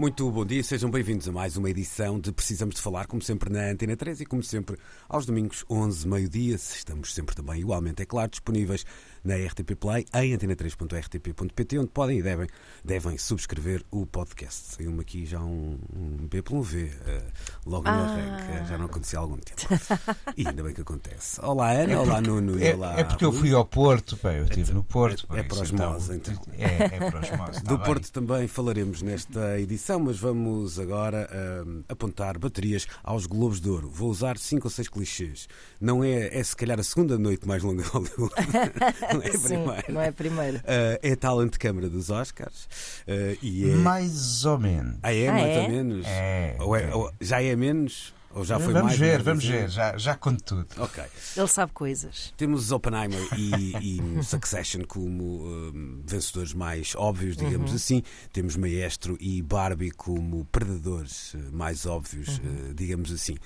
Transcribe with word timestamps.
Muito 0.00 0.30
bom 0.30 0.46
dia, 0.46 0.64
sejam 0.64 0.90
bem-vindos 0.90 1.28
a 1.28 1.32
mais 1.32 1.58
uma 1.58 1.68
edição 1.68 2.18
de 2.18 2.32
Precisamos 2.32 2.74
de 2.74 2.80
Falar, 2.80 3.06
como 3.06 3.20
sempre 3.20 3.50
na 3.50 3.70
Antena 3.70 3.94
3 3.94 4.22
e 4.22 4.24
como 4.24 4.42
sempre 4.42 4.78
aos 5.06 5.26
domingos 5.26 5.62
11, 5.68 6.08
meio-dia. 6.08 6.54
Estamos 6.54 7.12
sempre 7.12 7.36
também, 7.36 7.60
igualmente, 7.60 8.00
é 8.00 8.06
claro, 8.06 8.30
disponíveis 8.30 8.86
na 9.24 9.34
RTP 9.36 9.74
Play, 9.78 10.06
em 10.14 10.36
antena3.rtp.pt, 10.36 11.78
onde 11.78 11.88
podem 11.88 12.18
e 12.18 12.22
devem, 12.22 12.48
devem 12.84 13.18
subscrever 13.18 13.82
o 13.90 14.06
podcast. 14.06 14.76
Saiu-me 14.76 15.00
aqui 15.00 15.26
já 15.26 15.40
um, 15.40 15.78
um 15.94 16.26
B 16.28 16.42
pelo 16.42 16.62
V, 16.62 16.84
uh, 16.84 17.22
logo 17.66 17.84
no 17.84 17.90
Ah. 17.90 18.00
arranque, 18.04 18.68
já 18.68 18.78
não 18.78 18.86
acontecia 18.86 19.18
há 19.18 19.22
algum 19.22 19.36
tempo. 19.36 19.60
E 20.36 20.46
ainda 20.46 20.62
bem 20.62 20.72
que 20.72 20.80
acontece. 20.80 21.40
Olá 21.42 21.70
Ana, 21.72 22.00
olá 22.00 22.20
Nuno 22.20 22.62
É, 22.62 22.74
olá 22.74 22.98
é 22.98 23.04
porque 23.04 23.24
eu 23.24 23.32
fui 23.32 23.52
ao 23.52 23.64
Porto, 23.64 24.18
bem, 24.22 24.38
eu 24.38 24.44
estive 24.44 24.72
no 24.72 24.82
Porto. 24.84 25.26
é 25.30 25.42
por 25.42 25.56
para 25.56 25.64
isso, 25.64 25.74
osmose, 25.74 26.14
então. 26.16 26.34
É, 26.56 26.84
é 26.84 27.10
para 27.10 27.20
osmose. 27.20 27.60
Do 27.64 27.78
tá 27.78 27.84
Porto 27.84 28.10
também 28.12 28.48
falaremos 28.48 29.02
nesta 29.02 29.60
edição, 29.60 30.00
mas 30.00 30.18
vamos 30.18 30.78
agora 30.78 31.28
ahm, 31.32 31.82
apontar 31.88 32.38
baterias 32.38 32.86
aos 33.02 33.26
Globos 33.26 33.60
de 33.60 33.68
Ouro. 33.68 33.90
Vou 33.90 34.10
usar 34.10 34.38
cinco 34.38 34.66
ou 34.66 34.70
seis 34.70 34.88
clichês. 34.88 35.48
Não 35.80 36.02
é, 36.02 36.36
é 36.38 36.42
se 36.42 36.56
calhar 36.56 36.78
a 36.80 36.82
segunda 36.82 37.18
noite 37.18 37.46
mais 37.46 37.62
longa 37.62 37.82
de 37.82 37.88
Hollywood. 37.88 38.34
Não 39.14 39.22
é 39.22 39.28
a 39.28 39.32
Sim, 39.32 39.38
primeira. 39.48 39.84
não 39.88 40.00
é 40.00 40.08
a 40.08 40.12
primeira. 40.12 40.64
Ah, 40.66 40.98
é 41.02 41.12
a 41.12 41.16
tal 41.16 41.40
antecâmara 41.40 41.88
dos 41.88 42.10
Oscars. 42.10 42.68
ah, 43.08 43.36
e 43.42 43.70
é... 43.70 43.74
Mais 43.74 44.44
ou 44.44 44.58
menos. 44.58 44.98
Ah, 45.02 45.14
é? 45.14 45.28
Ah, 45.28 45.32
mais 45.32 45.56
é? 45.56 45.60
ou 45.60 45.68
menos? 45.68 46.06
É, 46.06 46.56
Ou 46.60 46.76
é- 46.76 46.82
é. 46.84 46.94
ou 46.94 47.12
já 47.20 47.42
é 47.42 47.54
menos? 47.56 48.14
Ou 48.32 48.44
já 48.44 48.60
foi 48.60 48.72
vamos 48.72 48.88
mais? 48.90 48.98
ver, 48.98 49.12
mais 49.14 49.24
vamos 49.24 49.44
assim? 49.44 49.52
ver, 49.52 49.68
já, 49.68 49.96
já 49.98 50.14
conto 50.14 50.42
tudo. 50.44 50.66
Ok. 50.78 51.02
Ele 51.36 51.46
sabe 51.48 51.72
coisas. 51.72 52.32
Temos 52.36 52.70
Oppenheimer 52.70 53.20
e, 53.36 53.98
e 53.98 54.22
Succession 54.22 54.82
como 54.86 55.24
hum, 55.44 56.02
vencedores 56.06 56.54
mais 56.54 56.94
óbvios, 56.94 57.36
digamos 57.36 57.74
assim. 57.74 58.02
Temos 58.32 58.56
Maestro 58.56 59.16
e 59.20 59.42
Barbie 59.42 59.90
como 59.90 60.44
predadores 60.46 61.34
eh, 61.34 61.38
mais 61.50 61.86
óbvios, 61.86 62.40
eh, 62.44 62.72
digamos 62.74 63.10
assim. 63.10 63.36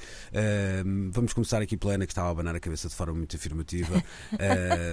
Hum, 0.84 1.10
vamos 1.12 1.32
começar 1.32 1.62
aqui 1.62 1.76
pela 1.76 1.94
Ana, 1.94 2.06
que 2.06 2.12
estava 2.12 2.28
a 2.28 2.30
abanar 2.32 2.54
a 2.54 2.60
cabeça 2.60 2.88
de 2.88 2.94
forma 2.94 3.14
muito 3.14 3.34
afirmativa. 3.36 4.02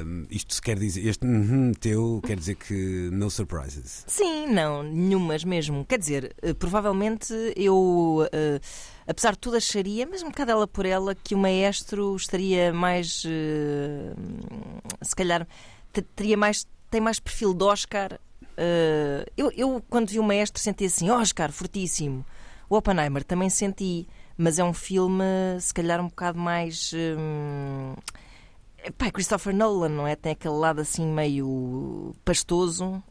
Hum, 0.06 0.26
isto 0.30 0.54
se 0.54 0.62
quer 0.62 0.78
dizer, 0.78 1.06
este 1.06 1.26
uhum 1.26 1.74
teu 1.74 2.22
quer 2.26 2.38
dizer 2.38 2.56
que 2.56 3.10
no 3.12 3.30
surprises. 3.30 4.04
Sim, 4.08 4.48
não, 4.48 4.84
nenhumas 4.84 5.44
mesmo. 5.44 5.86
Quer 5.86 6.00
dizer, 6.00 6.36
eh, 6.42 6.54
provavelmente 6.54 7.34
eu, 7.56 8.28
apesar 9.12 9.32
de 9.34 9.40
tudo, 9.40 9.58
acharia, 9.58 10.08
mas 10.10 10.24
um 10.24 10.28
bocado 10.30 10.52
ela 10.52 10.68
por 10.68 10.86
ela, 10.86 11.14
que 11.16 11.36
o 11.36 11.38
maestro 11.38 12.16
estaria 12.16 12.74
mais. 12.74 13.24
eh, 13.26 14.14
se 15.02 15.16
calhar 15.16 15.48
te- 15.94 16.02
teria 16.02 16.38
mais. 16.38 16.66
tem 16.90 17.00
mais 17.02 17.20
perfil 17.20 17.54
de 17.54 17.64
Oscar. 17.64 18.20
Eh, 18.58 19.26
eu, 19.38 19.52
eu, 19.56 19.84
quando 19.90 20.10
vi 20.10 20.20
o 20.20 20.24
maestro, 20.24 20.62
senti 20.62 20.86
assim: 20.86 21.10
Oscar, 21.10 21.52
fortíssimo. 21.52 22.26
O 22.70 22.76
Oppenheimer 22.78 23.24
também 23.24 23.50
senti, 23.50 24.08
mas 24.38 24.58
é 24.58 24.64
um 24.64 24.74
filme, 24.74 25.24
se 25.60 25.74
calhar, 25.74 26.00
um 26.02 26.08
bocado 26.08 26.40
mais. 26.40 26.92
hum, 26.94 27.94
Pá, 28.98 29.08
é 29.08 29.12
Christopher 29.12 29.54
Nolan, 29.56 29.90
não 29.90 30.08
é? 30.08 30.16
Tem 30.16 30.32
aquele 30.32 30.56
lado 30.56 30.82
assim 30.82 31.06
meio 31.06 32.16
pastoso. 32.26 33.04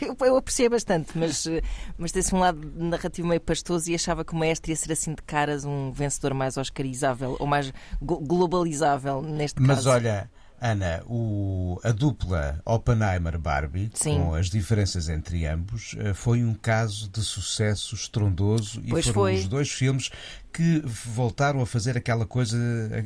Eu, 0.00 0.16
eu 0.26 0.36
apreciei 0.36 0.68
bastante, 0.68 1.16
mas, 1.16 1.46
eh, 1.46 1.62
mas 1.96 2.12
tem 2.12 2.22
um 2.32 2.38
lado 2.38 2.72
narrativo 2.76 3.26
meio 3.28 3.40
pastoso 3.40 3.90
e 3.90 3.94
achava 3.94 4.24
que 4.24 4.32
o 4.32 4.36
maestro 4.36 4.70
ia 4.70 4.76
ser 4.76 4.92
assim 4.92 5.14
de 5.14 5.22
caras 5.22 5.64
um 5.64 5.90
vencedor 5.92 6.34
mais 6.34 6.56
oscarizável 6.56 7.36
ou 7.38 7.46
mais 7.46 7.72
glo- 8.02 8.20
globalizável 8.20 9.22
neste 9.22 9.60
Mas 9.62 9.76
caso. 9.78 9.90
olha, 9.90 10.30
Ana, 10.60 11.02
o- 11.06 11.78
a 11.82 11.90
dupla 11.92 12.60
Oppenheimer-Barbie, 12.64 13.90
com 14.02 14.34
as 14.34 14.48
diferenças 14.48 15.08
entre 15.08 15.44
ambos, 15.46 15.94
eh, 15.98 16.14
foi 16.14 16.42
um 16.44 16.54
caso 16.54 17.08
de 17.08 17.20
sucesso 17.22 17.94
estrondoso 17.94 18.80
e 18.84 18.90
Pois 18.90 19.04
foram 19.06 19.14
foi. 19.22 19.34
os 19.34 19.48
dois 19.48 19.70
filmes 19.70 20.10
que 20.54 20.80
voltaram 20.84 21.60
a 21.60 21.66
fazer 21.66 21.96
aquela 21.96 22.24
coisa, 22.24 22.56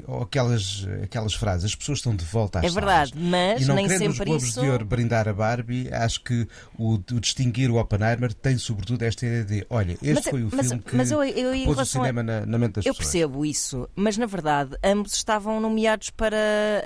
ou 0.06 0.22
aquelas, 0.22 0.86
aquelas 1.03 1.32
frases. 1.34 1.64
As 1.64 1.75
pessoas 1.75 1.98
estão 2.00 2.14
de 2.14 2.22
volta 2.26 2.59
às 2.59 2.66
É 2.66 2.69
verdade, 2.69 3.10
salas. 3.12 3.26
mas 3.31 3.62
E 3.62 3.64
não 3.64 3.75
nem 3.75 3.86
querendo 3.88 4.10
os 4.10 4.16
sempre 4.16 4.25
Globos 4.31 4.48
isso. 4.48 4.60
de 4.60 4.69
Ouro 4.69 4.84
brindar 4.84 5.26
a 5.26 5.32
Barbie, 5.32 5.88
acho 5.91 6.22
que 6.22 6.47
o, 6.78 6.94
o 6.94 7.20
distinguir 7.20 7.70
o 7.70 7.76
Oppenheimer 7.81 8.34
tem 8.34 8.59
sobretudo 8.59 9.03
esta 9.03 9.25
ideia 9.25 9.44
de 9.44 9.66
olha, 9.70 9.92
este 9.94 10.12
Mas- 10.14 10.25
foi 10.26 10.42
o 10.44 10.50
mas- 10.53 10.66
filme 10.69 10.82
que 10.82 10.94
mas 10.94 11.10
eu- 11.10 11.25
eu, 11.25 11.50
pôs 11.53 11.62
o 11.66 11.70
relação 11.72 12.03
a- 12.03 12.04
cinema 12.04 12.22
na, 12.22 12.44
na 12.47 12.59
mente 12.59 12.75
das 12.75 12.84
Eu 12.86 12.92
pessoas. 12.94 13.12
percebo 13.12 13.47
isso, 13.47 13.88
mas 13.97 14.19
na 14.19 14.26
verdade 14.26 14.76
ambos 14.84 15.15
estavam 15.15 15.59
nomeados 15.59 16.10
para 16.10 16.36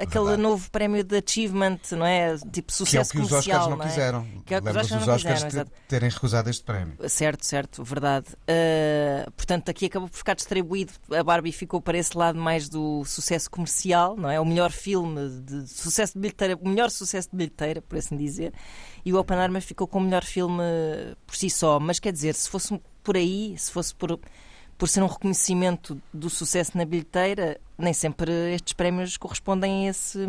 aquele 0.01 0.25
Verdade. 0.27 0.43
novo 0.43 0.71
prémio 0.71 1.03
de 1.03 1.17
achievement, 1.27 1.79
não 1.91 2.07
é? 2.07 2.37
Tipo 2.37 2.53
Que 2.53 2.59
é 2.59 2.63
o 2.63 2.73
sucesso 2.77 3.11
que 3.11 3.19
os 3.21 3.29
comercial. 3.29 3.57
Oscars 3.63 3.71
não 3.71 3.77
não 3.79 3.85
é? 3.85 3.89
quiseram. 3.89 4.27
Que 4.47 4.55
é 4.55 4.59
o 4.59 4.63
que 4.63 4.69
os 4.69 4.77
Oscars 4.77 5.01
os 5.03 5.07
não 5.09 5.15
Oscars 5.17 5.45
quiseram, 5.45 5.71
terem 5.89 6.09
recusado 6.09 6.49
este 6.51 6.63
prémio. 6.63 6.95
Certo, 7.09 7.45
certo, 7.45 7.83
verdade. 7.83 8.27
Uh, 8.49 9.31
portanto, 9.33 9.69
aqui 9.69 9.87
acabou 9.87 10.09
por 10.09 10.17
ficar 10.17 10.35
distribuído. 10.53 10.93
A 11.11 11.23
Barbie 11.23 11.53
ficou 11.53 11.81
para 11.81 11.97
esse 11.97 12.17
lado 12.17 12.39
mais 12.39 12.69
do 12.69 13.05
sucesso 13.05 13.51
comercial, 13.51 14.17
não 14.17 14.31
é? 14.31 14.39
O 14.39 14.45
melhor 14.45 14.71
filme 14.71 15.29
de 15.41 15.67
sucesso 15.67 16.15
de 16.15 16.21
bilheteira, 16.21 16.59
o 16.61 16.69
melhor 16.69 16.91
sucesso 16.91 17.31
de 17.31 17.37
bilheteira, 17.37 17.81
por 17.81 17.99
assim 17.99 18.17
dizer. 18.17 18.53
E 19.05 19.13
o 19.13 19.19
Oppenheimer 19.19 19.63
ficou 19.63 19.87
com 19.87 19.99
o 19.99 20.03
melhor 20.03 20.25
filme 20.25 20.63
por 21.27 21.35
si 21.35 21.49
só. 21.49 21.81
Mas 21.81 21.99
quer 21.99 22.13
dizer, 22.13 22.35
se 22.35 22.49
fosse 22.49 22.79
por 23.03 23.17
aí, 23.17 23.55
se 23.59 23.73
fosse 23.73 23.95
por, 23.95 24.21
por 24.77 24.89
ser 24.89 25.03
um 25.03 25.07
reconhecimento 25.07 26.01
do 26.13 26.29
sucesso 26.29 26.77
na 26.77 26.85
bilheteira, 26.85 27.59
nem 27.79 27.93
sempre 27.93 28.55
estes 28.55 28.75
prémios 28.75 29.17
correspondem 29.17 29.87
a 29.87 29.91
esse, 29.91 30.21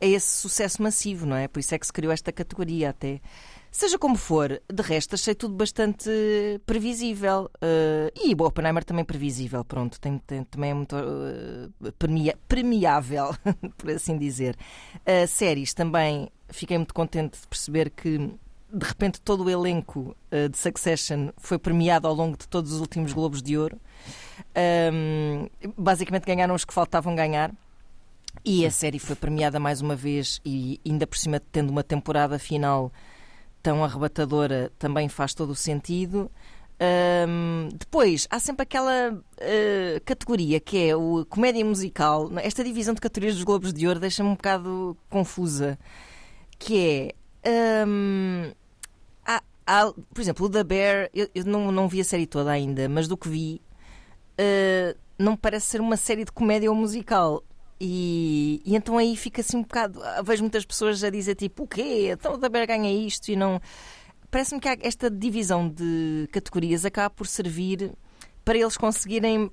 a 0.00 0.06
esse 0.06 0.36
sucesso 0.36 0.82
massivo, 0.82 1.26
não 1.26 1.36
é? 1.36 1.48
Por 1.48 1.60
isso 1.60 1.74
é 1.74 1.78
que 1.78 1.86
se 1.86 1.92
criou 1.92 2.12
esta 2.12 2.30
categoria 2.30 2.90
até. 2.90 3.20
Seja 3.70 3.98
como 3.98 4.16
for, 4.16 4.60
de 4.72 4.82
resto 4.82 5.14
achei 5.14 5.34
tudo 5.34 5.54
bastante 5.54 6.10
previsível. 6.66 7.50
eh, 7.60 8.10
e 8.16 8.34
o 8.34 8.44
Oppenheimer 8.44 8.82
também 8.84 9.04
previsível, 9.04 9.64
pronto, 9.64 10.00
tem, 10.00 10.18
tem- 10.18 10.44
também 10.44 10.70
é 10.70 10.74
muito 10.74 10.96
eh, 10.96 11.90
premia- 11.98 12.38
premiável, 12.48 13.34
por 13.76 13.90
assim 13.90 14.16
dizer. 14.18 14.56
Uh, 15.06 15.26
séries 15.28 15.74
também, 15.74 16.28
fiquei 16.48 16.76
muito 16.78 16.94
contente 16.94 17.38
de 17.40 17.46
perceber 17.46 17.90
que 17.90 18.18
de 18.70 18.84
repente 18.86 19.20
todo 19.20 19.44
o 19.44 19.50
elenco 19.50 20.14
eh, 20.30 20.48
de 20.48 20.58
Succession 20.58 21.28
foi 21.36 21.58
premiado 21.58 22.06
ao 22.08 22.14
longo 22.14 22.36
de 22.36 22.48
todos 22.48 22.72
os 22.72 22.80
últimos 22.80 23.12
Globos 23.12 23.42
de 23.42 23.56
Ouro. 23.56 23.78
Um, 24.92 25.48
basicamente 25.76 26.24
ganharam 26.24 26.54
os 26.54 26.64
que 26.64 26.72
faltavam 26.74 27.14
ganhar. 27.14 27.52
E 28.44 28.64
a 28.64 28.70
série 28.70 28.98
foi 28.98 29.16
premiada 29.16 29.58
mais 29.58 29.80
uma 29.80 29.96
vez 29.96 30.40
e 30.44 30.80
ainda 30.86 31.06
por 31.06 31.16
cima 31.18 31.40
tendo 31.52 31.70
uma 31.70 31.82
temporada 31.82 32.38
final 32.38 32.92
tão 33.68 33.84
arrebatadora 33.84 34.72
também 34.78 35.10
faz 35.10 35.34
todo 35.34 35.50
o 35.50 35.54
sentido. 35.54 36.30
Ahm, 36.80 37.68
depois, 37.74 38.26
há 38.30 38.38
sempre 38.38 38.62
aquela 38.62 39.22
ah, 39.38 40.00
categoria 40.06 40.58
que 40.58 40.88
é 40.88 40.96
o 40.96 41.26
comédia 41.28 41.62
musical. 41.62 42.30
Esta 42.38 42.64
divisão 42.64 42.94
de 42.94 43.00
categorias 43.02 43.34
dos 43.34 43.44
Globos 43.44 43.74
de 43.74 43.86
Ouro 43.86 44.00
deixa-me 44.00 44.30
um 44.30 44.34
bocado 44.36 44.96
confusa. 45.10 45.78
Que 46.58 47.14
é. 47.44 47.82
ahm, 47.82 48.52
há- 49.26 49.42
há- 49.66 49.92
por 50.14 50.20
exemplo, 50.22 50.46
o 50.46 50.48
The 50.50 50.64
Bear, 50.64 51.10
eu, 51.12 51.28
eu 51.34 51.44
não, 51.44 51.70
não 51.70 51.88
vi 51.88 52.00
a 52.00 52.04
série 52.04 52.26
toda 52.26 52.50
ainda, 52.50 52.88
mas 52.88 53.06
do 53.06 53.18
que 53.18 53.28
vi, 53.28 53.60
ah, 54.38 54.96
não 55.18 55.36
parece 55.36 55.66
ser 55.66 55.80
uma 55.82 55.96
série 55.98 56.24
de 56.24 56.32
comédia 56.32 56.70
ou 56.70 56.74
musical. 56.76 57.42
E, 57.80 58.60
e 58.64 58.74
então 58.74 58.98
aí 58.98 59.16
fica 59.16 59.40
assim 59.40 59.58
um 59.58 59.62
bocado. 59.62 60.02
ah, 60.02 60.22
Vejo 60.22 60.42
muitas 60.42 60.64
pessoas 60.64 61.02
a 61.04 61.10
dizer 61.10 61.34
tipo, 61.34 61.64
o 61.64 61.66
quê? 61.68 62.10
Então 62.12 62.34
o 62.34 62.38
The 62.38 62.48
Bear 62.48 62.66
ganha 62.66 62.92
isto 62.92 63.28
e 63.30 63.36
não. 63.36 63.60
Parece-me 64.30 64.60
que 64.60 64.68
esta 64.82 65.10
divisão 65.10 65.68
de 65.68 66.28
categorias 66.32 66.84
acaba 66.84 67.08
por 67.08 67.26
servir 67.26 67.92
para 68.44 68.58
eles 68.58 68.76
conseguirem 68.76 69.50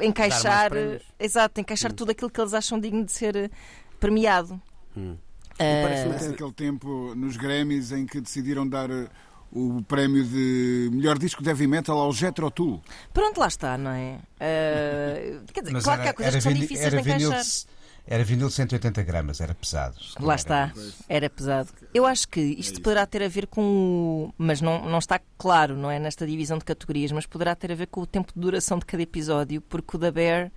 encaixar. 0.00 0.72
Exato, 1.18 1.60
encaixar 1.60 1.92
tudo 1.92 2.10
aquilo 2.10 2.30
que 2.30 2.40
eles 2.40 2.52
acham 2.54 2.78
digno 2.78 3.04
de 3.04 3.12
ser 3.12 3.36
eh, 3.36 3.50
premiado. 3.98 4.60
Hum. 4.96 5.16
Ah, 5.58 5.82
Parece-me 5.82 6.14
Até 6.16 6.26
aquele 6.28 6.52
tempo 6.52 7.14
nos 7.14 7.36
Grammys 7.36 7.92
em 7.92 8.06
que 8.06 8.20
decidiram 8.20 8.66
dar 8.66 8.90
eh, 8.90 9.08
o 9.52 9.82
prémio 9.82 10.24
de 10.24 10.90
melhor 10.92 11.18
disco 11.18 11.42
de 11.42 11.48
heavy 11.48 11.66
metal 11.66 11.98
ao 11.98 12.12
Jethro 12.12 12.50
Tull. 12.50 12.82
Pronto, 13.12 13.38
lá 13.38 13.48
está, 13.48 13.76
não 13.76 13.90
é? 13.90 14.18
Ah, 14.38 15.42
quer 15.52 15.60
dizer, 15.60 15.72
Mas 15.72 15.84
claro 15.84 16.02
era, 16.02 16.02
que 16.02 16.08
há 16.10 16.14
coisas 16.14 16.34
que 16.36 16.40
são 16.40 16.52
difíceis 16.52 16.86
era 16.86 17.02
de 17.02 17.02
vinil 17.02 17.28
encaixar. 17.28 17.80
Era 18.06 18.24
vinil 18.24 18.48
de 18.48 18.54
180 18.54 19.02
gramas, 19.02 19.40
era 19.40 19.54
pesado. 19.54 19.96
Lá 20.18 20.34
está, 20.34 20.72
era 21.08 21.28
pesado. 21.30 21.68
Eu 21.94 22.06
acho 22.06 22.26
que 22.28 22.40
isto 22.40 22.80
poderá 22.80 23.06
ter 23.06 23.22
a 23.22 23.28
ver 23.28 23.46
com 23.46 23.62
o. 23.62 24.34
Mas 24.36 24.60
não, 24.60 24.88
não 24.88 24.98
está 24.98 25.20
claro, 25.38 25.76
não 25.76 25.90
é? 25.90 25.98
Nesta 25.98 26.26
divisão 26.26 26.58
de 26.58 26.64
categorias, 26.64 27.12
mas 27.12 27.26
poderá 27.26 27.54
ter 27.54 27.70
a 27.70 27.74
ver 27.74 27.86
com 27.86 28.00
o 28.00 28.06
tempo 28.06 28.32
de 28.34 28.40
duração 28.40 28.78
de 28.78 28.86
cada 28.86 29.02
episódio, 29.02 29.60
porque 29.60 29.96
o 29.96 29.98
da 29.98 30.10
Bear 30.10 30.50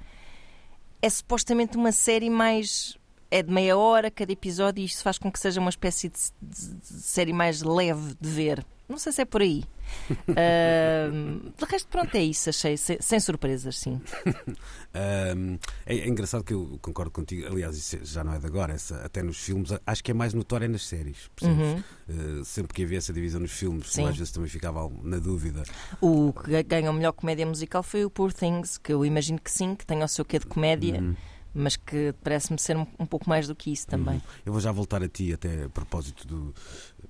é 1.01 1.09
supostamente 1.09 1.77
uma 1.77 1.91
série 1.91 2.29
mais. 2.29 2.97
É 3.35 3.41
de 3.41 3.51
meia 3.51 3.75
hora 3.75 4.11
cada 4.11 4.31
episódio 4.31 4.81
e 4.81 4.85
isto 4.85 5.01
faz 5.01 5.17
com 5.17 5.31
que 5.31 5.39
seja 5.39 5.59
uma 5.59 5.69
espécie 5.71 6.07
de, 6.09 6.19
de- 6.41 6.73
de 6.75 6.87
série 7.01 7.33
mais 7.33 7.61
leve 7.63 8.15
de 8.21 8.29
ver. 8.29 8.63
Não 8.87 8.97
sei 8.97 9.11
se 9.11 9.21
é 9.21 9.25
por 9.25 9.41
aí. 9.41 9.63
Ahm, 10.29 11.51
de 11.57 11.65
resto, 11.65 11.87
pronto, 11.87 12.13
é 12.15 12.21
isso, 12.23 12.49
achei. 12.49 12.77
Sem, 12.77 12.97
sem 12.99 13.19
surpresas, 13.19 13.77
sim. 13.79 13.99
Ahm, 14.93 15.57
é, 15.85 15.97
é 15.97 16.07
engraçado 16.07 16.43
que 16.43 16.53
eu 16.53 16.77
concordo 16.81 17.09
contigo, 17.11 17.47
aliás, 17.47 17.75
isso 17.77 17.97
já 18.03 18.23
não 18.23 18.33
é 18.33 18.39
de 18.39 18.45
agora, 18.45 18.73
essa, 18.73 18.97
até 19.03 19.23
nos 19.23 19.37
filmes, 19.37 19.69
acho 19.85 20.03
que 20.03 20.11
é 20.11 20.13
mais 20.13 20.33
notória 20.33 20.67
nas 20.67 20.85
séries. 20.85 21.29
percebes? 21.35 21.83
Uh, 22.09 22.45
sempre 22.45 22.73
que 22.73 22.83
havia 22.83 22.97
essa 22.97 23.13
divisão 23.13 23.39
nos 23.39 23.51
filmes, 23.51 23.87
Uhum. 23.87 23.91
Sim. 24.03 24.07
às 24.09 24.17
vezes 24.17 24.31
também 24.31 24.49
ficava 24.49 24.89
na 25.01 25.17
dúvida. 25.17 25.63
O 26.01 26.33
que 26.33 26.61
ganhou 26.63 26.93
melhor 26.93 27.13
comédia 27.13 27.45
musical 27.45 27.81
foi 27.83 28.05
o 28.05 28.09
Poor 28.09 28.31
Things, 28.33 28.77
que 28.77 28.93
eu 28.93 29.05
imagino 29.05 29.39
que 29.39 29.49
sim, 29.51 29.75
que 29.75 29.85
tenha 29.85 30.05
o 30.05 30.07
seu 30.07 30.23
quê 30.25 30.39
de 30.39 30.45
comédia, 30.45 30.99
Uhum. 30.99 31.15
Mas 31.53 31.75
que 31.75 32.13
parece-me 32.23 32.59
ser 32.59 32.75
um, 32.75 32.85
um 32.99 33.05
pouco 33.05 33.29
mais 33.29 33.47
do 33.47 33.55
que 33.55 33.71
isso 33.71 33.87
também. 33.87 34.21
Eu 34.45 34.51
vou 34.51 34.61
já 34.61 34.71
voltar 34.71 35.03
a 35.03 35.07
ti, 35.07 35.31
até 35.33 35.65
a 35.65 35.69
propósito 35.69 36.27
do, 36.27 36.53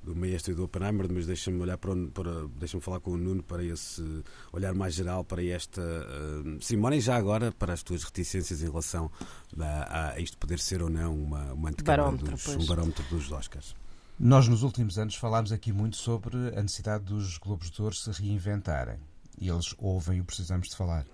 do 0.03 0.15
Maestro 0.15 0.51
e 0.51 0.55
do 0.55 0.65
Oppenheimer, 0.65 1.07
mas 1.11 1.25
deixa-me 1.25 1.61
olhar 1.61 1.77
para, 1.77 1.95
para 2.13 2.47
deixa-me 2.59 2.81
falar 2.81 2.99
com 2.99 3.11
o 3.11 3.17
Nuno 3.17 3.41
para 3.41 3.63
esse 3.63 4.03
olhar 4.51 4.73
mais 4.73 4.93
geral 4.93 5.23
para 5.23 5.43
esta 5.43 5.81
uh, 5.81 6.61
Simone, 6.61 6.97
e 6.97 7.01
já 7.01 7.15
agora 7.15 7.51
para 7.51 7.73
as 7.73 7.83
tuas 7.83 8.03
reticências 8.03 8.61
em 8.61 8.65
relação 8.65 9.09
a, 9.57 10.11
a 10.13 10.19
isto 10.19 10.37
poder 10.37 10.59
ser 10.59 10.81
ou 10.81 10.89
não 10.89 11.15
uma, 11.15 11.53
uma 11.53 11.71
Barómetro, 11.83 12.31
dos, 12.31 12.47
um 12.47 12.65
barómetro 12.65 13.03
dos 13.09 13.31
Oscars. 13.31 13.75
Nós, 14.19 14.47
nos 14.47 14.61
últimos 14.63 14.99
anos, 14.99 15.15
falámos 15.15 15.51
aqui 15.51 15.71
muito 15.71 15.97
sobre 15.97 16.37
a 16.55 16.61
necessidade 16.61 17.03
dos 17.05 17.37
Globos 17.37 17.71
de 17.71 17.81
Ouro 17.81 17.95
se 17.95 18.11
reinventarem. 18.11 18.97
E 19.39 19.49
eles 19.49 19.73
ouvem 19.77 20.19
o 20.19 20.21
que 20.21 20.27
precisamos 20.27 20.69
de 20.69 20.75
falar. 20.75 21.05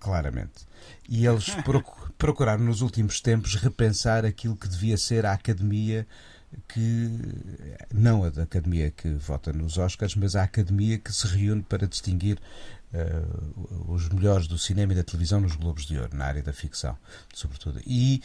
Claramente. 0.00 0.66
E 1.08 1.26
eles 1.26 1.50
procu- 1.62 2.12
procuraram, 2.18 2.64
nos 2.64 2.80
últimos 2.80 3.20
tempos, 3.20 3.54
repensar 3.54 4.24
aquilo 4.24 4.56
que 4.56 4.66
devia 4.66 4.96
ser 4.96 5.24
a 5.26 5.32
academia 5.32 6.06
que. 6.66 7.08
Não 7.94 8.24
a 8.24 8.30
da 8.30 8.42
academia 8.42 8.90
que 8.90 9.10
vota 9.10 9.52
nos 9.52 9.78
Oscars, 9.78 10.16
mas 10.16 10.34
a 10.34 10.42
academia 10.42 10.98
que 10.98 11.12
se 11.12 11.26
reúne 11.26 11.62
para 11.62 11.86
distinguir 11.86 12.38
eh, 12.92 13.22
os 13.86 14.08
melhores 14.08 14.48
do 14.48 14.58
cinema 14.58 14.92
e 14.92 14.96
da 14.96 15.04
televisão 15.04 15.40
nos 15.40 15.54
Globos 15.54 15.86
de 15.86 15.96
Ouro, 15.98 16.16
na 16.16 16.24
área 16.24 16.42
da 16.42 16.52
ficção, 16.52 16.96
sobretudo. 17.32 17.80
E 17.86 18.20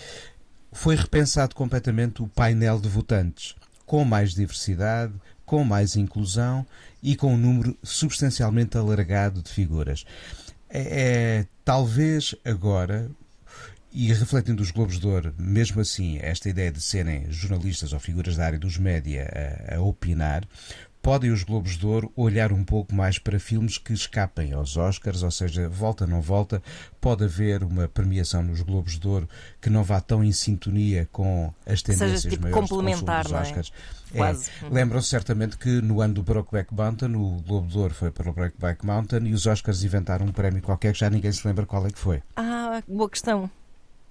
foi 0.72 0.96
repensado 0.96 1.54
completamente 1.54 2.24
o 2.24 2.28
painel 2.28 2.80
de 2.80 2.90
votantes, 2.90 3.56
com 3.86 4.04
mais 4.04 4.34
diversidade, 4.34 5.14
com 5.46 5.64
mais 5.64 5.96
inclusão 5.96 6.66
e 7.04 7.16
com 7.16 7.34
um 7.36 7.38
número 7.38 7.78
substancialmente 7.84 8.76
alargado 8.78 9.44
de 9.44 9.52
figuras. 9.52 10.04
É, 10.70 10.80
é, 10.80 11.46
talvez 11.64 12.36
agora, 12.44 13.10
e 13.92 14.12
refletindo 14.12 14.62
os 14.62 14.72
Globos 14.72 15.00
de 15.00 15.08
Ouro, 15.08 15.34
mesmo 15.38 15.80
assim, 15.80 16.20
esta 16.22 16.50
ideia 16.50 16.72
de 16.72 16.82
serem 16.82 17.32
jornalistas 17.32 17.94
ou 17.94 18.00
figuras 18.00 18.36
da 18.36 18.46
área 18.46 18.60
dos 18.60 18.78
média 18.78 19.30
a, 19.70 19.76
a 19.76 19.82
opinar, 19.82 20.44
podem 21.06 21.30
os 21.30 21.44
Globos 21.44 21.78
de 21.78 21.86
Ouro 21.86 22.12
olhar 22.16 22.52
um 22.52 22.64
pouco 22.64 22.96
mais 22.96 23.20
para 23.20 23.40
filmes 23.40 23.78
que 23.78 23.94
escapem 23.94 24.54
aos 24.54 24.76
Oscars, 24.76 25.22
ou 25.22 25.30
seja, 25.30 25.70
volta 25.70 26.08
não 26.08 26.20
volta, 26.20 26.64
pode 27.00 27.24
haver 27.24 27.64
uma 27.64 27.88
premiação 27.88 28.42
nos 28.42 28.64
Globos 28.64 28.98
de 28.98 29.08
Ouro 29.08 29.30
que 29.62 29.70
não 29.70 29.84
vá 29.84 30.02
tão 30.02 30.24
em 30.24 30.32
sintonia 30.32 31.08
com 31.12 31.54
as 31.64 31.82
seja, 31.82 32.00
tendências 32.00 32.34
tipo, 32.34 32.42
maiores 32.42 32.68
complementar, 32.68 33.24
dos 33.24 33.34
é? 33.34 33.40
Oscars. 33.40 33.72
É, 34.16 34.18
Quase. 34.18 34.50
Lembram-se 34.72 35.10
certamente 35.10 35.60
que 35.60 35.80
no 35.80 36.02
ano 36.02 36.16
do 36.16 36.24
Brokeback 36.24 36.74
Mountain 36.74 37.16
o 37.16 37.38
Globo 37.46 37.68
de 37.68 37.78
Ouro 37.78 37.94
foi 37.94 38.10
para 38.10 38.28
o 38.28 38.34
Brokeback 38.34 38.84
Mountain 38.84 39.28
e 39.28 39.34
os 39.36 39.46
Oscars 39.46 39.84
inventaram 39.84 40.26
um 40.26 40.32
prémio 40.32 40.64
qualquer 40.64 40.92
que 40.92 41.00
já 41.02 41.10
ninguém 41.12 41.32
se 41.32 41.48
lembra 41.48 41.68
qual 41.68 41.86
é 41.86 41.92
que 41.92 42.00
foi. 42.00 42.24
Ah, 42.36 42.82
boa 42.88 43.12
questão. 43.12 43.48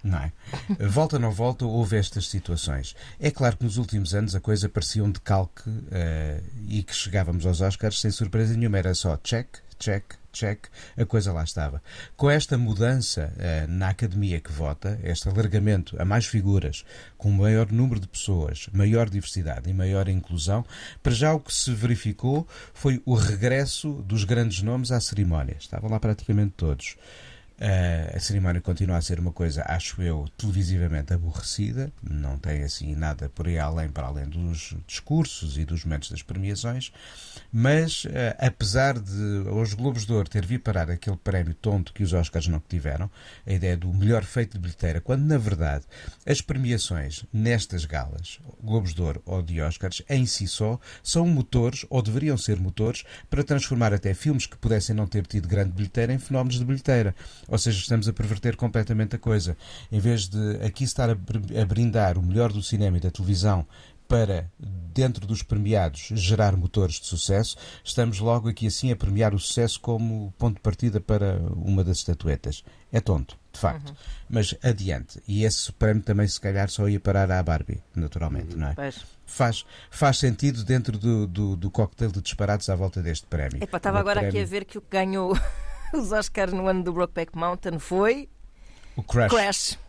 Não 0.05 0.19
é? 0.19 0.31
Volta 0.87 1.15
ou 1.15 1.19
não 1.19 1.31
volta, 1.31 1.65
houve 1.65 1.97
estas 1.97 2.29
situações. 2.29 2.95
É 3.19 3.31
claro 3.31 3.57
que 3.57 3.63
nos 3.63 3.77
últimos 3.77 4.13
anos 4.13 4.35
a 4.35 4.39
coisa 4.39 4.69
parecia 4.69 5.03
um 5.03 5.09
decalque 5.09 5.63
eh, 5.91 6.41
e 6.67 6.83
que 6.83 6.93
chegávamos 6.93 7.43
aos 7.43 7.59
Oscars 7.59 7.99
sem 7.99 8.11
surpresa 8.11 8.55
nenhuma. 8.55 8.77
Era 8.77 8.93
só 8.93 9.17
check, 9.17 9.47
check, 9.79 10.13
check, 10.31 10.67
a 10.95 11.05
coisa 11.05 11.33
lá 11.33 11.43
estava. 11.43 11.81
Com 12.15 12.29
esta 12.29 12.55
mudança 12.55 13.33
eh, 13.39 13.65
na 13.67 13.89
academia 13.89 14.39
que 14.39 14.51
vota, 14.51 14.99
este 15.03 15.27
alargamento 15.27 15.99
a 15.99 16.05
mais 16.05 16.27
figuras, 16.27 16.85
com 17.17 17.31
maior 17.31 17.71
número 17.71 17.99
de 17.99 18.07
pessoas, 18.07 18.69
maior 18.71 19.09
diversidade 19.09 19.67
e 19.67 19.73
maior 19.73 20.07
inclusão, 20.07 20.63
para 21.01 21.13
já 21.13 21.33
o 21.33 21.39
que 21.39 21.51
se 21.51 21.71
verificou 21.73 22.47
foi 22.75 23.01
o 23.05 23.15
regresso 23.15 24.03
dos 24.03 24.23
grandes 24.23 24.61
nomes 24.61 24.91
à 24.91 25.01
cerimónia. 25.01 25.55
Estavam 25.59 25.89
lá 25.89 25.99
praticamente 25.99 26.53
todos. 26.55 26.95
Uh, 27.57 28.17
a 28.17 28.19
cerimónia 28.19 28.59
continua 28.59 28.97
a 28.97 29.01
ser 29.01 29.17
uma 29.17 29.31
coisa, 29.31 29.63
acho 29.65 30.01
eu, 30.01 30.27
televisivamente 30.37 31.13
aborrecida, 31.13 31.89
não 32.03 32.37
tem 32.37 32.63
assim 32.63 32.93
nada 32.93 33.29
por 33.29 33.47
aí 33.47 33.57
além, 33.57 33.87
para 33.87 34.07
além 34.07 34.27
dos 34.27 34.75
discursos 34.85 35.57
e 35.57 35.63
dos 35.63 35.85
momentos 35.85 36.11
das 36.11 36.21
premiações, 36.21 36.91
mas 37.53 38.03
uh, 38.03 38.09
apesar 38.39 38.99
de 38.99 39.13
os 39.49 39.73
Globos 39.73 40.05
de 40.05 40.11
Ouro 40.11 40.29
ter 40.29 40.45
vindo 40.45 40.59
parar 40.59 40.91
aquele 40.91 41.15
prémio 41.15 41.53
tonto 41.53 41.93
que 41.93 42.03
os 42.03 42.11
Oscars 42.11 42.45
não 42.49 42.59
tiveram, 42.59 43.09
a 43.47 43.53
ideia 43.53 43.77
do 43.77 43.87
melhor 43.93 44.25
feito 44.25 44.55
de 44.55 44.59
bilheteira, 44.59 44.99
quando 44.99 45.23
na 45.23 45.37
verdade 45.37 45.85
as 46.25 46.41
premiações 46.41 47.23
nestas 47.31 47.85
galas, 47.85 48.37
Globos 48.61 48.93
de 48.93 49.01
Ouro 49.01 49.21
ou 49.25 49.41
de 49.41 49.61
Oscars, 49.61 50.01
em 50.09 50.25
si 50.25 50.45
só, 50.45 50.77
são 51.01 51.25
motores, 51.25 51.85
ou 51.89 52.01
deveriam 52.01 52.37
ser 52.37 52.59
motores, 52.59 53.05
para 53.29 53.45
transformar 53.45 53.93
até 53.93 54.13
filmes 54.13 54.45
que 54.45 54.57
pudessem 54.57 54.93
não 54.93 55.07
ter 55.07 55.25
tido 55.25 55.47
grande 55.47 55.71
bilheteira 55.71 56.11
em 56.11 56.19
fenómenos 56.19 56.59
de 56.59 56.65
bilheteira. 56.65 57.15
Ou 57.47 57.57
seja, 57.57 57.79
estamos 57.79 58.07
a 58.07 58.13
perverter 58.13 58.55
completamente 58.55 59.15
a 59.15 59.19
coisa. 59.19 59.55
Em 59.91 59.99
vez 59.99 60.27
de 60.27 60.57
aqui 60.65 60.83
estar 60.83 61.09
a, 61.09 61.15
br- 61.15 61.57
a 61.61 61.65
brindar 61.65 62.17
o 62.17 62.21
melhor 62.23 62.51
do 62.51 62.61
cinema 62.63 62.97
e 62.97 62.99
da 62.99 63.11
televisão 63.11 63.65
para, 64.07 64.51
dentro 64.59 65.25
dos 65.25 65.41
premiados, 65.41 66.09
gerar 66.13 66.55
motores 66.55 66.99
de 66.99 67.07
sucesso, 67.07 67.55
estamos 67.83 68.19
logo 68.19 68.47
aqui 68.47 68.67
assim 68.67 68.91
a 68.91 68.95
premiar 68.95 69.33
o 69.33 69.39
sucesso 69.39 69.79
como 69.79 70.31
ponto 70.37 70.55
de 70.57 70.61
partida 70.61 71.01
para 71.01 71.39
uma 71.55 71.83
das 71.83 71.97
estatuetas. 71.97 72.63
É 72.91 72.99
tonto, 73.01 73.35
de 73.51 73.59
facto. 73.59 73.95
Mas 74.29 74.53
adiante. 74.63 75.19
E 75.27 75.43
esse 75.43 75.71
prémio 75.73 76.03
também, 76.03 76.27
se 76.27 76.39
calhar, 76.39 76.69
só 76.69 76.87
ia 76.87 76.99
parar 76.99 77.31
à 77.31 77.41
Barbie, 77.41 77.81
naturalmente, 77.95 78.55
não 78.55 78.67
é? 78.67 78.73
Pois. 78.75 78.95
Faz, 79.25 79.65
faz 79.89 80.17
sentido 80.19 80.63
dentro 80.63 80.99
do, 80.99 81.25
do, 81.25 81.55
do 81.55 81.71
cocktail 81.71 82.11
de 82.11 82.21
disparates 82.21 82.69
à 82.69 82.75
volta 82.75 83.01
deste 83.01 83.25
prémio. 83.25 83.57
Epá, 83.63 83.77
estava 83.77 83.99
agora 83.99 84.19
aqui 84.19 84.27
a 84.27 84.31
prémio- 84.31 84.47
ver 84.47 84.65
que 84.65 84.77
o 84.77 84.81
que 84.81 84.91
ganhou 84.91 85.35
os 85.93 86.11
Oscars 86.11 86.53
no 86.53 86.67
ano 86.67 86.83
do 86.83 86.93
Brokeback 86.93 87.37
Mountain 87.37 87.79
foi 87.79 88.29
O 88.95 89.03
Crash. 89.03 89.31
Crash. 89.31 89.79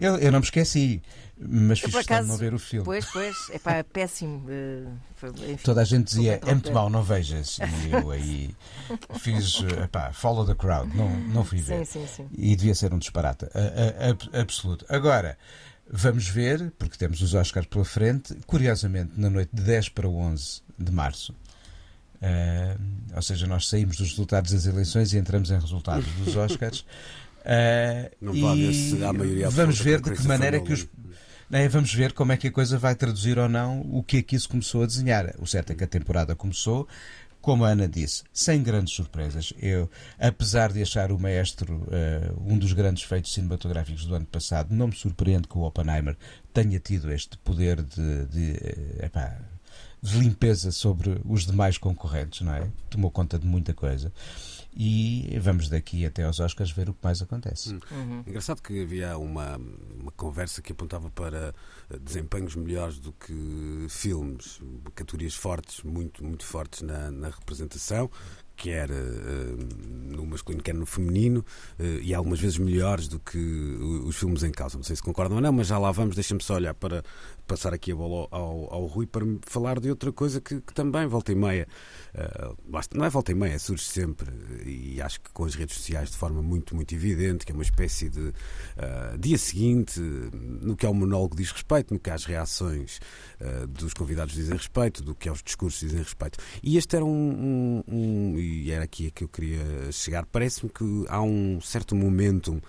Eu, 0.00 0.16
eu 0.18 0.32
não 0.32 0.40
me 0.40 0.44
esqueci, 0.44 1.00
mas 1.38 1.78
Eu, 1.80 1.84
fiz 1.88 1.94
questão 1.94 2.00
de 2.00 2.06
acaso, 2.06 2.28
não 2.28 2.36
ver 2.36 2.52
o 2.52 2.58
filme. 2.58 2.84
Pois, 2.84 3.04
pois, 3.12 3.36
é 3.64 3.82
péssimo. 3.84 4.44
eh, 4.48 4.88
foi- 5.14 5.30
enfim. 5.30 5.56
Toda 5.62 5.82
a 5.82 5.84
gente 5.84 6.06
dizia, 6.06 6.40
é 6.44 6.52
muito 6.52 6.72
mau, 6.72 6.90
não 6.90 7.00
vejas. 7.04 7.60
E 7.86 7.92
eu 7.92 8.10
aí 8.10 8.56
fiz, 9.20 9.62
eh, 9.62 9.84
epá, 9.84 10.12
follow 10.12 10.44
the 10.44 10.54
crowd, 10.56 10.92
não, 10.96 11.08
não 11.08 11.44
fui 11.44 11.60
ver. 11.60 11.86
Sim, 11.86 12.00
sim, 12.00 12.06
sim. 12.08 12.28
E 12.36 12.56
devia 12.56 12.74
ser 12.74 12.92
um 12.92 12.98
disparate 12.98 13.44
a- 13.54 14.06
a- 14.06 14.10
ab- 14.10 14.30
absoluto. 14.36 14.84
Agora, 14.88 15.38
vamos 15.88 16.26
ver, 16.26 16.72
porque 16.76 16.98
temos 16.98 17.22
os 17.22 17.32
Oscars 17.34 17.68
pela 17.68 17.84
frente, 17.84 18.34
curiosamente, 18.44 19.12
na 19.16 19.30
noite 19.30 19.50
de 19.54 19.62
10 19.62 19.90
para 19.90 20.08
11 20.08 20.60
de 20.76 20.90
março. 20.90 21.32
Eh, 22.20 22.76
ou 23.14 23.22
seja, 23.22 23.46
nós 23.46 23.68
saímos 23.68 23.96
dos 23.96 24.10
resultados 24.10 24.52
das 24.52 24.66
eleições 24.66 25.12
e 25.12 25.18
entramos 25.18 25.50
em 25.50 25.58
resultados 25.58 26.06
dos 26.12 26.36
Oscars. 26.36 26.84
eh, 27.44 28.10
Não 28.20 28.32
se 28.32 28.96
e 28.96 29.04
há 29.04 29.12
maioria 29.12 29.50
vamos 29.50 29.80
ver 29.80 30.00
de 30.00 30.12
que 30.12 30.26
maneira 30.26 30.56
é 30.56 30.60
que 30.60 30.72
os 30.72 30.88
né, 31.50 31.66
Vamos 31.66 31.94
ver 31.94 32.12
como 32.12 32.32
é 32.32 32.36
que 32.36 32.48
a 32.48 32.52
coisa 32.52 32.76
vai 32.76 32.94
traduzir 32.94 33.38
ou 33.38 33.48
não 33.48 33.80
o 33.90 34.02
que 34.02 34.18
é 34.18 34.22
que 34.22 34.36
isso 34.36 34.48
começou 34.48 34.82
a 34.82 34.86
desenhar. 34.86 35.34
O 35.38 35.46
certo 35.46 35.72
é 35.72 35.74
que 35.74 35.82
a 35.82 35.86
temporada 35.86 36.34
começou, 36.34 36.86
como 37.40 37.64
a 37.64 37.70
Ana 37.70 37.88
disse, 37.88 38.22
sem 38.34 38.62
grandes 38.62 38.92
surpresas. 38.92 39.54
Eu, 39.58 39.90
apesar 40.18 40.70
de 40.70 40.82
achar 40.82 41.10
o 41.10 41.18
Maestro 41.18 41.88
eh, 41.90 42.30
um 42.46 42.58
dos 42.58 42.74
grandes 42.74 43.04
feitos 43.04 43.32
cinematográficos 43.32 44.04
do 44.04 44.14
ano 44.14 44.26
passado, 44.26 44.74
não 44.74 44.88
me 44.88 44.94
surpreende 44.94 45.48
que 45.48 45.56
o 45.56 45.62
Oppenheimer 45.62 46.18
tenha 46.52 46.78
tido 46.78 47.10
este 47.10 47.38
poder 47.38 47.82
de, 47.82 48.26
de, 48.26 48.52
epá, 49.02 49.38
de 50.00 50.18
limpeza 50.18 50.70
sobre 50.70 51.20
os 51.24 51.46
demais 51.46 51.78
concorrentes, 51.78 52.40
não 52.42 52.54
é? 52.54 52.70
Tomou 52.88 53.10
conta 53.10 53.38
de 53.38 53.46
muita 53.46 53.74
coisa. 53.74 54.12
E 54.80 55.36
vamos 55.40 55.68
daqui 55.68 56.06
até 56.06 56.22
aos 56.22 56.38
Oscars 56.38 56.70
ver 56.70 56.88
o 56.88 56.94
que 56.94 57.00
mais 57.02 57.20
acontece. 57.20 57.76
Uhum. 57.90 58.22
Engraçado 58.24 58.62
que 58.62 58.82
havia 58.82 59.18
uma, 59.18 59.56
uma 60.00 60.12
conversa 60.12 60.62
que 60.62 60.70
apontava 60.70 61.10
para 61.10 61.52
eh, 61.90 61.98
desempenhos 61.98 62.54
melhores 62.54 63.00
do 63.00 63.12
que 63.12 63.86
filmes, 63.88 64.60
categorias 64.94 65.34
fortes, 65.34 65.82
muito, 65.82 66.24
muito 66.24 66.44
fortes 66.44 66.82
na, 66.82 67.10
na 67.10 67.28
representação, 67.28 68.08
quer 68.58 68.88
no 68.90 70.26
masculino, 70.26 70.62
quer 70.62 70.74
no 70.74 70.84
feminino, 70.84 71.44
e 72.02 72.12
algumas 72.12 72.40
vezes 72.40 72.58
melhores 72.58 73.06
do 73.06 73.20
que 73.20 73.38
os 74.04 74.16
filmes 74.16 74.42
em 74.42 74.50
causa. 74.50 74.76
Não 74.76 74.82
sei 74.82 74.96
se 74.96 75.02
concordam 75.02 75.36
ou 75.36 75.40
não, 75.40 75.52
mas 75.52 75.68
já 75.68 75.78
lá 75.78 75.92
vamos. 75.92 76.16
Deixem-me 76.16 76.42
só 76.42 76.56
olhar 76.56 76.74
para 76.74 77.04
passar 77.48 77.72
aqui 77.72 77.90
a 77.90 77.96
bola 77.96 78.28
ao, 78.30 78.72
ao 78.72 78.86
Rui 78.86 79.06
para 79.06 79.24
falar 79.46 79.80
de 79.80 79.88
outra 79.88 80.12
coisa 80.12 80.40
que, 80.40 80.60
que 80.60 80.74
também 80.74 81.06
volta 81.06 81.32
e 81.32 81.34
meia, 81.34 81.66
uh, 82.14 82.56
não 82.94 83.06
é 83.06 83.10
volta 83.10 83.32
e 83.32 83.34
meia, 83.34 83.58
surge 83.58 83.84
sempre 83.84 84.30
e 84.66 85.00
acho 85.00 85.20
que 85.20 85.30
com 85.32 85.44
as 85.44 85.54
redes 85.54 85.76
sociais 85.76 86.10
de 86.10 86.16
forma 86.16 86.42
muito, 86.42 86.76
muito 86.76 86.94
evidente, 86.94 87.46
que 87.46 87.50
é 87.50 87.54
uma 87.54 87.62
espécie 87.62 88.10
de 88.10 88.20
uh, 88.20 89.18
dia 89.18 89.38
seguinte, 89.38 89.98
no 89.98 90.76
que 90.76 90.84
ao 90.84 90.92
monólogo 90.92 91.34
diz 91.34 91.50
respeito, 91.50 91.94
no 91.94 91.98
que 91.98 92.10
às 92.10 92.24
reações 92.24 93.00
uh, 93.40 93.66
dos 93.66 93.94
convidados 93.94 94.34
dizem 94.34 94.54
respeito, 94.54 95.02
do 95.02 95.14
que 95.14 95.28
aos 95.28 95.42
discursos 95.42 95.80
dizem 95.80 96.02
respeito. 96.02 96.38
E 96.62 96.76
este 96.76 96.96
era 96.96 97.04
um, 97.04 97.82
um, 97.88 97.94
um 97.96 98.38
e 98.38 98.70
era 98.70 98.84
aqui 98.84 99.06
a 99.06 99.10
que 99.10 99.24
eu 99.24 99.28
queria 99.28 99.90
chegar, 99.90 100.26
parece-me 100.26 100.70
que 100.70 100.84
há 101.08 101.22
um 101.22 101.60
certo 101.62 101.96
momento 101.96 102.62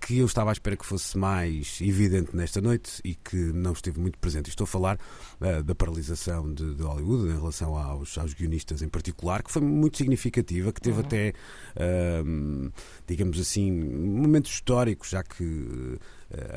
que 0.00 0.18
eu 0.18 0.26
estava 0.26 0.50
à 0.50 0.52
espera 0.52 0.76
que 0.76 0.86
fosse 0.86 1.16
mais 1.18 1.78
evidente 1.80 2.34
nesta 2.34 2.60
noite 2.60 3.00
e 3.04 3.14
que 3.14 3.36
não 3.36 3.72
esteve 3.72 4.00
muito 4.00 4.18
presente. 4.18 4.48
Estou 4.48 4.64
a 4.64 4.68
falar 4.68 4.98
uh, 5.40 5.62
da 5.62 5.74
paralisação 5.74 6.52
de, 6.52 6.74
de, 6.74 6.82
Hollywood 6.82 7.28
em 7.28 7.36
relação 7.36 7.76
aos, 7.76 8.16
aos 8.18 8.34
guionistas 8.34 8.82
em 8.82 8.88
particular, 8.88 9.42
que 9.42 9.50
foi 9.50 9.62
muito 9.62 9.96
significativa, 9.96 10.72
que 10.72 10.80
teve 10.80 11.00
uhum. 11.00 11.06
até, 11.06 11.34
uh, 11.76 12.72
digamos 13.06 13.40
assim, 13.40 13.70
momentos 13.72 14.52
históricos, 14.52 15.10
já 15.10 15.22
que 15.22 15.98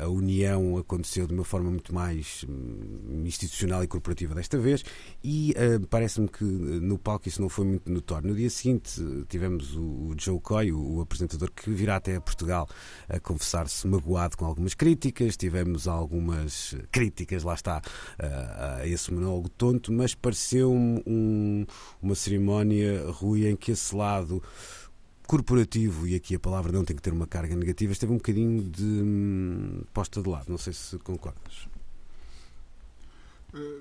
a 0.00 0.08
união 0.08 0.76
aconteceu 0.78 1.26
de 1.26 1.34
uma 1.34 1.44
forma 1.44 1.68
muito 1.68 1.92
mais 1.92 2.44
hum, 2.48 3.24
institucional 3.24 3.82
e 3.82 3.88
corporativa 3.88 4.34
desta 4.34 4.56
vez 4.56 4.84
e 5.22 5.52
uh, 5.52 5.84
parece-me 5.88 6.28
que 6.28 6.44
no 6.44 6.96
palco 6.96 7.28
isso 7.28 7.42
não 7.42 7.48
foi 7.48 7.64
muito 7.64 7.90
notório. 7.90 8.28
No 8.28 8.36
dia 8.36 8.48
seguinte 8.50 9.02
tivemos 9.28 9.74
o, 9.76 9.82
o 9.82 10.14
Joe 10.16 10.38
Coy, 10.40 10.72
o, 10.72 10.96
o, 10.96 11.00
apresentador, 11.00 11.50
que 11.50 11.70
virá 11.70 11.96
até 11.96 12.14
a 12.16 12.20
Portugal 12.20 12.68
a 13.08 13.18
confessar-se 13.18 13.86
magoado 13.88 14.36
com 14.36 14.44
algumas 14.44 14.74
críticas, 14.74 15.36
tivemos 15.36 15.88
algumas 15.88 16.76
críticas, 16.92 17.42
lá 17.42 17.54
está, 17.54 17.78
uh, 17.78 18.73
a 18.76 18.86
esse 18.86 19.12
monólogo 19.12 19.48
tonto, 19.48 19.92
mas 19.92 20.14
pareceu-me 20.14 21.02
um, 21.06 21.66
uma 22.02 22.14
cerimónia, 22.14 23.04
Rui, 23.10 23.46
em 23.48 23.56
que 23.56 23.72
esse 23.72 23.94
lado 23.94 24.42
corporativo, 25.26 26.06
e 26.06 26.14
aqui 26.14 26.34
a 26.34 26.38
palavra 26.38 26.72
não 26.72 26.84
tem 26.84 26.94
que 26.94 27.02
ter 27.02 27.12
uma 27.12 27.26
carga 27.26 27.56
negativa, 27.56 27.92
esteve 27.92 28.12
um 28.12 28.16
bocadinho 28.16 28.62
de 28.62 28.84
hum, 28.84 29.82
posta 29.92 30.22
de 30.22 30.28
lado. 30.28 30.46
Não 30.48 30.58
sei 30.58 30.72
se 30.72 30.98
concordas. 30.98 31.66
Eh, 33.54 33.78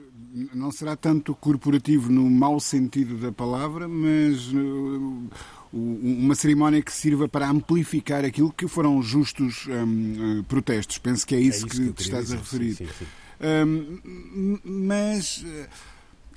não 0.53 0.71
será 0.71 0.95
tanto 0.95 1.33
corporativo 1.35 2.11
no 2.11 2.29
mau 2.29 2.59
sentido 2.59 3.17
da 3.17 3.31
palavra, 3.31 3.87
mas 3.87 4.51
eh, 4.53 5.37
uma 5.73 6.35
cerimónia 6.35 6.81
que 6.81 6.93
sirva 6.93 7.27
para 7.27 7.49
amplificar 7.49 8.23
aquilo 8.23 8.53
que 8.53 8.67
foram 8.67 9.01
justos 9.01 9.65
um, 9.67 10.39
eh, 10.39 10.43
protestos. 10.47 10.99
Penso 10.99 11.25
que 11.25 11.35
é 11.35 11.39
isso, 11.39 11.65
é 11.65 11.69
isso 11.69 11.81
que, 11.81 11.93
que, 11.93 12.01
estás 12.03 12.25
dizer. 12.25 12.35
a 12.35 12.39
referir. 12.39 12.75
Sim, 12.75 12.85
sim, 12.85 12.93
sim. 12.99 13.22
Mas 14.63 15.43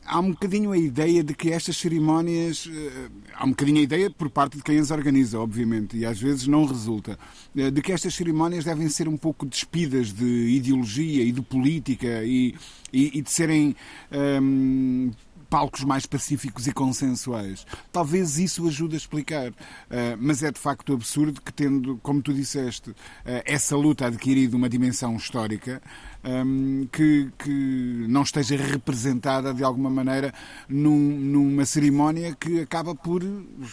há 0.06 0.20
um 0.20 0.30
bocadinho 0.30 0.72
a 0.72 0.78
ideia 0.78 1.22
de 1.22 1.34
que 1.34 1.50
estas 1.50 1.76
cerimónias. 1.76 2.68
Eh, 2.72 3.08
há 3.34 3.44
um 3.44 3.50
bocadinho 3.50 3.78
a 3.78 3.82
ideia 3.82 4.10
por 4.10 4.30
parte 4.30 4.56
de 4.56 4.62
quem 4.62 4.78
as 4.78 4.90
organiza, 4.90 5.38
obviamente, 5.38 5.96
e 5.96 6.06
às 6.06 6.20
vezes 6.20 6.46
não 6.46 6.64
resulta, 6.64 7.18
eh, 7.56 7.70
de 7.70 7.82
que 7.82 7.92
estas 7.92 8.14
cerimónias 8.14 8.64
devem 8.64 8.88
ser 8.88 9.08
um 9.08 9.16
pouco 9.16 9.44
despidas 9.44 10.12
de 10.12 10.24
ideologia 10.24 11.22
e 11.24 11.32
de 11.32 11.42
política 11.42 12.22
e, 12.24 12.54
e, 12.92 13.18
e 13.18 13.22
de 13.22 13.30
serem. 13.30 13.74
Um, 14.12 15.10
palcos 15.48 15.84
mais 15.84 16.04
pacíficos 16.06 16.66
e 16.66 16.72
consensuais. 16.72 17.64
Talvez 17.92 18.36
isso 18.36 18.66
ajude 18.66 18.96
a 18.96 18.98
explicar, 18.98 19.52
mas 20.18 20.42
é 20.42 20.50
de 20.50 20.58
facto 20.58 20.92
absurdo 20.92 21.40
que, 21.40 21.52
tendo, 21.52 22.00
como 22.02 22.20
tu 22.20 22.34
disseste, 22.34 22.92
essa 23.44 23.76
luta 23.76 24.08
adquirido 24.08 24.54
uma 24.54 24.68
dimensão 24.68 25.14
histórica, 25.14 25.80
um, 26.26 26.86
que, 26.90 27.30
que, 27.38 28.06
não 28.08 28.22
esteja 28.22 28.56
representada 28.56 29.54
de 29.54 29.62
alguma 29.62 29.88
maneira 29.88 30.34
num, 30.68 30.98
numa 30.98 31.64
cerimónia 31.64 32.34
que 32.34 32.60
acaba 32.60 32.94
por 32.94 33.22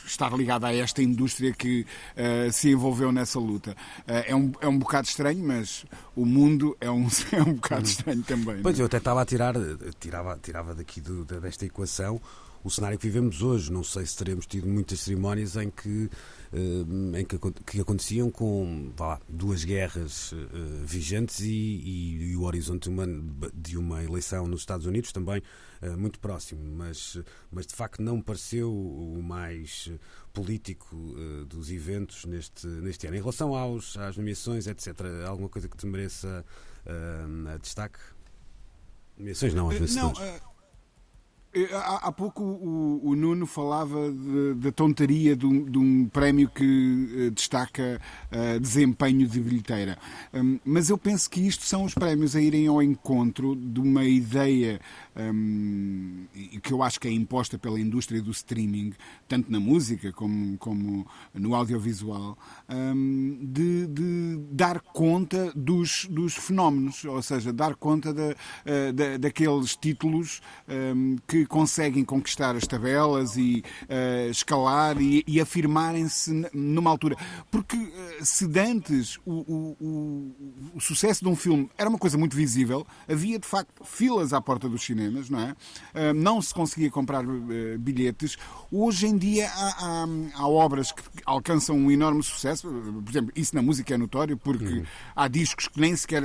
estar 0.05 0.31
ligada 0.37 0.67
a 0.67 0.75
esta 0.75 1.01
indústria 1.01 1.51
que 1.51 1.81
uh, 1.81 2.51
se 2.51 2.69
envolveu 2.69 3.11
nessa 3.11 3.39
luta. 3.39 3.71
Uh, 4.01 4.23
é, 4.27 4.35
um, 4.35 4.51
é 4.61 4.67
um 4.67 4.77
bocado 4.77 5.07
estranho, 5.07 5.43
mas 5.43 5.85
o 6.15 6.25
mundo 6.25 6.77
é 6.79 6.89
um, 6.89 7.07
é 7.33 7.41
um 7.41 7.55
bocado 7.55 7.87
estranho 7.87 8.21
também. 8.21 8.61
Pois, 8.61 8.79
é? 8.79 8.81
eu 8.81 8.85
até 8.85 8.97
estava 8.97 9.21
a 9.21 9.25
tirar, 9.25 9.55
tirava, 9.99 10.39
tirava 10.41 10.75
daqui 10.75 11.01
do, 11.01 11.25
desta 11.25 11.65
equação 11.65 12.21
o 12.63 12.69
cenário 12.69 12.97
que 12.97 13.05
vivemos 13.05 13.41
hoje. 13.41 13.71
Não 13.71 13.83
sei 13.83 14.05
se 14.05 14.15
teremos 14.15 14.45
tido 14.45 14.67
muitas 14.67 15.01
cerimónias 15.01 15.55
em 15.55 15.69
que, 15.69 16.09
uh, 16.53 17.17
em 17.17 17.25
que, 17.25 17.37
que, 17.65 17.81
aconteciam 17.81 18.31
com 18.31 18.91
lá, 18.97 19.19
duas 19.27 19.63
guerras 19.63 20.31
uh, 20.31 20.37
vigentes 20.85 21.41
e, 21.41 21.51
e, 21.51 22.31
e, 22.31 22.35
o 22.37 22.43
horizonte 22.43 22.83
de 22.83 22.89
uma, 22.89 23.05
de 23.53 23.77
uma 23.77 24.03
eleição 24.03 24.47
nos 24.47 24.61
Estados 24.61 24.85
Unidos 24.85 25.11
também 25.11 25.41
uh, 25.81 25.97
muito 25.97 26.19
próximo. 26.19 26.63
Mas, 26.75 27.19
mas 27.51 27.67
de 27.67 27.75
facto 27.75 28.01
não 28.01 28.21
pareceu 28.21 28.73
o 28.73 29.21
mais 29.21 29.91
político 30.31 30.95
dos 31.47 31.69
eventos 31.69 32.25
neste, 32.25 32.65
neste 32.65 33.05
ano. 33.05 33.15
Em 33.15 33.19
relação 33.19 33.53
aos, 33.53 33.95
às 33.97 34.17
nomeações, 34.17 34.65
etc., 34.65 34.99
alguma 35.27 35.47
coisa 35.47 35.67
que 35.67 35.77
te 35.77 35.85
mereça 35.85 36.43
destaque? 37.61 37.99
Nomeações 39.17 39.53
não, 39.53 39.69
às 39.69 39.77
vezes. 39.77 39.95
Não, 39.95 40.11
eh, 40.19 40.41
há, 41.73 42.07
há 42.07 42.11
pouco 42.11 42.43
o, 42.43 43.01
o, 43.03 43.15
Nuno 43.15 43.45
falava 43.45 44.11
da 44.55 44.71
tontaria 44.71 45.35
de 45.35 45.45
um, 45.45 45.63
de 45.63 45.77
um, 45.77 46.07
prémio 46.07 46.49
que 46.49 47.27
uh, 47.27 47.31
destaca 47.31 48.01
uh, 48.31 48.59
desempenho 48.59 49.27
de 49.27 49.39
bilheteira. 49.39 49.97
Um, 50.33 50.59
mas 50.65 50.89
eu 50.89 50.97
penso 50.97 51.29
que 51.29 51.41
isto 51.41 51.63
são 51.63 51.83
os 51.83 51.93
prémios 51.93 52.35
a 52.35 52.41
irem 52.41 52.67
ao 52.67 52.81
encontro 52.81 53.55
de 53.55 53.79
uma 53.79 54.03
ideia 54.03 54.79
um, 55.15 56.25
que 56.61 56.71
eu 56.71 56.81
acho 56.81 56.99
que 56.99 57.07
é 57.07 57.11
imposta 57.11 57.57
pela 57.57 57.79
indústria 57.79 58.21
do 58.21 58.31
streaming, 58.31 58.93
tanto 59.27 59.51
na 59.51 59.59
música 59.59 60.11
como, 60.11 60.57
como 60.57 61.05
no 61.33 61.55
audiovisual, 61.55 62.37
um, 62.69 63.39
de, 63.41 63.87
de, 63.87 64.39
dar 64.51 64.79
conta 64.79 65.51
dos, 65.55 66.07
dos, 66.09 66.33
fenómenos, 66.33 67.03
ou 67.05 67.21
seja, 67.21 67.51
dar 67.51 67.75
conta 67.75 68.13
da, 68.13 68.29
uh, 68.31 69.19
daqueles 69.19 69.75
títulos 69.75 70.41
que 71.27 71.45
conseguem 71.45 72.03
conquistar 72.03 72.55
as 72.55 72.65
tabelas 72.65 73.37
e 73.37 73.63
uh, 73.83 74.29
escalar 74.29 75.01
e, 75.01 75.23
e 75.27 75.39
afirmarem-se 75.39 76.31
numa 76.53 76.89
altura. 76.89 77.15
Porque 77.51 77.75
uh, 77.75 77.91
se 78.25 78.47
dantes 78.47 79.17
o, 79.25 79.31
o, 79.31 79.77
o, 79.79 80.35
o, 80.75 80.81
sucesso 80.81 81.23
de 81.23 81.29
um 81.29 81.35
filme 81.35 81.69
era 81.77 81.89
uma 81.89 81.99
coisa 81.99 82.17
muito 82.17 82.35
visível, 82.35 82.85
havia 83.07 83.39
de 83.39 83.47
facto 83.47 83.83
filas 83.83 84.33
à 84.33 84.41
porta 84.41 84.67
dos 84.69 84.83
cinemas, 84.83 85.02
não 85.29 85.39
é? 85.39 85.51
Uh, 85.51 86.13
não 86.13 86.41
se 86.41 86.53
conseguia 86.53 86.89
comprar 86.89 87.23
bilhetes. 87.79 88.37
Hoje 88.71 89.07
em 89.07 89.17
dia 89.17 89.49
há, 89.49 89.75
há, 89.79 90.07
há, 90.35 90.47
obras 90.47 90.91
que 90.91 91.01
alcançam 91.25 91.75
um 91.75 91.91
enorme 91.91 92.23
sucesso, 92.23 92.67
por 92.67 93.09
exemplo, 93.09 93.31
isso 93.35 93.55
na 93.55 93.61
música 93.61 93.93
é 93.93 93.97
notório, 93.97 94.37
porque 94.37 94.65
uhum. 94.65 94.83
há 95.15 95.27
discos 95.27 95.67
que 95.67 95.79
nem 95.79 95.95
sequer 95.95 96.23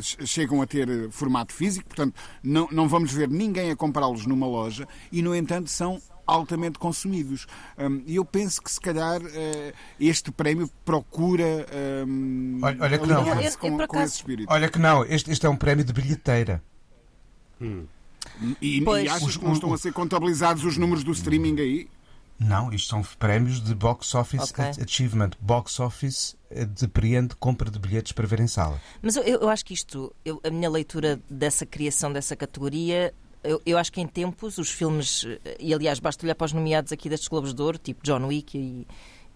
chegam 0.00 0.62
a 0.62 0.66
ter 0.66 1.10
formato 1.10 1.52
físico, 1.52 1.86
portanto, 1.86 2.14
não, 2.42 2.68
não 2.70 2.88
vamos 2.88 3.12
ver 3.12 3.28
ninguém 3.28 3.70
a 3.70 3.76
comprá-los 3.76 4.26
numa 4.26 4.46
loja 4.46 4.86
e, 5.10 5.22
no 5.22 5.34
entanto, 5.34 5.70
são 5.70 6.00
altamente 6.26 6.78
consumidos. 6.78 7.46
Um, 7.78 8.02
e 8.06 8.16
eu 8.16 8.24
penso 8.24 8.62
que, 8.62 8.70
se 8.70 8.80
calhar, 8.80 9.20
este 9.98 10.30
prémio 10.30 10.68
procura 10.84 11.66
um, 12.06 12.60
olha, 12.62 12.76
olha 12.80 12.98
que 12.98 13.06
não. 13.06 13.24
Com, 13.58 13.86
com, 13.86 14.00
esse 14.00 14.16
espírito. 14.16 14.52
Olha 14.52 14.68
que 14.68 14.78
não, 14.78 15.04
este, 15.04 15.30
este 15.30 15.46
é 15.46 15.48
um 15.48 15.56
prémio 15.56 15.84
de 15.84 15.92
bilheteira. 15.92 16.62
Hum. 17.60 17.84
E, 18.60 18.80
e 18.80 19.08
achas 19.08 19.36
que 19.36 19.44
não 19.44 19.52
estão 19.52 19.72
a 19.72 19.78
ser 19.78 19.92
contabilizados 19.92 20.64
os 20.64 20.76
números 20.76 21.04
do 21.04 21.12
streaming 21.12 21.60
aí? 21.60 21.88
Não, 22.38 22.72
isto 22.72 22.88
são 22.88 23.02
prémios 23.18 23.60
de 23.60 23.74
Box 23.74 24.14
Office 24.14 24.50
okay. 24.50 24.70
Achievement. 24.82 25.30
Box 25.40 25.78
Office 25.78 26.36
eh, 26.50 26.64
depreende 26.64 27.36
compra 27.36 27.70
de 27.70 27.78
bilhetes 27.78 28.12
para 28.12 28.26
ver 28.26 28.40
em 28.40 28.48
sala. 28.48 28.80
Mas 29.00 29.16
eu, 29.16 29.22
eu 29.22 29.48
acho 29.48 29.64
que 29.64 29.74
isto, 29.74 30.12
eu, 30.24 30.40
a 30.42 30.50
minha 30.50 30.68
leitura 30.68 31.20
dessa 31.30 31.64
criação 31.64 32.12
dessa 32.12 32.34
categoria 32.34 33.14
eu, 33.44 33.60
eu, 33.66 33.76
acho 33.76 33.90
que 33.90 34.00
em 34.00 34.06
tempos 34.06 34.56
os 34.58 34.70
filmes, 34.70 35.26
e 35.58 35.74
aliás 35.74 35.98
basta 35.98 36.24
olhar 36.24 36.34
para 36.34 36.44
os 36.44 36.52
nomeados 36.52 36.92
aqui 36.92 37.08
destes 37.08 37.28
Globos 37.28 37.52
de 37.52 37.60
Ouro, 37.60 37.76
tipo 37.76 38.00
John 38.04 38.24
Wick 38.26 38.56
e, 38.56 38.86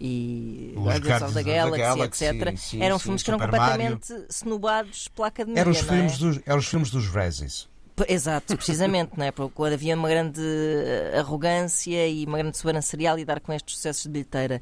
e 0.01 0.75
Guardians 0.77 1.33
the 1.33 1.43
Galaxy, 1.43 1.79
Galaxy 1.81 2.25
etc. 2.25 2.57
Sim, 2.57 2.83
eram 2.83 2.99
sim, 2.99 3.05
filmes 3.05 3.23
que 3.25 3.31
eram 3.31 3.41
completamente 3.41 4.13
Mario. 4.13 4.27
snobados 4.31 5.09
pela 5.09 5.29
academia. 5.29 5.61
Eram 5.61 5.73
os, 5.73 5.81
filmes 5.81 6.13
é? 6.13 6.19
dos, 6.19 6.41
eram 6.47 6.59
os 6.59 6.67
filmes 6.67 6.91
dos 6.91 7.09
Razzies. 7.09 7.69
Exato, 8.09 8.57
precisamente, 8.57 9.13
não 9.17 9.25
é? 9.25 9.31
Porque 9.31 9.63
havia 9.63 9.95
uma 9.97 10.09
grande 10.09 10.43
eh, 10.43 11.19
arrogância 11.19 12.07
e 12.07 12.27
uma 12.27 12.39
grande 12.39 12.59
sobranceria 12.59 13.11
a 13.11 13.15
lidar 13.15 13.41
com 13.41 13.53
estes 13.53 13.77
sucessos 13.77 14.03
de 14.03 14.11
bilheteira. 14.11 14.61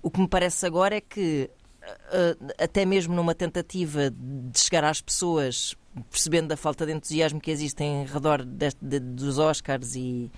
O 0.00 0.10
que 0.10 0.20
me 0.20 0.28
parece 0.28 0.64
agora 0.66 0.96
é 0.96 1.00
que, 1.00 1.50
eh, 1.82 2.36
eh, 2.58 2.64
até 2.64 2.84
mesmo 2.84 3.14
numa 3.14 3.34
tentativa 3.34 4.10
de 4.10 4.58
chegar 4.58 4.84
às 4.84 5.00
pessoas 5.00 5.74
percebendo 6.10 6.52
a 6.52 6.56
falta 6.56 6.86
de 6.86 6.92
entusiasmo 6.92 7.40
que 7.40 7.50
existe 7.50 7.82
em 7.82 8.04
redor 8.04 8.44
deste, 8.44 8.78
de, 8.84 9.00
dos 9.00 9.38
Oscars 9.38 9.96
e, 9.96 10.30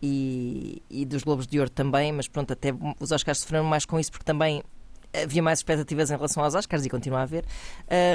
e, 0.00 0.82
e 0.88 1.04
dos 1.04 1.22
Globos 1.24 1.46
de 1.46 1.58
Ouro 1.58 1.70
também, 1.70 2.12
mas 2.12 2.28
pronto, 2.28 2.52
até 2.52 2.70
os 2.98 3.12
Oscars 3.12 3.40
sofreram 3.40 3.64
mais 3.64 3.84
com 3.84 3.98
isso 3.98 4.10
porque 4.10 4.24
também 4.24 4.62
havia 5.14 5.42
mais 5.42 5.58
expectativas 5.58 6.10
em 6.10 6.14
relação 6.14 6.42
aos 6.42 6.54
Oscars 6.54 6.84
e 6.84 6.90
continua 6.90 7.20
a 7.20 7.22
haver. 7.22 7.44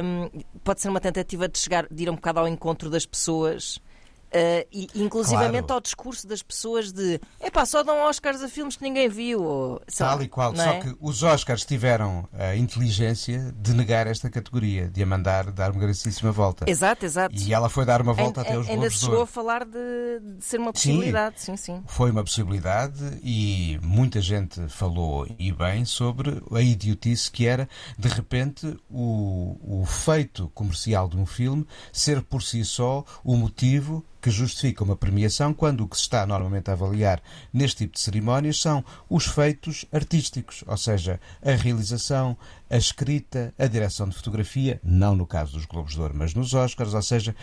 Um, 0.04 0.30
pode 0.64 0.82
ser 0.82 0.90
uma 0.90 1.00
tentativa 1.00 1.48
de 1.48 1.58
chegar, 1.58 1.88
de 1.90 2.04
ir 2.04 2.10
um 2.10 2.16
bocado 2.16 2.40
ao 2.40 2.48
encontro 2.48 2.90
das 2.90 3.06
pessoas 3.06 3.80
Uh, 4.28 4.68
e, 4.72 4.90
inclusivamente 4.96 5.68
Claro. 5.68 5.74
ao 5.76 5.80
discurso 5.82 6.28
das 6.28 6.44
pessoas 6.44 6.92
de 6.92 7.20
epá, 7.42 7.66
só 7.66 7.82
dão 7.82 8.02
Oscars 8.08 8.42
a 8.42 8.50
filmes 8.50 8.76
que 8.76 8.84
ninguém 8.84 9.08
viu. 9.08 9.42
Ou, 9.42 9.74
lá, 9.76 9.80
Tal 9.98 10.22
e 10.22 10.28
qual. 10.28 10.52
não 10.52 10.64
Só 10.64 10.72
é? 10.72 10.80
que 10.82 10.96
os 11.00 11.24
Oscars 11.24 11.64
tiveram 11.66 12.28
a 12.34 12.54
inteligência 12.56 13.54
de 13.58 13.74
negar 13.74 14.06
esta 14.06 14.30
categoria, 14.30 14.88
de 14.90 15.02
a 15.02 15.06
mandar 15.06 15.50
dar 15.52 15.72
uma 15.72 15.80
grandíssima 15.80 16.32
volta. 16.32 16.70
Exato, 16.70 17.06
exato. 17.06 17.34
E 17.36 17.54
ela 17.54 17.70
foi 17.70 17.86
dar 17.86 18.02
uma 18.02 18.12
volta 18.14 18.42
Ainda- 18.42 18.50
até 18.52 18.60
os 18.60 18.68
Ainda 18.68 18.80
Globos 18.82 18.94
se 18.96 19.00
de 19.00 19.06
chegou 19.06 19.22
a 19.24 19.28
falar 19.28 19.64
de, 19.66 20.20
de 20.38 20.44
ser 20.44 20.60
uma 20.60 20.68
Sim. 20.68 20.92
possibilidade, 20.92 21.42
sim, 21.42 21.56
sim. 21.58 21.84
Foi 21.88 22.12
uma 22.12 22.24
possibilidade 22.24 23.20
e 23.24 23.80
muita 23.82 24.20
gente 24.22 24.68
falou 24.68 25.26
e 25.40 25.52
bem 25.54 25.86
sobre 25.86 26.42
a 26.54 26.62
idiotice 26.62 27.32
que 27.32 27.48
era, 27.48 27.68
de 27.98 28.08
repente, 28.10 28.78
o, 28.90 29.82
o 29.82 29.86
feito 29.86 30.50
comercial 30.54 31.08
de 31.08 31.16
um 31.18 31.26
filme 31.26 31.66
ser 31.94 32.22
por 32.22 32.44
si 32.44 32.66
só 32.66 33.06
o 33.24 33.36
motivo 33.38 34.04
que 34.28 34.32
justifica 34.32 34.84
uma 34.84 34.98
premiação, 34.98 35.54
quando 35.54 35.86
o 35.86 35.88
que 35.88 35.96
se 35.96 36.02
está 36.02 36.26
normalmente 36.26 36.70
a 36.70 36.74
avaliar 36.74 37.22
neste 37.54 37.78
tipo 37.78 37.94
de 37.94 38.02
cerimónias 38.02 38.60
são 38.60 38.84
os 39.10 39.26
feitos 39.26 39.86
artísticos, 39.90 40.66
ou 40.68 40.76
seja, 40.76 41.18
a 41.42 41.52
realização, 41.52 42.36
a 42.70 42.76
escrita, 42.76 43.54
a 43.58 43.66
direção 43.68 44.10
de 44.10 44.18
fotografia, 44.18 44.82
não 44.84 45.16
no 45.16 45.26
caso 45.26 45.54
dos 45.54 45.64
Globos 45.64 45.94
de 45.94 46.02
Ouro, 46.02 46.14
mas 46.14 46.34
nos 46.34 46.54
Oscars, 46.54 46.94
ou 46.94 47.02
seja, 47.02 47.34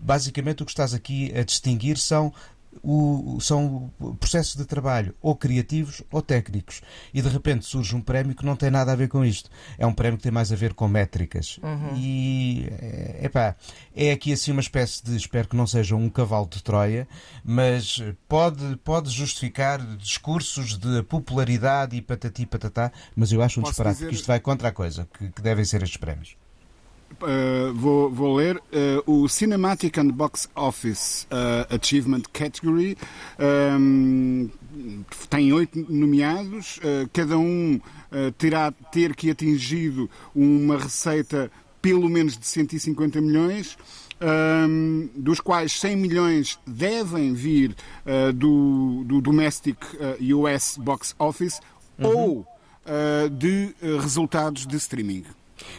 basicamente 0.00 0.60
o 0.60 0.66
que 0.66 0.72
estás 0.72 0.92
aqui 0.92 1.32
a 1.38 1.44
distinguir 1.44 1.96
são 1.96 2.34
o- 2.82 3.38
são 3.40 3.90
processos 4.20 4.56
de 4.56 4.64
trabalho 4.64 5.14
ou 5.22 5.34
criativos 5.34 6.02
ou 6.10 6.20
técnicos. 6.22 6.80
E 7.12 7.20
de 7.22 7.28
repente 7.28 7.64
surge 7.66 7.94
um 7.94 8.00
prémio 8.00 8.34
que 8.34 8.44
não 8.44 8.56
tem 8.56 8.70
nada 8.70 8.92
a 8.92 8.96
ver 8.96 9.08
com 9.08 9.24
isto. 9.24 9.50
É 9.76 9.86
um 9.86 9.92
prémio 9.92 10.16
que 10.16 10.22
tem 10.22 10.32
mais 10.32 10.52
a 10.52 10.56
ver 10.56 10.74
com 10.74 10.86
métricas. 10.88 11.58
E 11.96 12.68
é, 12.80 13.20
epá, 13.24 13.56
é 13.94 14.10
aqui 14.12 14.32
assim 14.32 14.52
uma 14.52 14.60
espécie 14.60 15.04
de 15.04 15.16
espero 15.16 15.48
que 15.48 15.56
não 15.56 15.66
seja 15.66 15.96
um 15.96 16.08
cavalo 16.08 16.46
de 16.48 16.62
Troia 16.62 17.06
mas 17.44 18.02
pode, 18.28 18.76
pode 18.84 19.10
justificar 19.10 19.80
discursos 19.96 20.76
de 20.78 21.02
popularidade 21.02 21.96
e 21.96 22.02
patati 22.02 22.46
patatá 22.46 22.92
mas 23.16 23.32
eu 23.32 23.42
acho 23.42 23.60
um 23.60 23.62
Posso 23.62 23.72
disparate 23.72 23.96
dizer- 23.98 24.08
que 24.10 24.14
isto 24.14 24.26
vai 24.26 24.40
contra 24.40 24.68
a 24.68 24.72
coisa 24.72 25.08
que, 25.18 25.30
que 25.30 25.42
devem 25.42 25.64
ser 25.64 25.82
estes 25.82 25.96
prémios 25.98 26.36
Uh, 27.20 27.74
vou, 27.74 28.08
vou 28.10 28.36
ler 28.36 28.56
uh, 28.56 29.02
o 29.04 29.28
Cinematic 29.28 29.98
and 29.98 30.10
Box 30.10 30.48
Office 30.54 31.26
uh, 31.32 31.74
Achievement 31.74 32.22
Category. 32.32 32.96
um, 33.40 34.48
tem 35.28 35.52
oito 35.52 35.84
nomeados, 35.92 36.78
cada 37.12 37.36
um 37.36 37.80
terá 38.36 38.70
ter 38.70 39.16
que 39.16 39.30
atingido 39.30 40.08
uma 40.34 40.78
receita 40.78 41.50
pelo 41.82 42.08
menos 42.08 42.38
de 42.38 42.46
150 42.46 43.20
milhões. 43.20 43.76
um, 44.20 45.08
dos 45.16 45.40
quais 45.40 45.72
100 45.72 45.96
milhões 45.96 46.58
devem 46.66 47.34
vir 47.34 47.74
do, 48.34 49.02
do 49.04 49.20
Domestic 49.20 49.76
US 50.20 50.78
Box 50.78 51.14
Office 51.18 51.60
ou 52.00 52.40
uh, 52.88 53.28
de 53.30 53.74
resultados 54.00 54.66
de 54.66 54.76
streaming. 54.76 55.24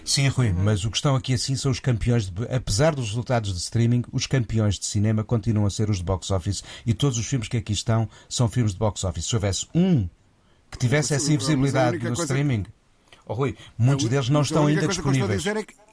Sim, 0.03 0.27
Rui, 0.27 0.51
mas 0.53 0.83
o 0.85 0.91
que 0.91 0.97
estão 0.97 1.15
aqui 1.15 1.33
assim 1.33 1.55
são 1.55 1.71
os 1.71 1.79
campeões, 1.79 2.29
de, 2.29 2.43
apesar 2.53 2.95
dos 2.95 3.07
resultados 3.07 3.53
de 3.53 3.59
streaming, 3.59 4.03
os 4.11 4.25
campeões 4.27 4.79
de 4.79 4.85
cinema 4.85 5.23
continuam 5.23 5.65
a 5.65 5.69
ser 5.69 5.89
os 5.89 5.97
de 5.97 6.03
box 6.03 6.31
office 6.31 6.63
e 6.85 6.93
todos 6.93 7.17
os 7.17 7.25
filmes 7.25 7.47
que 7.47 7.57
aqui 7.57 7.73
estão 7.73 8.09
são 8.27 8.49
filmes 8.49 8.73
de 8.73 8.79
box 8.79 9.03
office. 9.03 9.25
Se 9.25 9.35
houvesse 9.35 9.67
um 9.73 10.07
que 10.71 10.77
tivesse 10.77 11.13
essa 11.13 11.33
invisibilidade 11.33 11.97
no 11.97 12.13
streaming, 12.13 12.65
oh, 13.25 13.33
Rui, 13.33 13.55
muitos 13.77 14.07
deles 14.07 14.29
não 14.29 14.41
estão 14.41 14.67
ainda 14.67 14.87
disponíveis. 14.87 15.43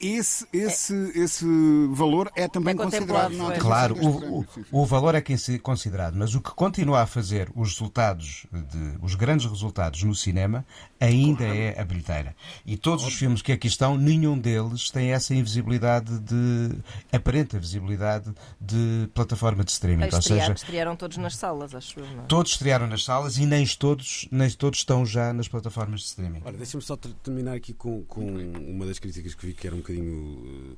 É 0.01 0.07
esse, 0.07 0.47
esse, 0.53 0.95
esse 1.15 1.45
valor 1.91 2.31
é 2.37 2.49
também 2.49 2.75
É 2.75 2.77
considerado 2.77 3.33
na 3.33 3.45
pois. 3.45 3.59
atribuição 3.59 3.67
Claro, 3.67 3.97
o, 3.97 4.41
o, 4.41 4.47
o 4.83 4.87
valor 4.87 5.15
é 5.15 5.21
que 5.21 5.33
é 5.33 5.59
considerado, 5.59 6.15
mas 6.17 6.35
o 6.35 6.41
que 6.41 6.51
continua 6.51 7.03
a 7.03 7.07
fazer 7.07 7.51
os 7.55 7.73
resultados, 7.73 8.47
de, 8.53 8.99
os 9.03 9.15
grandes 9.15 9.47
resultados 9.47 10.03
no 10.03 10.15
cinema, 10.15 10.65
ainda 11.01 11.45
é 11.45 11.81
a 11.81 11.85
bilheteira. 11.85 12.35
E 12.65 12.77
todos 12.77 13.05
os 13.05 13.15
filmes 13.15 13.43
que 13.43 13.53
aqui 13.53 13.67
estão, 13.67 13.97
nenhum 13.97 14.39
deles 14.39 14.91
tem 14.91 15.13
essa 15.13 15.35
invisibilidade 15.35 16.19
de. 16.21 16.79
aparente 17.13 17.59
visibilidade 17.59 18.33
de 18.61 19.09
plataforma 19.15 19.65
de 19.65 19.71
streaming. 19.71 20.09
Ou 20.13 20.23
seja, 20.23 20.53
estrearam 20.53 20.97
todos 20.97 21.17
nas 21.17 21.37
salas, 21.37 21.75
acho 21.75 22.01
eu. 22.01 22.07
Não 22.07 22.23
é? 22.25 22.27
todos 22.27 22.53
estrearam 22.53 22.87
nas 22.87 23.05
salas 23.05 23.37
e 23.39 23.47
nem 23.47 23.67
todos, 23.67 24.29
nem 24.31 24.51
todos 24.51 24.81
estão 24.81 25.05
já 25.05 25.33
nas 25.33 25.49
plataformas 25.49 26.01
de 26.01 26.07
streaming. 26.07 26.43
Ora, 26.45 26.57
deixa-me 26.57 26.83
só 26.83 26.97
ter- 26.97 27.13
terminar 27.23 27.55
aqui 27.55 27.73
com, 27.73 28.03
com 28.05 28.25
uma 28.25 28.87
das 28.87 28.99
críticas 28.99 29.35
que 29.35 29.47
vi 29.47 29.53
que 29.55 29.67
era 29.67 29.77
um 29.77 29.83
bocadinho 29.87 30.77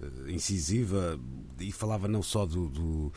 eh, 0.00 0.32
incisiva 0.32 1.18
e 1.60 1.70
falava 1.72 2.08
não 2.08 2.22
só 2.22 2.46
do, 2.46 2.68
do, 2.68 3.12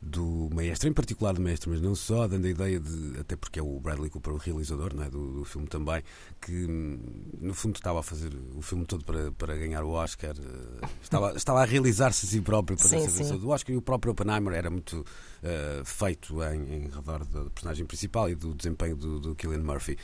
do 0.00 0.48
maestro, 0.54 0.88
em 0.88 0.92
particular 0.92 1.32
do 1.34 1.40
maestro, 1.40 1.70
mas 1.70 1.80
não 1.80 1.94
só, 1.94 2.26
dando 2.26 2.46
a 2.46 2.50
ideia 2.50 2.80
de, 2.80 3.18
até 3.18 3.36
porque 3.36 3.58
é 3.58 3.62
o 3.62 3.78
Bradley 3.80 4.10
Cooper 4.10 4.32
o 4.32 4.36
realizador 4.36 4.94
não 4.94 5.04
é, 5.04 5.10
do, 5.10 5.32
do 5.32 5.44
filme 5.44 5.66
também, 5.66 6.02
que 6.40 6.52
hum, 6.52 6.98
no 7.40 7.54
fundo 7.54 7.76
estava 7.76 8.00
a 8.00 8.02
fazer 8.02 8.32
o 8.54 8.62
filme 8.62 8.84
todo 8.84 9.04
para, 9.04 9.30
para 9.32 9.56
ganhar 9.56 9.84
o 9.84 9.90
Oscar, 9.90 10.34
eh, 10.36 10.86
estava, 11.02 11.32
estava 11.36 11.62
a 11.62 11.64
realizar-se 11.64 12.26
a 12.26 12.28
si 12.28 12.40
próprio 12.40 12.76
para 12.76 12.88
Sim, 12.88 13.08
ser 13.08 13.24
sim. 13.24 13.38
do 13.38 13.48
Oscar 13.48 13.74
e 13.74 13.76
o 13.76 13.82
próprio 13.82 14.12
Oppenheimer 14.12 14.54
era 14.54 14.70
muito 14.70 15.04
eh, 15.42 15.82
feito 15.84 16.42
em, 16.44 16.74
em 16.74 16.88
redor 16.88 17.24
da 17.24 17.50
personagem 17.50 17.86
principal 17.86 18.28
e 18.28 18.34
do 18.34 18.54
desempenho 18.54 18.96
do, 18.96 19.20
do 19.20 19.34
Killian 19.34 19.62
Murphy. 19.62 19.96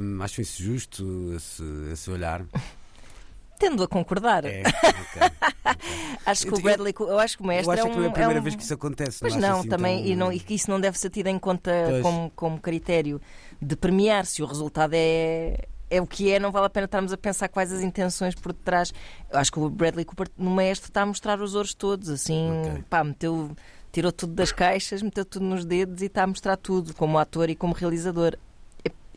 Hum, 0.00 0.22
acho 0.22 0.40
isso 0.40 0.62
justo, 0.62 1.32
esse, 1.34 1.62
esse 1.92 2.10
olhar. 2.10 2.46
Tendo 3.58 3.82
a 3.82 3.88
concordar. 3.88 4.44
É, 4.44 4.62
ok. 4.64 5.30
Acho 6.24 6.42
que 6.46 6.52
Eu- 6.54 6.58
o 6.58 6.60
Bradley, 6.62 6.94
eu 6.98 7.18
acho 7.18 7.36
que 7.36 7.42
o 7.42 7.46
Eu 7.46 7.48
mestre 7.48 7.72
acho 7.74 7.86
é 7.86 7.90
que 7.90 7.96
um, 7.96 8.00
não 8.00 8.06
é 8.06 8.08
a 8.08 8.12
primeira 8.12 8.40
um- 8.40 8.42
vez 8.42 8.54
que 8.56 8.62
isso 8.62 8.74
acontece. 8.74 9.18
Pois 9.20 9.32
acho 9.34 9.42
não, 9.42 9.60
assim 9.60 9.68
também, 9.68 9.98
tão- 10.02 10.06
e, 10.12 10.16
não, 10.16 10.32
e 10.32 10.38
que 10.40 10.54
isso 10.54 10.70
não 10.70 10.80
deve 10.80 10.98
ser 10.98 11.10
tido 11.10 11.26
em 11.28 11.38
conta 11.38 11.70
Pois. 11.88 12.02
como, 12.02 12.30
como 12.36 12.60
critério 12.60 13.20
de 13.60 13.74
premiar 13.76 14.26
se 14.26 14.42
o 14.42 14.46
resultado 14.46 14.92
é, 14.94 15.64
é 15.90 16.00
o 16.00 16.06
que 16.06 16.30
é, 16.30 16.38
não 16.38 16.52
vale 16.52 16.66
a 16.66 16.70
pena 16.70 16.84
estarmos 16.84 17.12
a 17.12 17.16
pensar 17.16 17.48
quais 17.48 17.72
as 17.72 17.80
intenções 17.82 18.34
por 18.34 18.52
detrás. 18.52 18.92
Eu 19.30 19.38
acho 19.38 19.50
que 19.50 19.58
o 19.58 19.68
Bradley 19.68 20.04
Cooper 20.04 20.28
no 20.36 20.50
Maestro 20.50 20.88
está 20.88 21.02
a 21.02 21.06
mostrar 21.06 21.40
os 21.40 21.54
ouros 21.54 21.74
todos, 21.74 22.08
assim, 22.10 22.50
Ok. 22.60 22.84
pá, 22.88 23.02
meteu, 23.02 23.50
tirou 23.90 24.12
tudo 24.12 24.34
das 24.34 24.52
caixas, 24.52 25.02
meteu 25.02 25.24
tudo 25.24 25.44
nos 25.46 25.64
dedos 25.64 26.02
e 26.02 26.06
está 26.06 26.22
a 26.22 26.26
mostrar 26.26 26.56
tudo, 26.56 26.94
como 26.94 27.18
ator 27.18 27.48
e 27.50 27.56
como 27.56 27.74
realizador. 27.74 28.36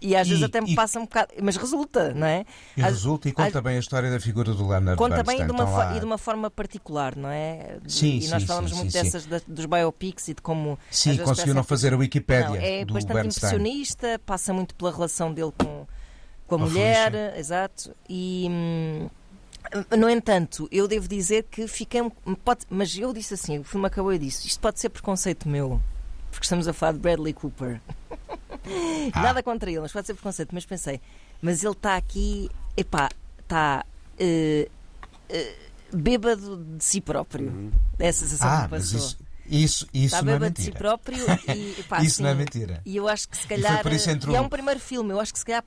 E, 0.02 0.10
e 0.10 0.16
às 0.16 0.28
vezes 0.28 0.42
E- 0.42 0.46
até 0.46 0.60
me 0.60 0.74
passa 0.76 0.98
um 1.00 1.04
bocado, 1.04 1.32
mas 1.42 1.56
resulta, 1.58 2.14
não 2.14 2.26
é? 2.26 2.44
E 2.76 2.82
Às- 2.82 2.90
resulta 2.94 3.30
e 3.30 3.32
conta 3.32 3.60
às- 3.60 3.64
bem 3.64 3.76
a 3.78 3.80
história 3.80 4.10
da 4.10 4.20
figura 4.20 4.52
do 4.54 4.68
Leonard 4.68 4.98
Conta 4.98 5.16
Bernstein. 5.18 5.38
bem 5.38 5.46
e 5.46 5.48
de, 5.48 5.52
uma 5.54 5.70
lá- 5.70 5.96
e 5.96 6.00
de 6.00 6.06
uma 6.06 6.18
forma 6.18 6.50
particular, 6.50 7.16
não 7.16 7.30
é? 7.30 7.78
Sim, 7.88 8.20
e 8.20 8.28
nós 8.30 8.42
sim, 8.42 8.48
falamos 8.48 8.72
sim, 8.72 8.78
muito 8.78 8.92
sim, 8.92 8.98
sim. 8.98 9.04
dessas 9.04 9.26
da- 9.26 9.42
dos 9.48 9.66
biopics 9.66 10.28
e 10.30 10.34
de 10.34 10.42
como. 10.42 10.78
Sim, 10.90 11.12
vezes 11.12 11.24
conseguiram 11.26 11.56
parece- 11.64 11.70
fazer 11.70 11.94
a 11.94 11.98
Wikipédia 11.98 12.50
Não, 12.50 12.56
é 12.56 12.84
do 12.86 12.94
bastante 12.96 13.14
Bernstein. 13.14 13.50
impressionista, 13.50 14.20
passa 14.26 14.52
muito 14.54 14.74
pela 14.76 14.92
relação 14.92 15.32
dele 15.34 15.52
com, 15.58 15.86
com 16.48 16.56
a 16.56 16.58
a 16.58 16.62
mulher, 16.62 17.12
Felicia. 17.12 17.40
exato. 17.40 17.96
E. 18.10 18.48
hum, 18.50 19.10
no 19.98 20.10
entanto, 20.10 20.68
eu 20.72 20.88
devo 20.88 21.08
dizer 21.08 21.44
que 21.50 21.68
fiquei. 21.68 22.02
Pode, 22.44 22.66
mas 22.70 22.98
eu 22.98 23.14
disse 23.14 23.36
assim: 23.36 23.60
o 23.60 23.64
filme 23.64 23.86
acabou 23.86 24.12
e 24.12 24.18
disse: 24.18 24.48
isto 24.48 24.60
pode 24.60 24.80
ser 24.80 24.90
preconceito 24.90 25.48
meu, 25.48 25.80
porque 26.32 26.44
estamos 26.44 26.68
a 26.68 26.74
falar 26.74 26.94
de 26.94 27.00
Bradley 27.00 27.34
Cooper. 27.34 27.80
Ah. 29.14 29.22
Nada 29.24 29.42
contra 29.44 29.70
ele, 29.70 29.80
mas 29.82 29.92
pode 29.92 30.08
ser 30.08 30.14
preconceito. 30.14 30.50
Mas 30.54 30.66
pensei, 30.66 31.02
mas 31.42 31.64
ele 31.64 31.74
está 31.74 31.96
aqui, 31.98 32.50
epá, 32.78 33.10
está 33.40 33.86
eh, 34.20 34.70
eh, 35.30 35.56
bêbado 35.94 36.64
de 36.78 36.84
si 36.84 37.02
próprio. 37.02 37.72
É 38.00 38.10
a 38.10 38.14
sensação 38.14 38.48
Ah, 38.50 38.64
que 38.64 38.70
passou. 38.70 39.00
isso, 39.00 39.18
isso, 39.48 39.88
isso 39.94 40.06
Está 40.16 40.22
não 40.22 40.30
é 40.34 40.36
bêbado 40.36 40.54
de 40.56 40.62
si 40.62 40.68
mentira. 40.70 40.78
próprio 40.80 41.26
e 41.56 41.80
epá, 41.80 42.02
Isso 42.04 42.22
não 42.22 42.30
é 42.30 42.32
assim, 42.34 42.40
mentira. 42.40 42.82
e 42.86 42.96
eu 42.96 43.08
acho 43.08 43.28
que 43.28 43.36
se 43.38 43.48
foi 43.48 43.58
calhar. 43.58 43.82
por 43.82 43.92
isso 43.92 44.06
que 44.06 44.12
entrou. 44.12 44.34
E 44.34 44.38
é 44.38 44.42
um 44.42 44.48
primeiro 44.50 44.80
filme, 44.80 45.12
eu 45.12 45.20
acho 45.20 45.34
que 45.34 45.40
se 45.40 45.46
calhar 45.46 45.64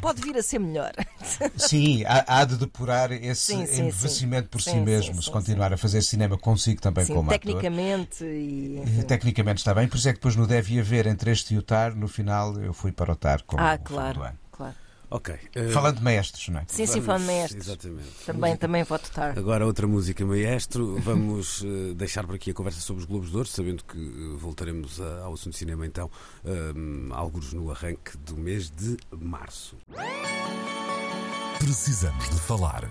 pode 0.00 0.20
vir 0.22 0.36
a 0.36 0.42
ser 0.42 0.58
melhor. 0.58 0.92
Sim, 1.56 2.04
há, 2.04 2.40
há 2.40 2.44
de 2.44 2.56
depurar 2.56 3.12
esse 3.12 3.52
Sim, 3.54 3.66
sim, 3.66 3.86
envelhecimento 3.88 4.48
por 4.48 4.60
sim. 4.60 4.70
si 4.70 4.76
Sim, 4.76 4.84
mesmo, 4.84 5.22
se 5.22 5.30
continuar 5.30 5.72
a 5.72 5.76
fazer 5.76 6.02
cinema 6.02 6.36
consigo 6.38 6.80
também 6.80 7.04
Sim, 7.04 7.14
como 7.14 7.30
ator. 7.30 7.38
tecnicamente 7.38 8.24
e. 8.24 8.76
E 8.76 8.80
enfim. 8.80 9.02
Tecnicamente 9.02 9.58
está 9.58 9.74
bem, 9.74 9.88
por 9.88 9.96
isso 9.96 10.08
é 10.08 10.12
que 10.12 10.18
depois 10.18 10.36
no 10.36 10.46
Deve 10.46 10.78
Haver 10.78 11.06
entre 11.06 11.30
este 11.30 11.54
e 11.54 11.58
o 11.58 11.62
TAR, 11.62 11.94
no 11.94 12.08
final 12.08 12.58
eu 12.60 12.72
fui 12.72 12.92
para 12.92 13.12
o 13.12 13.16
TAR 13.16 13.42
como 13.44 13.62
Ah, 13.62 13.76
claro, 13.78 14.14
do 14.20 14.22
ano. 14.24 14.38
Ok. 15.10 15.34
eh, 15.54 15.68
Falando 15.70 15.96
de 15.98 16.04
maestros, 16.04 16.48
não 16.48 16.60
é? 16.60 16.64
Sim, 16.68 16.84
sim, 16.86 17.00
falando 17.00 17.22
de 17.22 17.26
maestros. 17.28 17.66
Exatamente. 17.66 18.08
Também, 18.26 18.40
Música- 18.50 18.58
também 18.58 18.84
vou 18.84 18.98
votar. 18.98 19.38
Agora 19.38 19.64
outra 19.66 19.86
música 19.86 20.24
maestro. 20.26 20.96
Vamos 21.02 21.62
eh, 21.64 21.94
deixar 21.94 22.26
por 22.26 22.34
aqui 22.34 22.50
a 22.50 22.54
conversa 22.54 22.80
sobre 22.80 23.00
os 23.02 23.08
Globos 23.08 23.30
de 23.30 23.36
Ouro, 23.36 23.48
sabendo 23.48 23.82
que 23.84 23.96
eh, 23.98 24.36
voltaremos 24.36 25.00
a- 25.00 25.22
ao 25.24 25.32
assunto 25.32 25.52
de 25.54 25.58
cinema 25.58 25.86
então, 25.86 26.10
um, 26.44 27.08
alguns 27.14 27.52
no 27.54 27.70
arranque 27.70 28.16
do 28.18 28.36
mês 28.36 28.70
de 28.70 28.96
março. 29.18 29.76
Precisamos 31.58 32.28
de 32.30 32.40
falar 32.40 32.88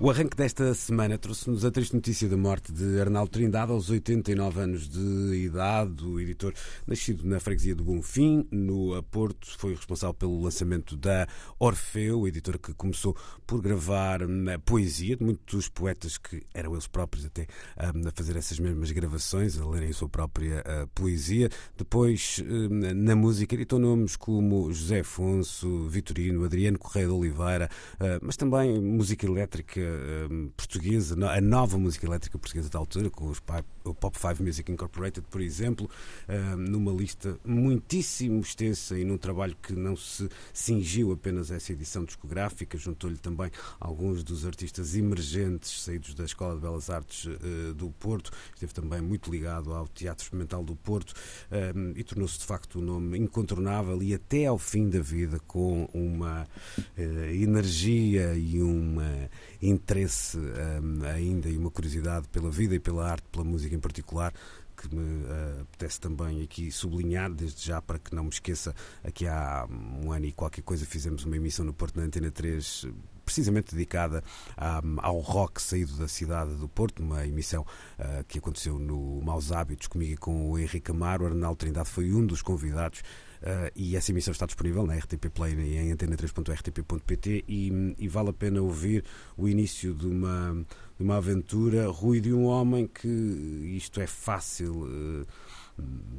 O 0.00 0.10
arranque 0.10 0.36
desta 0.36 0.74
semana 0.74 1.16
trouxe-nos 1.16 1.64
a 1.64 1.70
triste 1.70 1.94
notícia 1.94 2.28
da 2.28 2.36
morte 2.36 2.72
de 2.72 3.00
Arnaldo 3.00 3.30
Trindade 3.30 3.70
aos 3.70 3.90
89 3.90 4.60
anos 4.60 4.88
de 4.88 5.36
idade. 5.36 6.04
O 6.04 6.18
editor, 6.18 6.52
nascido 6.84 7.24
na 7.24 7.38
freguesia 7.38 7.76
do 7.76 7.84
Bonfim, 7.84 8.44
no 8.50 9.00
Porto, 9.04 9.56
foi 9.56 9.72
responsável 9.72 10.12
pelo 10.12 10.42
lançamento 10.42 10.96
da 10.96 11.28
Orfeu, 11.60 12.26
editor 12.26 12.58
que 12.58 12.74
começou 12.74 13.16
por 13.46 13.62
gravar 13.62 14.20
a 14.24 14.58
poesia 14.58 15.16
de 15.16 15.22
muitos 15.22 15.68
poetas 15.68 16.18
que 16.18 16.42
eram 16.52 16.72
eles 16.72 16.88
próprios 16.88 17.24
até 17.24 17.46
a 17.76 17.92
fazer 18.16 18.36
essas 18.36 18.58
mesmas 18.58 18.90
gravações, 18.90 19.56
a 19.56 19.64
lerem 19.64 19.90
a 19.90 19.94
sua 19.94 20.08
própria 20.08 20.64
poesia. 20.92 21.48
Depois, 21.78 22.42
na 22.80 23.14
música, 23.14 23.54
editou 23.54 23.78
nomes 23.78 24.16
como 24.16 24.72
José 24.72 25.00
Afonso, 25.00 25.86
Vitorino, 25.86 26.44
Adriano 26.44 26.80
Correia 26.80 27.06
de 27.06 27.12
Oliveira, 27.12 27.70
mas 28.20 28.36
também 28.36 28.80
música 28.80 29.24
elétrica 29.24 29.83
uh, 29.84 30.50
portuguesa, 30.56 31.14
a 31.30 31.40
nova 31.40 31.78
música 31.78 32.06
elétrica 32.06 32.38
portuguesa 32.38 32.68
da 32.68 32.78
altura, 32.78 33.10
com 33.10 33.28
os 33.28 33.40
o 33.84 33.94
Pop 33.94 34.18
5 34.18 34.42
Music 34.42 34.72
Incorporated, 34.72 35.26
por 35.30 35.40
exemplo, 35.40 35.88
uh, 36.28 36.56
numa 36.56 36.92
lista 36.92 37.38
muitíssimo 37.44 38.40
extensa 38.40 38.98
e 38.98 39.04
num 39.04 39.18
trabalho 39.18 39.56
que 39.62 39.74
não 39.74 39.94
se 39.94 40.28
cingiu 40.52 41.12
apenas 41.12 41.50
a 41.50 41.56
essa 41.56 41.72
edição 41.72 42.04
discográfica, 42.04 42.78
juntou-lhe 42.78 43.18
também 43.18 43.50
alguns 43.78 44.24
dos 44.24 44.46
artistas 44.46 44.96
emergentes 44.96 45.82
saídos 45.82 46.14
da 46.14 46.24
Escola 46.24 46.54
de 46.54 46.62
Belas 46.62 46.88
Artes 46.88 47.26
uh, 47.26 47.74
do 47.74 47.90
Porto, 47.90 48.30
esteve 48.54 48.72
também 48.72 49.00
muito 49.00 49.30
ligado 49.30 49.72
ao 49.72 49.86
Teatro 49.86 50.24
Experimental 50.24 50.64
do 50.64 50.74
Porto 50.74 51.14
e 51.96 52.04
tornou-se 52.04 52.38
de 52.38 52.44
facto 52.44 52.78
um 52.78 52.82
nome 52.82 53.18
incontornável 53.18 54.02
e 54.02 54.14
até 54.14 54.46
ao 54.46 54.58
fim 54.58 54.88
da 54.88 55.00
vida 55.00 55.38
com 55.46 55.88
uma 55.92 56.46
energia 56.96 58.34
e 58.34 58.60
uma 58.62 59.28
interesse 59.60 60.38
um, 60.38 61.04
ainda 61.04 61.48
e 61.48 61.56
uma 61.56 61.70
curiosidade 61.70 62.28
pela 62.28 62.50
vida 62.50 62.74
e 62.74 62.78
pela 62.78 63.10
arte, 63.10 63.24
pela 63.30 63.44
música 63.44 63.73
em 63.74 63.80
particular, 63.80 64.32
que 64.76 64.94
me 64.94 65.24
uh, 65.24 65.62
apetece 65.62 66.00
também 66.00 66.42
aqui 66.42 66.70
sublinhar, 66.70 67.32
desde 67.32 67.66
já 67.66 67.80
para 67.80 67.98
que 67.98 68.14
não 68.14 68.24
me 68.24 68.30
esqueça, 68.30 68.74
aqui 69.02 69.26
há 69.26 69.66
um 69.68 70.12
ano 70.12 70.26
e 70.26 70.32
qualquer 70.32 70.62
coisa 70.62 70.84
fizemos 70.84 71.24
uma 71.24 71.36
emissão 71.36 71.64
no 71.64 71.72
Porto 71.72 71.96
na 71.98 72.06
Antena 72.06 72.30
3 72.30 72.86
precisamente 73.24 73.74
dedicada 73.74 74.22
ao 74.98 75.18
rock 75.18 75.60
saído 75.62 75.96
da 75.96 76.06
cidade 76.06 76.54
do 76.56 76.68
Porto, 76.68 77.02
uma 77.02 77.26
emissão 77.26 77.62
uh, 77.62 78.22
que 78.28 78.38
aconteceu 78.38 78.78
no 78.78 79.20
Maus 79.22 79.50
Hábitos 79.50 79.86
comigo 79.86 80.12
e 80.12 80.16
com 80.16 80.50
o 80.50 80.58
Henrique 80.58 80.90
Amaro. 80.90 81.24
O 81.24 81.26
Arnaldo 81.28 81.56
Trindade 81.56 81.88
foi 81.88 82.12
um 82.12 82.24
dos 82.24 82.42
convidados 82.42 83.02
Uh, 83.44 83.68
e 83.76 83.94
essa 83.94 84.10
emissão 84.10 84.32
está 84.32 84.46
disponível 84.46 84.86
na 84.86 84.94
RTP 84.94 85.28
Play 85.28 85.52
e 85.52 85.76
em 85.76 85.94
antena3.rtp.pt 85.94 87.44
e, 87.46 87.94
e, 87.98 88.08
vale 88.08 88.30
a 88.30 88.32
pena 88.32 88.62
ouvir 88.62 89.04
o 89.36 89.46
início 89.46 89.92
de 89.92 90.06
uma, 90.06 90.64
de 90.96 91.04
uma 91.04 91.16
aventura, 91.16 91.88
Rui, 91.88 92.20
de 92.20 92.32
um 92.32 92.44
homem 92.44 92.86
que 92.86 93.08
isto 93.76 94.00
é 94.00 94.06
fácil. 94.06 94.72
Uh, 94.84 95.26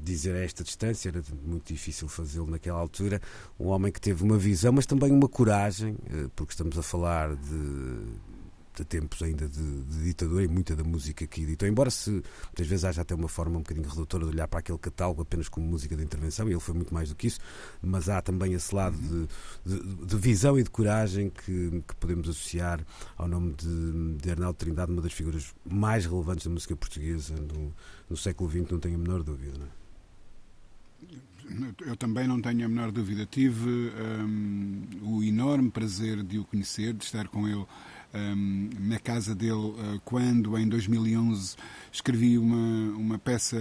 dizer 0.03 0.35
a 0.35 0.43
esta 0.43 0.63
distância, 0.63 1.09
era 1.09 1.23
muito 1.45 1.71
difícil 1.71 2.07
fazê-lo 2.07 2.47
naquela 2.47 2.79
altura. 2.79 3.21
Um 3.59 3.67
homem 3.67 3.91
que 3.91 4.01
teve 4.01 4.23
uma 4.23 4.37
visão, 4.37 4.73
mas 4.73 4.85
também 4.85 5.11
uma 5.11 5.29
coragem, 5.29 5.95
eh, 6.09 6.27
porque 6.35 6.51
estamos 6.51 6.77
a 6.77 6.83
falar 6.83 7.35
de 7.35 8.03
de 8.83 8.85
tempos 8.85 9.21
ainda 9.21 9.47
de, 9.47 9.83
de, 9.83 10.03
ditadura 10.03 10.43
e 10.43 10.47
muita 10.47 10.75
da 10.75 10.83
música 10.83 11.25
que 11.25 11.41
editou. 11.41 11.67
Embora 11.67 11.89
se 11.89 12.09
muitas 12.11 12.67
vezes 12.67 12.85
haja 12.85 13.01
até 13.01 13.15
uma 13.15 13.27
forma 13.27 13.57
um 13.57 13.61
bocadinho 13.61 13.87
redutora 13.87 14.25
de 14.25 14.31
olhar 14.31 14.47
para 14.47 14.59
aquele 14.59 14.77
catálogo 14.77 15.21
apenas 15.21 15.49
como 15.49 15.65
música 15.65 15.95
de 15.95 16.03
intervenção, 16.03 16.47
e 16.47 16.51
ele 16.51 16.59
foi 16.59 16.75
muito 16.75 16.93
mais 16.93 17.09
do 17.09 17.15
que 17.15 17.27
isso, 17.27 17.39
mas 17.81 18.09
há 18.09 18.21
também 18.21 18.53
esse 18.53 18.73
lado 18.73 18.97
de, 18.97 19.27
de, 19.65 20.05
de 20.05 20.15
visão 20.17 20.57
e 20.59 20.63
de 20.63 20.69
coragem 20.69 21.29
que, 21.29 21.83
que 21.87 21.95
podemos 21.95 22.29
associar 22.29 22.85
ao 23.17 23.27
nome 23.27 23.53
de, 23.53 24.17
de 24.17 24.31
Arnaldo 24.31 24.57
Trindade, 24.57 24.91
uma 24.91 25.01
das 25.01 25.13
figuras 25.13 25.53
mais 25.65 26.05
relevantes 26.05 26.45
da 26.45 26.51
música 26.51 26.75
portuguesa 26.75 27.35
no, 27.35 27.73
no 28.09 28.17
século 28.17 28.49
XX, 28.49 28.71
não 28.71 28.79
tenho 28.79 28.95
a 28.95 28.99
menor 28.99 29.23
dúvida. 29.23 29.57
Não 29.57 29.65
é? 29.65 29.85
Eu 31.85 31.95
também 31.95 32.27
não 32.27 32.41
tenho 32.41 32.65
a 32.65 32.67
menor 32.67 32.91
dúvida. 32.91 33.25
Tive 33.25 33.69
um, 33.69 34.81
o 35.03 35.23
enorme 35.23 35.69
prazer 35.69 36.23
de 36.23 36.39
o 36.39 36.45
conhecer, 36.45 36.93
de 36.93 37.03
estar 37.03 37.27
com 37.27 37.47
ele 37.47 37.65
um, 38.15 38.69
na 38.79 38.99
casa 38.99 39.35
dele 39.35 39.53
uh, 39.53 40.01
quando, 40.05 40.57
em 40.57 40.67
2011, 40.67 41.55
escrevi 41.91 42.37
uma, 42.37 42.97
uma 42.97 43.19
peça 43.19 43.57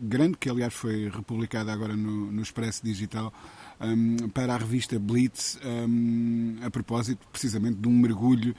grande, 0.00 0.36
que 0.38 0.50
aliás 0.50 0.74
foi 0.74 1.08
republicada 1.08 1.72
agora 1.72 1.96
no, 1.96 2.30
no 2.30 2.42
Expresso 2.42 2.84
Digital, 2.84 3.32
um, 3.80 4.28
para 4.28 4.54
a 4.54 4.58
revista 4.58 4.98
Blitz, 4.98 5.58
um, 5.64 6.56
a 6.62 6.70
propósito 6.70 7.26
precisamente 7.32 7.76
de 7.76 7.88
um 7.88 7.98
mergulho 7.98 8.54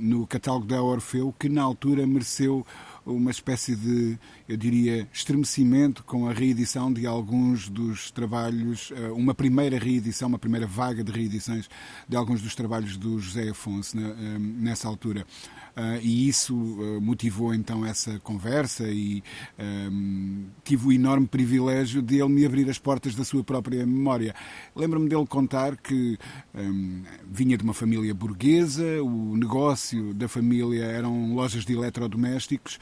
no 0.00 0.26
catálogo 0.26 0.66
da 0.66 0.82
Orfeu, 0.82 1.34
que 1.38 1.48
na 1.48 1.62
altura 1.62 2.06
mereceu 2.06 2.66
uma 3.04 3.30
espécie 3.30 3.74
de, 3.74 4.18
eu 4.48 4.56
diria, 4.56 5.08
estremecimento 5.12 6.04
com 6.04 6.28
a 6.28 6.32
reedição 6.32 6.92
de 6.92 7.06
alguns 7.06 7.68
dos 7.68 8.10
trabalhos, 8.10 8.92
eh, 8.94 9.10
uma 9.10 9.34
primeira 9.34 9.78
reedição, 9.78 10.28
uma 10.28 10.38
primeira 10.38 10.66
vaga 10.66 11.02
de 11.02 11.10
reedições 11.10 11.68
de 12.08 12.16
alguns 12.16 12.40
dos 12.40 12.54
trabalhos 12.54 12.96
do 12.96 13.18
José 13.18 13.50
Afonso 13.50 13.98
eh, 13.98 14.38
nessa 14.38 14.88
altura. 14.88 15.26
Uh, 15.74 15.98
e 16.02 16.28
isso 16.28 16.54
uh, 16.54 17.00
motivou 17.00 17.54
então 17.54 17.84
essa 17.86 18.20
conversa 18.20 18.84
e 18.88 19.22
um, 19.58 20.44
tive 20.62 20.88
o 20.88 20.92
enorme 20.92 21.26
privilégio 21.26 22.02
de 22.02 22.16
ele 22.16 22.28
me 22.28 22.44
abrir 22.44 22.68
as 22.68 22.78
portas 22.78 23.14
da 23.14 23.24
sua 23.24 23.42
própria 23.42 23.86
memória. 23.86 24.34
Lembro-me 24.76 25.08
dele 25.08 25.26
contar 25.26 25.78
que 25.78 26.18
um, 26.54 27.02
vinha 27.24 27.56
de 27.56 27.64
uma 27.64 27.72
família 27.72 28.12
burguesa, 28.12 29.02
o 29.02 29.34
negócio 29.34 30.12
da 30.12 30.28
família 30.28 30.84
eram 30.84 31.34
lojas 31.34 31.64
de 31.64 31.72
eletrodomésticos, 31.72 32.78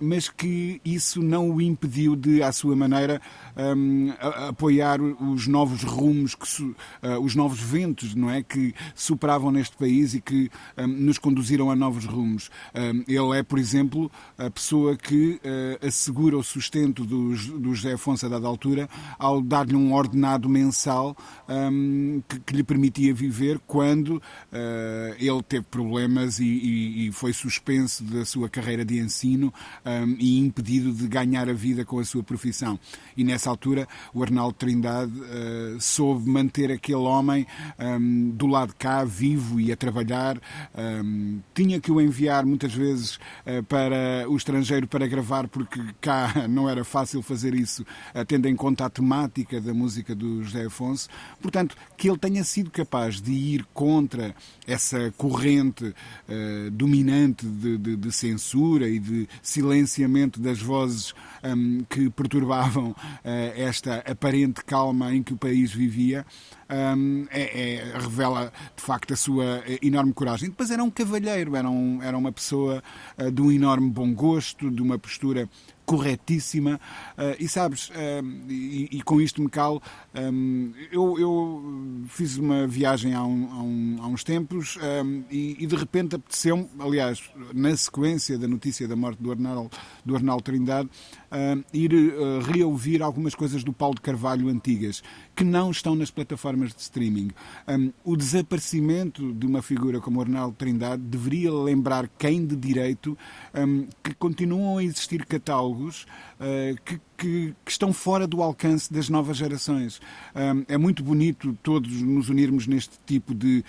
mas 0.00 0.28
que 0.28 0.80
isso 0.84 1.22
não 1.22 1.50
o 1.50 1.60
impediu 1.60 2.16
de, 2.16 2.42
à 2.42 2.50
sua 2.52 2.74
maneira, 2.74 3.20
apoiar 4.48 5.00
os 5.00 5.46
novos 5.46 5.82
rumos, 5.82 6.34
que, 6.34 6.62
uh, 6.62 6.74
os 7.22 7.34
novos 7.34 7.60
ventos, 7.60 8.14
não 8.14 8.30
é, 8.30 8.42
que 8.42 8.74
sopravam 8.94 9.50
neste 9.50 9.76
país 9.76 10.14
e 10.14 10.20
que 10.20 10.50
nos 10.76 11.18
conduziram 11.18 11.70
a 11.70 11.76
novos 11.76 12.04
rumos. 12.04 12.50
ele 13.06 13.38
é, 13.38 13.42
por 13.42 13.58
exemplo, 13.58 14.10
a 14.36 14.50
pessoa 14.50 14.96
que 14.96 15.40
uh, 15.44 15.86
assegura 15.86 16.36
o 16.36 16.42
sustento 16.42 17.04
do, 17.04 17.34
do 17.58 17.74
José 17.74 17.92
Afonso 17.92 18.26
a 18.26 18.28
dada 18.28 18.46
altura 18.46 18.88
ao 19.18 19.40
dar-lhe 19.40 19.76
um 19.76 19.92
ordenado 19.92 20.48
mensal 20.48 21.16
que, 22.28 22.40
que, 22.40 22.56
lhe 22.56 22.62
permitia 22.62 23.12
viver 23.14 23.58
quando 23.66 24.16
uh, 24.16 25.14
ele 25.18 25.42
teve 25.42 25.64
problemas 25.64 26.38
e, 26.38 26.44
e, 26.44 27.08
e 27.08 27.12
foi 27.12 27.32
suspenso 27.32 28.04
da 28.04 28.24
sua 28.24 28.48
carreira 28.48 28.84
de 28.84 28.98
ensino 28.98 29.52
um, 29.84 30.16
e 30.18 30.38
impedido 30.38 30.92
de 30.92 31.06
ganhar 31.06 31.48
a 31.48 31.52
vida 31.52 31.84
com 31.84 31.98
a 31.98 32.04
sua 32.04 32.22
profissão. 32.22 32.78
E 33.16 33.24
nessa 33.24 33.50
altura 33.50 33.88
o 34.12 34.22
Arnaldo 34.22 34.54
Trindade 34.54 35.12
uh, 35.12 35.80
soube 35.80 36.28
manter 36.28 36.70
aquele 36.70 36.98
homem 36.98 37.46
um, 37.78 38.30
do 38.30 38.46
lado 38.46 38.70
de 38.70 38.76
cá, 38.76 39.04
vivo 39.04 39.60
e 39.60 39.72
a 39.72 39.76
trabalhar. 39.76 40.40
Um, 40.76 41.40
tinha 41.54 41.80
que 41.80 41.90
o 41.90 42.00
enviar 42.00 42.44
muitas 42.44 42.72
vezes 42.72 43.16
uh, 43.16 43.62
para 43.68 44.28
o 44.28 44.36
estrangeiro 44.36 44.86
para 44.86 45.06
gravar, 45.06 45.48
porque 45.48 45.80
cá 46.00 46.46
não 46.48 46.68
era 46.68 46.84
fácil 46.84 47.22
fazer 47.22 47.54
isso, 47.54 47.82
uh, 48.14 48.24
tendo 48.24 48.46
em 48.46 48.56
conta 48.56 48.86
a 48.86 48.90
temática 48.90 49.60
da 49.60 49.74
música 49.74 50.14
do 50.14 50.42
José 50.42 50.66
Afonso. 50.66 51.08
Portanto, 51.40 51.76
que 51.96 52.08
ele 52.08 52.18
tenha 52.18 52.44
sido 52.44 52.70
capaz 52.70 53.20
de 53.20 53.32
ir 53.32 53.66
contra 53.72 54.34
essa 54.66 55.12
corrente 55.16 55.94
dominante 56.72 57.46
de, 57.46 57.78
de, 57.78 57.96
de 57.96 58.12
censura 58.12 58.88
e 58.88 58.98
de 58.98 59.28
silenciamento 59.48 60.40
das 60.40 60.60
vozes 60.60 61.14
um, 61.42 61.84
que 61.88 62.10
perturbavam 62.10 62.90
uh, 62.90 62.96
esta 63.56 63.96
aparente 64.06 64.64
calma 64.64 65.14
em 65.14 65.22
que 65.22 65.32
o 65.32 65.36
país 65.36 65.72
vivia. 65.72 66.26
Um, 66.70 67.26
é, 67.30 67.76
é, 67.76 67.98
revela 67.98 68.52
de 68.76 68.82
facto 68.82 69.14
a 69.14 69.16
sua 69.16 69.62
enorme 69.80 70.12
coragem. 70.12 70.50
Depois 70.50 70.70
era 70.70 70.84
um 70.84 70.90
cavalheiro, 70.90 71.56
era, 71.56 71.68
um, 71.68 72.02
era 72.02 72.16
uma 72.16 72.30
pessoa 72.30 72.82
uh, 73.16 73.30
de 73.30 73.40
um 73.40 73.50
enorme 73.50 73.88
bom 73.88 74.12
gosto, 74.12 74.70
de 74.70 74.82
uma 74.82 74.98
postura 74.98 75.48
corretíssima. 75.88 76.78
Uh, 77.16 77.42
e 77.42 77.48
sabes, 77.48 77.88
uh, 77.88 77.92
e, 78.46 78.98
e, 78.98 79.02
com 79.02 79.18
isto 79.22 79.40
me 79.40 79.48
calo, 79.48 79.82
um, 80.14 80.70
eu, 80.92 81.18
eu, 81.18 82.04
fiz 82.08 82.36
uma 82.36 82.66
viagem 82.66 83.14
há, 83.14 83.24
um, 83.24 83.48
há, 83.50 83.62
um, 83.62 83.98
há 84.02 84.06
uns 84.06 84.22
tempos 84.22 84.78
e, 85.30 85.56
e, 85.58 85.66
de 85.66 85.74
repente 85.74 86.16
apeteceu-me, 86.16 86.68
aliás, 86.78 87.22
na 87.54 87.74
sequência 87.74 88.38
da 88.38 88.46
notícia 88.46 88.86
da 88.86 88.94
morte 88.94 89.22
do 89.22 89.30
Arnaldo, 89.30 89.70
do 90.04 90.14
Arnaldo 90.14 90.42
Trindade, 90.42 90.90
uh, 91.30 91.64
ir 91.72 91.92
uh, 91.92 92.40
reouvir 92.40 93.02
algumas 93.02 93.34
coisas 93.34 93.64
do 93.64 93.72
Paulo 93.72 93.94
de 93.94 94.00
Carvalho 94.00 94.48
antigas, 94.48 95.02
que 95.34 95.44
não 95.44 95.70
estão 95.70 95.94
nas 95.94 96.10
plataformas 96.10 96.74
de 96.74 96.80
streaming. 96.80 97.30
Um, 97.66 97.92
o 98.04 98.16
desaparecimento 98.16 99.32
de 99.32 99.46
uma 99.46 99.62
figura 99.62 100.00
como 100.00 100.20
Arnaldo 100.20 100.56
Trindade 100.56 101.02
deveria 101.02 101.52
lembrar 101.52 102.08
quem 102.18 102.44
de 102.44 102.56
direito 102.56 103.16
um, 103.54 103.86
que 104.02 104.14
continuam 104.14 104.78
a 104.78 104.84
existir 104.84 105.24
catálogos 105.24 106.06
uh, 106.40 106.76
que, 106.84 107.00
que, 107.16 107.54
que, 107.64 107.70
estão 107.70 107.92
fora 107.92 108.26
do 108.26 108.42
alcance 108.42 108.92
das 108.92 109.08
novas 109.08 109.36
gerações. 109.36 110.00
Um, 110.34 110.64
é 110.68 110.76
muito 110.76 111.02
bonito 111.02 111.56
todos 111.62 111.90
nos 112.02 112.28
unirmos 112.28 112.66
neste 112.66 112.98
tipo 113.06 113.34
de 113.34 113.64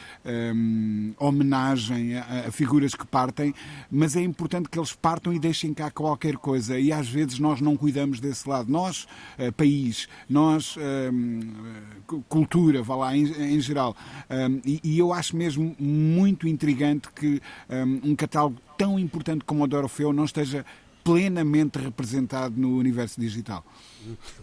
homenagem 1.18 2.16
a, 2.16 2.48
a, 2.48 2.52
figuras 2.52 2.94
que 2.94 3.06
partem, 3.06 3.54
mas 3.90 4.16
é 4.16 4.22
importante 4.22 4.70
que 4.70 4.78
eles 4.78 4.94
partam 4.94 5.34
e 5.34 5.40
deixem 5.40 5.74
cá 5.74 5.90
qualquer 5.90 6.38
coisa. 6.38 6.80
E 6.80 6.92
às 6.92 7.08
vezes 7.08 7.40
nós 7.40 7.49
não 7.60 7.76
cuidamos 7.76 8.20
desse 8.20 8.48
lado. 8.48 8.72
Nós, 8.72 9.08
uh, 9.38 9.52
país, 9.54 10.08
nós, 10.30 10.76
uh, 10.78 12.22
cultura, 12.30 12.84
vá 12.84 12.96
lá, 12.96 13.18
em, 13.18 13.24
em 13.24 13.60
geral. 13.60 13.96
Um, 14.30 14.62
e, 14.66 14.80
e, 14.84 15.00
eu 15.00 15.12
acho 15.12 15.36
mesmo 15.36 15.76
muito 15.80 16.48
intrigante 16.48 17.10
que 17.12 17.42
um, 17.70 18.12
um 18.12 18.16
catálogo 18.16 18.58
tão 18.78 19.00
importante 19.00 19.44
como 19.44 19.64
o 19.64 19.68
do 19.68 19.78
Orfeu 19.78 20.14
não 20.14 20.26
esteja 20.26 20.66
plenamente 21.04 21.80
representado 21.80 22.60
no 22.60 22.78
universo 22.78 23.20
digital. 23.20 23.66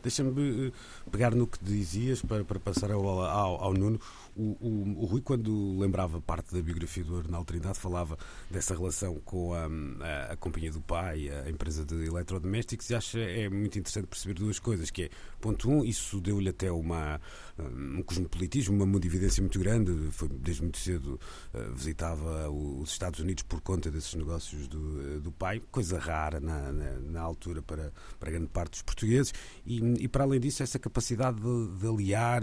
Deixa-me 0.02 0.68
eh, 0.68 0.72
pegar 1.10 1.34
no 1.34 1.46
que 1.46 1.62
dizias 1.62 2.22
para, 2.22 2.44
para 2.44 2.60
passar 2.60 2.90
ao, 2.90 3.06
ao, 3.06 3.62
ao 3.62 3.74
Nuno. 3.74 4.00
O, 4.36 4.56
o, 4.60 5.02
o, 5.02 5.06
Rui, 5.06 5.22
quando 5.22 5.78
lembrava 5.78 6.20
parte 6.20 6.54
da 6.54 6.60
biografia 6.60 7.02
do 7.02 7.16
Arnaldo 7.16 7.46
Trindade, 7.46 7.78
falava 7.78 8.18
dessa 8.50 8.74
relação 8.74 9.18
com 9.24 9.54
a, 9.54 9.66
a, 10.04 10.32
a, 10.32 10.36
companhia 10.36 10.70
do 10.70 10.80
pai, 10.80 11.30
a 11.30 11.48
empresa 11.48 11.86
de 11.86 12.04
eletrodomésticos, 12.04 12.90
e 12.90 12.94
acha 12.94 13.18
é 13.18 13.48
muito 13.48 13.78
interessante 13.78 14.06
perceber 14.06 14.34
duas 14.34 14.58
coisas, 14.58 14.90
que 14.90 15.04
é, 15.04 15.10
ponto 15.40 15.70
um, 15.70 15.82
isso 15.82 16.20
deu-lhe 16.20 16.50
até 16.50 16.70
uma, 16.70 17.18
um 17.58 18.02
cosmopolitismo, 18.02 18.76
uma 18.76 18.84
mundividência 18.84 19.40
muito 19.40 19.58
grande, 19.58 20.10
foi 20.10 20.28
desde 20.28 20.62
muito 20.62 20.78
cedo 20.78 21.18
uh, 21.54 21.72
visitava 21.74 22.50
os 22.50 22.90
Estados 22.90 23.20
Unidos 23.20 23.42
por 23.42 23.60
conta 23.62 23.90
desses 23.90 24.14
negócios 24.14 24.68
do, 24.68 25.20
do 25.20 25.32
pai, 25.32 25.62
coisa 25.70 25.98
rara 25.98 26.40
na, 26.40 26.72
na, 26.72 26.90
na 27.00 27.20
altura 27.20 27.62
para, 27.62 27.92
para 28.20 28.30
grande 28.30 28.48
parte 28.48 28.72
dos 28.72 28.82
portugueses, 28.82 29.32
e, 29.64 29.78
e 30.00 30.08
para 30.08 30.24
além 30.24 30.40
disso 30.40 30.62
essa 30.62 30.78
capacidade 30.78 31.40
de, 31.40 31.78
de 31.78 31.86
aliar 31.86 32.42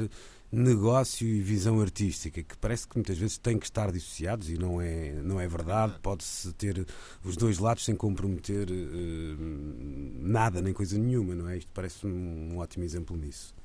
negócio 0.54 1.28
e 1.28 1.41
visão 1.41 1.82
artística, 1.82 2.43
que 2.43 2.56
parece 2.58 2.88
que 2.88 2.95
muitas 2.95 3.17
vezes 3.17 3.39
têm 3.39 3.58
que 3.58 3.65
estar 3.65 3.91
dissociados 3.91 4.52
e 4.52 4.58
não 4.58 4.80
é, 4.80 5.13
não 5.23 5.39
é 5.39 5.47
verdade. 5.47 5.99
Pode-se 6.02 6.54
ter 6.54 6.86
os 7.23 7.36
dois 7.36 7.58
lados 7.58 7.84
sem 7.84 7.95
comprometer 7.95 8.69
uh, 8.69 9.38
nada, 10.19 10.62
nem 10.62 10.71
coisa 10.71 10.97
nenhuma, 10.97 11.34
não 11.34 11.49
é? 11.49 11.58
Isto 11.58 11.71
parece 11.73 12.06
um, 12.06 12.54
um 12.54 12.58
ótimo 12.60 12.84
exemplo 12.84 13.17
nisso. 13.17 13.56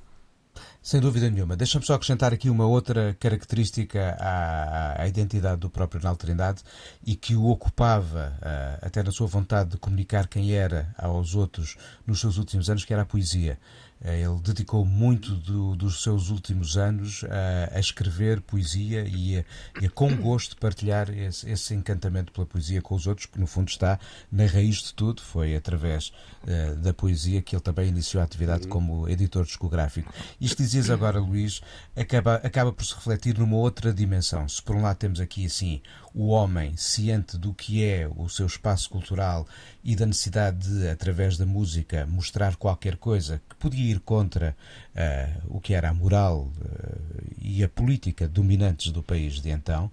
Sem 0.82 1.00
dúvida 1.00 1.28
nenhuma. 1.30 1.56
Deixa-me 1.56 1.84
só 1.84 1.94
acrescentar 1.94 2.32
aqui 2.32 2.48
uma 2.48 2.66
outra 2.66 3.16
característica 3.20 4.16
à, 4.18 5.02
à 5.02 5.08
identidade 5.08 5.60
do 5.60 5.68
próprio 5.68 5.98
Arnaldo 5.98 6.18
Trindade 6.18 6.62
e 7.04 7.14
que 7.14 7.34
o 7.34 7.46
ocupava 7.46 8.32
uh, 8.38 8.86
até 8.86 9.02
na 9.02 9.10
sua 9.10 9.26
vontade 9.26 9.70
de 9.70 9.76
comunicar 9.76 10.26
quem 10.28 10.52
era 10.52 10.94
aos 10.96 11.34
outros 11.34 11.76
nos 12.06 12.20
seus 12.20 12.38
últimos 12.38 12.70
anos, 12.70 12.84
que 12.84 12.92
era 12.92 13.02
a 13.02 13.06
poesia. 13.06 13.58
Eh, 14.00 14.20
ele 14.20 14.40
dedicou 14.40 14.84
muito 14.84 15.34
do, 15.34 15.74
dos 15.74 16.02
seus 16.02 16.30
últimos 16.30 16.76
anos 16.76 17.24
a, 17.24 17.76
a 17.76 17.80
escrever 17.80 18.40
poesia 18.40 19.04
e 19.08 19.38
a, 19.38 19.44
e 19.80 19.86
a, 19.86 19.90
com 19.90 20.14
gosto, 20.16 20.56
partilhar 20.56 21.10
esse, 21.10 21.48
esse, 21.50 21.74
encantamento 21.74 22.32
pela 22.32 22.46
poesia 22.46 22.80
com 22.80 22.94
os 22.94 23.06
outros, 23.06 23.26
que 23.26 23.38
no 23.38 23.46
fundo 23.46 23.68
está 23.68 23.98
na 24.30 24.46
raiz 24.46 24.76
de 24.76 24.94
tudo. 24.94 25.20
Foi 25.20 25.56
através 25.56 26.12
uh, 26.44 26.76
da 26.76 26.94
poesia 26.94 27.42
que 27.42 27.54
ele 27.54 27.62
também 27.62 27.88
iniciou 27.88 28.20
a 28.20 28.24
atividade 28.24 28.64
uhum. 28.64 28.70
como 28.70 29.08
editor 29.08 29.44
discográfico. 29.44 30.12
Isto 30.40 30.62
dizias 30.62 30.90
agora, 30.90 31.18
Luís, 31.18 31.60
acaba, 31.96 32.36
acaba 32.36 32.72
por 32.72 32.84
se 32.84 32.94
refletir 32.94 33.38
numa 33.38 33.56
outra 33.56 33.92
dimensão. 33.92 34.48
Se 34.48 34.62
por 34.62 34.76
um 34.76 34.82
lado 34.82 34.96
temos 34.96 35.20
aqui 35.20 35.46
assim 35.46 35.82
o 36.14 36.28
homem 36.28 36.76
ciente 36.76 37.36
do 37.36 37.52
que 37.54 37.84
é 37.84 38.08
o 38.16 38.28
seu 38.28 38.46
espaço 38.46 38.90
cultural 38.90 39.46
e 39.82 39.94
da 39.94 40.06
necessidade 40.06 40.68
de, 40.68 40.88
através 40.88 41.36
da 41.36 41.46
música, 41.46 42.06
mostrar 42.06 42.56
qualquer 42.56 42.96
coisa 42.96 43.40
que 43.48 43.56
podia 43.56 43.92
ir 43.92 44.00
contra 44.00 44.56
uh, 44.94 45.56
o 45.56 45.60
que 45.60 45.74
era 45.74 45.90
a 45.90 45.94
moral 45.94 46.50
uh, 46.60 47.24
e 47.40 47.62
a 47.62 47.68
política 47.68 48.28
dominantes 48.28 48.92
do 48.92 49.02
país 49.02 49.40
de 49.40 49.50
então, 49.50 49.86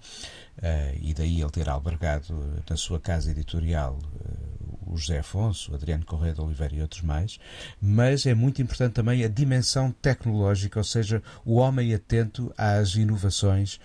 uh, 0.57 0.97
e 1.01 1.13
daí 1.13 1.41
ele 1.41 1.51
ter 1.51 1.69
albergado 1.69 2.61
na 2.69 2.75
sua 2.75 2.99
casa 2.99 3.31
editorial 3.31 3.99
o 4.85 4.97
José 4.97 5.19
Afonso, 5.19 5.71
o 5.71 5.75
Adriano 5.75 6.05
Correia 6.05 6.33
de 6.33 6.41
Oliveira 6.41 6.75
e 6.75 6.81
outros 6.81 7.01
mais, 7.01 7.39
mas 7.81 8.25
é 8.25 8.33
muito 8.33 8.61
importante 8.61 8.93
também 8.93 9.23
a 9.23 9.27
dimensão 9.27 9.91
tecnológica, 9.91 10.79
ou 10.79 10.83
seja, 10.83 11.23
o 11.43 11.55
homem 11.55 11.93
atento 11.93 12.53
às 12.57 12.95
inovações 12.95 13.79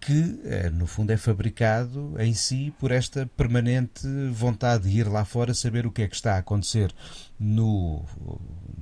que, 0.00 0.40
eh, 0.44 0.70
no 0.70 0.86
fundo, 0.86 1.10
é 1.10 1.16
fabricado 1.16 2.14
em 2.18 2.32
si 2.34 2.72
por 2.78 2.90
esta 2.90 3.26
permanente 3.26 4.06
vontade 4.32 4.88
de 4.88 4.98
ir 4.98 5.08
lá 5.08 5.24
fora 5.24 5.52
saber 5.54 5.86
o 5.86 5.92
que 5.92 6.02
é 6.02 6.08
que 6.08 6.14
está 6.14 6.34
a 6.34 6.38
acontecer 6.38 6.94
no, 7.38 8.04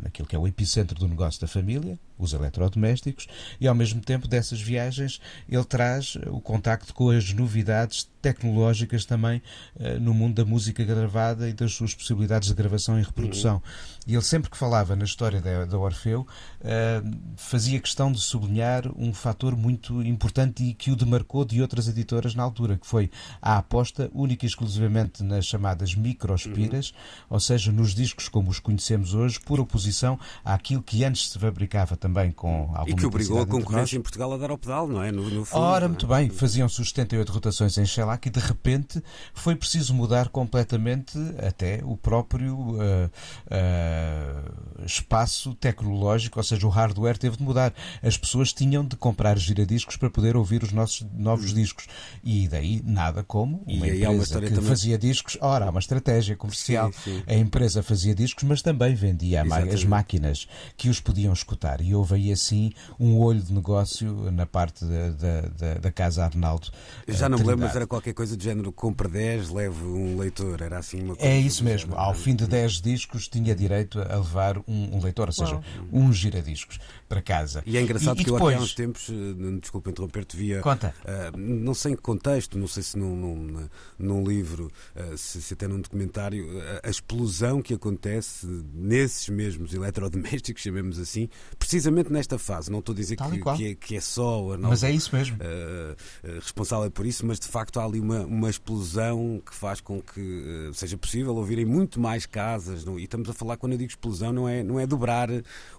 naquilo 0.02 0.28
que 0.28 0.36
é 0.36 0.38
o 0.38 0.46
epicentro 0.46 0.98
do 0.98 1.08
negócio 1.08 1.40
da 1.40 1.48
família, 1.48 1.98
os 2.18 2.32
eletrodomésticos, 2.32 3.26
e 3.60 3.66
ao 3.66 3.74
mesmo 3.74 4.00
tempo 4.00 4.26
dessas 4.28 4.60
viagens 4.60 5.20
ele 5.48 5.64
traz 5.64 6.16
o 6.26 6.40
contacto 6.40 6.94
com 6.94 7.10
as 7.10 7.32
novidades 7.32 8.08
tecnológicas 8.26 9.04
também 9.04 9.40
uh, 9.76 10.00
no 10.00 10.12
mundo 10.12 10.34
da 10.34 10.44
música 10.44 10.82
gravada 10.84 11.48
e 11.48 11.52
das 11.52 11.72
suas 11.72 11.94
possibilidades 11.94 12.48
de 12.48 12.54
gravação 12.54 12.98
e 12.98 13.02
reprodução. 13.02 13.56
Uhum. 13.56 13.62
E 14.08 14.14
ele 14.14 14.22
sempre 14.22 14.50
que 14.50 14.56
falava 14.56 14.96
na 14.96 15.04
história 15.04 15.40
da, 15.40 15.64
da 15.64 15.78
Orfeu 15.78 16.22
uh, 16.22 17.18
fazia 17.36 17.78
questão 17.78 18.10
de 18.10 18.20
sublinhar 18.20 18.84
um 18.96 19.12
fator 19.12 19.56
muito 19.56 20.02
importante 20.02 20.64
e 20.64 20.74
que 20.74 20.90
o 20.90 20.96
demarcou 20.96 21.44
de 21.44 21.62
outras 21.62 21.86
editoras 21.86 22.34
na 22.34 22.42
altura, 22.42 22.76
que 22.76 22.86
foi 22.86 23.10
a 23.40 23.58
aposta 23.58 24.10
única 24.12 24.44
e 24.44 24.48
exclusivamente 24.48 25.22
nas 25.22 25.46
chamadas 25.46 25.94
microspiras, 25.94 26.90
uhum. 26.90 26.96
ou 27.30 27.40
seja, 27.40 27.70
nos 27.70 27.94
discos 27.94 28.28
como 28.28 28.50
os 28.50 28.58
conhecemos 28.58 29.14
hoje, 29.14 29.38
por 29.38 29.60
oposição 29.60 30.18
àquilo 30.44 30.82
que 30.82 31.04
antes 31.04 31.30
se 31.30 31.38
fabricava 31.38 31.96
também 32.06 32.30
com 32.30 32.70
alguma 32.72 32.88
E 32.88 32.94
que 32.94 33.04
obrigou 33.04 33.42
a 33.42 33.46
concorrência 33.46 33.96
em 33.96 34.00
Portugal 34.00 34.32
a 34.32 34.36
dar 34.36 34.50
ao 34.50 34.58
pedal, 34.58 34.86
não 34.86 35.02
é? 35.02 35.10
No, 35.10 35.28
no 35.28 35.44
fundo, 35.44 35.60
Ora, 35.60 35.88
muito 35.88 36.06
bem, 36.06 36.30
faziam-se 36.30 36.80
os 36.80 36.90
78 36.90 37.32
rotações 37.32 37.76
em 37.78 37.84
Shellac 37.84 38.28
e 38.28 38.30
de 38.30 38.38
repente 38.38 39.02
foi 39.34 39.56
preciso 39.56 39.92
mudar 39.92 40.28
completamente 40.28 41.18
até 41.44 41.80
o 41.82 41.96
próprio 41.96 42.54
uh, 42.54 42.76
uh, 42.76 44.84
espaço 44.84 45.52
tecnológico, 45.54 46.38
ou 46.38 46.44
seja, 46.44 46.64
o 46.64 46.70
hardware 46.70 47.18
teve 47.18 47.36
de 47.36 47.42
mudar. 47.42 47.74
As 48.00 48.16
pessoas 48.16 48.52
tinham 48.52 48.84
de 48.84 48.94
comprar 48.94 49.36
giradiscos 49.36 49.96
para 49.96 50.08
poder 50.08 50.36
ouvir 50.36 50.62
os 50.62 50.70
nossos 50.70 51.04
novos 51.12 51.50
hum. 51.50 51.54
discos. 51.54 51.88
E 52.22 52.46
daí 52.46 52.82
nada 52.84 53.24
como 53.24 53.64
uma 53.66 53.86
e 53.86 54.02
empresa 54.02 54.38
uma 54.38 54.46
que 54.46 54.54
também... 54.54 54.68
fazia 54.68 54.96
discos. 54.96 55.36
Ora, 55.40 55.66
há 55.66 55.70
uma 55.70 55.80
estratégia 55.80 56.36
comercial. 56.36 56.92
Sim, 56.92 57.16
sim. 57.16 57.22
A 57.26 57.34
empresa 57.34 57.82
fazia 57.82 58.14
discos, 58.14 58.44
mas 58.44 58.62
também 58.62 58.94
vendia 58.94 59.42
Exatamente. 59.44 59.74
as 59.74 59.84
máquinas 59.84 60.48
que 60.76 60.88
os 60.88 61.00
podiam 61.00 61.32
escutar. 61.32 61.80
E 61.80 61.95
houve 61.96 62.14
aí 62.14 62.32
assim 62.32 62.72
um 62.98 63.18
olho 63.18 63.40
de 63.40 63.52
negócio 63.52 64.30
na 64.30 64.46
parte 64.46 64.84
da, 64.84 65.10
da, 65.10 65.40
da, 65.40 65.74
da 65.74 65.92
Casa 65.92 66.24
Arnaldo. 66.24 66.68
Eu 67.06 67.14
já 67.14 67.28
não 67.28 67.38
me 67.38 67.44
lembro, 67.44 67.66
mas 67.66 67.74
era 67.74 67.86
qualquer 67.86 68.14
coisa 68.14 68.36
do 68.36 68.42
género: 68.42 68.70
compre 68.72 69.08
10, 69.08 69.50
leve 69.50 69.84
um 69.84 70.18
leitor. 70.18 70.60
Era 70.60 70.78
assim 70.78 71.02
uma 71.02 71.16
coisa. 71.16 71.30
É 71.30 71.38
isso 71.38 71.64
mesmo. 71.64 71.90
Género. 71.90 72.00
Ao 72.00 72.14
fim 72.14 72.34
de 72.34 72.46
10 72.46 72.80
discos, 72.80 73.28
tinha 73.28 73.54
direito 73.54 74.00
a 74.00 74.16
levar 74.16 74.58
um, 74.58 74.96
um 74.96 75.02
leitor, 75.02 75.28
ou 75.28 75.32
seja, 75.32 75.60
um 75.92 76.12
giradiscos 76.12 76.78
para 77.08 77.22
casa. 77.22 77.62
E 77.66 77.76
é 77.76 77.80
engraçado 77.80 78.20
e, 78.20 78.24
que 78.24 78.30
e 78.30 78.32
depois... 78.32 78.54
eu 78.54 78.60
há 78.60 78.64
uns 78.64 78.74
tempos, 78.74 79.08
eh, 79.08 79.58
desculpa 79.60 79.90
interromper-te, 79.90 80.36
via. 80.36 80.60
Conta. 80.60 80.94
Uh, 81.04 81.36
não 81.36 81.74
sei 81.74 81.92
em 81.92 81.96
que 81.96 82.02
contexto, 82.02 82.58
não 82.58 82.66
sei 82.66 82.82
se 82.82 82.98
num, 82.98 83.14
num, 83.16 83.68
num 83.98 84.24
livro, 84.24 84.70
uh, 84.94 85.16
se, 85.16 85.40
se, 85.40 85.54
até 85.54 85.68
num 85.68 85.80
documentário, 85.80 86.46
a, 86.82 86.88
a 86.88 86.90
explosão 86.90 87.62
que 87.62 87.74
acontece 87.74 88.46
nesses 88.74 89.28
mesmos 89.28 89.72
eletrodomésticos, 89.72 90.62
chamemos 90.62 90.98
assim, 90.98 91.28
precisamente 91.58 92.12
nesta 92.12 92.38
fase. 92.38 92.70
Não 92.70 92.80
estou 92.80 92.92
a 92.92 92.96
dizer 92.96 93.16
que, 93.16 93.56
que, 93.56 93.66
é, 93.66 93.74
que, 93.74 93.96
é, 93.96 94.00
só 94.00 94.52
a 94.52 94.58
Mas 94.58 94.82
é 94.82 94.90
isso 94.90 95.14
mesmo. 95.14 95.36
Uh, 95.36 96.36
responsável 96.40 96.90
por 96.90 97.06
isso, 97.06 97.24
mas 97.24 97.38
de 97.38 97.46
facto 97.46 97.78
há 97.78 97.84
ali 97.84 98.00
uma, 98.00 98.20
uma 98.20 98.50
explosão 98.50 99.40
que 99.44 99.54
faz 99.54 99.80
com 99.80 100.00
que 100.00 100.70
seja 100.74 100.96
possível 100.96 101.34
ouvirem 101.36 101.64
muito 101.64 102.00
mais 102.00 102.26
casas. 102.26 102.84
Não? 102.84 102.98
E 102.98 103.04
estamos 103.04 103.28
a 103.28 103.32
falar, 103.32 103.56
quando 103.56 103.72
eu 103.72 103.78
digo 103.78 103.90
explosão, 103.90 104.32
não 104.32 104.48
é, 104.48 104.62
não 104.62 104.80
é 104.80 104.86
dobrar 104.86 105.28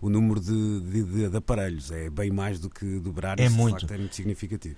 o 0.01 0.09
número 0.09 0.39
de, 0.39 0.81
de 0.81 1.16
de, 1.17 1.29
de, 1.29 1.37
aparelhos. 1.37 1.91
É 1.91 2.09
bem 2.09 2.31
mais 2.31 2.59
do 2.59 2.69
que 2.69 2.99
dobrar. 2.99 3.39
É 3.39 3.45
Isso, 3.45 3.55
muito. 3.55 3.75
De 3.75 3.81
facto, 3.81 3.93
é 3.93 3.97
muito 3.97 4.15
significativo. 4.15 4.75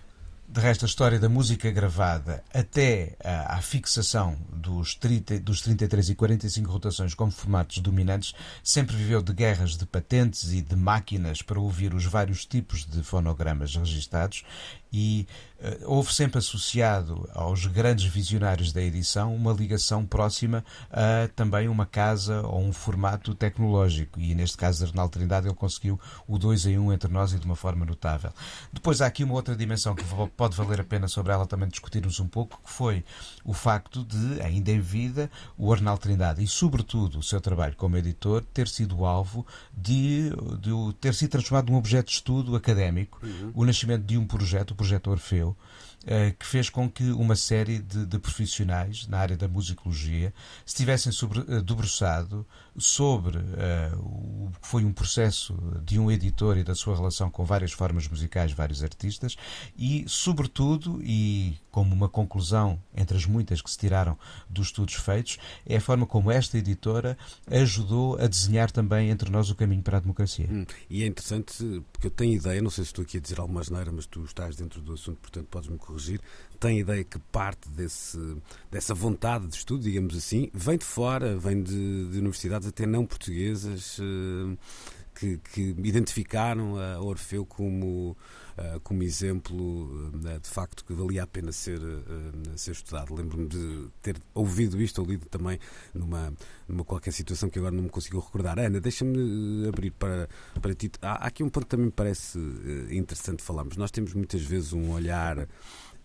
De 0.51 0.59
resto, 0.59 0.83
a 0.83 0.87
história 0.87 1.19
da 1.19 1.29
música 1.29 1.69
gravada 1.69 2.43
até 2.51 3.15
à, 3.23 3.57
à 3.57 3.61
fixação 3.61 4.35
dos, 4.51 4.95
30, 4.95 5.39
dos 5.41 5.61
33 5.61 6.09
e 6.09 6.15
45 6.15 6.71
rotações 6.71 7.13
como 7.13 7.31
formatos 7.31 7.77
dominantes 7.77 8.33
sempre 8.63 8.95
viveu 8.95 9.21
de 9.21 9.31
guerras 9.31 9.77
de 9.77 9.85
patentes 9.85 10.51
e 10.51 10.63
de 10.63 10.75
máquinas 10.75 11.43
para 11.43 11.59
ouvir 11.59 11.93
os 11.93 12.03
vários 12.05 12.47
tipos 12.47 12.83
de 12.83 13.03
fonogramas 13.03 13.75
registados 13.75 14.43
e 14.91 15.27
eh, 15.61 15.79
houve 15.85 16.13
sempre 16.13 16.39
associado 16.39 17.29
aos 17.33 17.65
grandes 17.65 18.05
visionários 18.05 18.71
da 18.71 18.81
edição 18.81 19.35
uma 19.35 19.51
ligação 19.51 20.05
próxima 20.05 20.63
a 20.89 21.27
também 21.35 21.67
uma 21.67 21.85
casa 21.85 22.41
ou 22.41 22.61
um 22.61 22.71
formato 22.71 23.35
tecnológico. 23.35 24.19
E 24.19 24.33
neste 24.33 24.57
caso, 24.57 24.85
Arnaldo 24.85 25.11
Trindade, 25.11 25.47
ele 25.47 25.55
conseguiu 25.55 25.99
o 26.27 26.37
2 26.37 26.67
em 26.67 26.79
1 26.79 26.85
um 26.85 26.93
entre 26.93 27.11
nós 27.11 27.33
e 27.33 27.39
de 27.39 27.45
uma 27.45 27.55
forma 27.55 27.85
notável. 27.85 28.31
Depois 28.71 29.01
há 29.01 29.07
aqui 29.07 29.23
uma 29.23 29.33
outra 29.33 29.55
dimensão 29.55 29.93
que 29.93 30.03
pode 30.35 30.55
valer 30.55 30.81
a 30.81 30.83
pena 30.83 31.07
sobre 31.07 31.33
ela 31.33 31.45
também 31.45 31.67
discutirmos 31.67 32.19
um 32.19 32.27
pouco, 32.27 32.61
que 32.63 32.71
foi 32.71 33.03
o 33.43 33.53
facto 33.53 34.03
de, 34.03 34.41
ainda 34.41 34.71
em 34.71 34.79
vida, 34.79 35.29
o 35.57 35.73
Arnaldo 35.73 36.01
Trindade 36.01 36.43
e, 36.43 36.47
sobretudo, 36.47 37.19
o 37.19 37.23
seu 37.23 37.41
trabalho 37.41 37.75
como 37.75 37.97
editor 37.97 38.43
ter 38.53 38.67
sido 38.67 39.05
alvo 39.05 39.45
de, 39.75 40.29
de 40.59 40.93
ter 41.01 41.13
sido 41.13 41.31
transformado 41.31 41.69
num 41.69 41.77
objeto 41.77 42.07
de 42.07 42.13
estudo 42.13 42.55
académico, 42.55 43.19
uhum. 43.21 43.51
o 43.53 43.65
nascimento 43.65 44.05
de 44.05 44.17
um 44.17 44.25
projeto, 44.25 44.75
projeto 44.79 45.11
Orfeu, 45.11 45.57
eh, 46.07 46.31
que 46.39 46.45
fez 46.45 46.69
com 46.69 46.89
que 46.89 47.03
uma 47.11 47.35
série 47.35 47.79
de, 47.79 48.05
de, 48.05 48.17
profissionais 48.17 49.05
na 49.07 49.17
área 49.19 49.35
da 49.35 49.45
musicologia 49.45 50.33
se 50.65 50.73
tivessem 50.73 51.11
sobre, 51.11 51.39
uh, 51.39 51.61
debruçado 51.61 52.47
sobre 52.79 53.37
uh, 53.37 53.97
o 53.99 54.51
que 54.61 54.67
foi 54.67 54.83
um 54.83 54.91
processo 54.91 55.55
de 55.83 55.99
um 55.99 56.11
editor 56.11 56.57
e 56.57 56.63
da 56.63 56.75
sua 56.75 56.95
relação 56.95 57.29
com 57.29 57.43
várias 57.43 57.71
formas 57.71 58.07
musicais, 58.07 58.51
vários 58.51 58.83
artistas, 58.83 59.35
e, 59.77 60.05
sobretudo, 60.07 60.99
e 61.03 61.57
como 61.71 61.93
uma 61.93 62.09
conclusão 62.09 62.79
entre 62.95 63.15
as 63.15 63.25
muitas 63.25 63.61
que 63.61 63.69
se 63.69 63.77
tiraram 63.77 64.17
dos 64.49 64.67
estudos 64.67 64.95
feitos, 64.95 65.37
é 65.65 65.77
a 65.77 65.81
forma 65.81 66.05
como 66.05 66.31
esta 66.31 66.57
editora 66.57 67.17
ajudou 67.49 68.17
a 68.19 68.27
desenhar 68.27 68.71
também 68.71 69.09
entre 69.09 69.29
nós 69.29 69.49
o 69.49 69.55
caminho 69.55 69.83
para 69.83 69.97
a 69.97 69.99
democracia. 69.99 70.47
Hum, 70.49 70.65
e 70.89 71.03
é 71.03 71.07
interessante, 71.07 71.83
porque 71.91 72.07
eu 72.07 72.11
tenho 72.11 72.33
ideia, 72.33 72.61
não 72.61 72.69
sei 72.69 72.83
se 72.83 72.89
estou 72.89 73.03
aqui 73.03 73.17
a 73.17 73.19
dizer 73.19 73.39
alguma 73.39 73.61
asneira, 73.61 73.91
mas 73.91 74.05
tu 74.05 74.23
estás 74.23 74.55
dentro 74.55 74.81
do 74.81 74.93
assunto, 74.93 75.17
portanto 75.19 75.47
podes-me 75.49 75.77
corrigir, 75.77 76.19
tem 76.59 76.79
ideia 76.79 77.03
que 77.03 77.17
parte 77.17 77.69
desse, 77.69 78.17
dessa 78.69 78.93
vontade 78.93 79.47
de 79.47 79.55
estudo, 79.55 79.83
digamos 79.83 80.15
assim, 80.15 80.49
vem 80.53 80.77
de 80.77 80.83
fora, 80.83 81.37
vem 81.37 81.63
de, 81.63 82.09
de 82.09 82.19
universidades 82.19 82.67
até 82.67 82.85
não 82.85 83.05
portuguesas 83.05 83.97
eh, 84.01 84.57
que, 85.15 85.37
que, 85.37 85.75
identificaram 85.83 86.77
a 86.77 87.01
Orfeu 87.01 87.45
como, 87.45 88.15
eh, 88.57 88.79
como 88.83 89.03
exemplo 89.03 90.11
eh, 90.25 90.39
de 90.39 90.49
facto 90.49 90.83
que 90.83 90.93
valia 90.93 91.23
a 91.23 91.27
pena 91.27 91.53
ser, 91.53 91.79
ser 92.57 92.71
estudado. 92.71 93.15
Lembro-me 93.15 93.47
de 93.47 93.87
ter 94.01 94.17
ouvido 94.33 94.81
isto 94.81 94.99
ou 94.99 95.07
lido 95.07 95.27
também 95.27 95.59
numa, 95.93 96.33
numa 96.67 96.83
qualquer 96.83 97.11
situação 97.11 97.49
que 97.49 97.57
agora 97.57 97.73
não 97.73 97.83
me 97.83 97.89
consigo 97.89 98.19
recordar. 98.19 98.59
Ana, 98.59 98.81
deixa-me 98.81 99.65
abrir 99.65 99.91
para, 99.91 100.27
para 100.61 100.75
ti. 100.75 100.91
Há, 101.01 101.27
aqui 101.27 101.41
um 101.41 101.49
ponto 101.49 101.63
que 101.65 101.69
também 101.69 101.85
me 101.85 101.91
parece 101.91 102.37
interessante 102.91 103.41
falarmos. 103.41 103.77
Nós 103.77 103.91
temos 103.91 104.13
muitas 104.13 104.41
vezes 104.41 104.73
um 104.73 104.91
olhar 104.91 105.47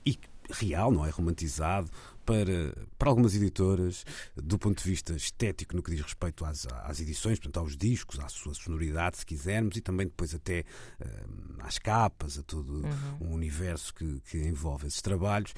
e 0.07 0.19
real, 0.50 0.90
não 0.90 1.07
é 1.07 1.11
romantizado, 1.11 1.90
para, 2.24 2.74
para 2.98 3.09
algumas 3.11 3.35
editoras, 3.35 4.04
do 4.35 4.59
ponto 4.59 4.83
de 4.83 4.88
vista 4.88 5.14
estético, 5.14 5.76
no 5.76 5.83
que 5.83 5.90
diz 5.90 6.00
respeito 6.00 6.44
às, 6.44 6.66
às 6.66 7.00
edições, 7.00 7.38
portanto, 7.38 7.59
aos 7.62 7.76
discos, 7.76 8.18
à 8.18 8.28
sua 8.28 8.54
sonoridade, 8.54 9.18
se 9.18 9.26
quisermos, 9.26 9.76
e 9.76 9.80
também 9.80 10.07
depois 10.07 10.35
até 10.35 10.64
uh, 11.00 11.57
às 11.61 11.78
capas, 11.78 12.38
a 12.38 12.42
todo 12.42 12.83
uhum. 12.83 13.28
um 13.28 13.35
universo 13.35 13.94
que, 13.94 14.20
que 14.20 14.38
envolve 14.38 14.87
esses 14.87 15.02
trabalhos 15.02 15.52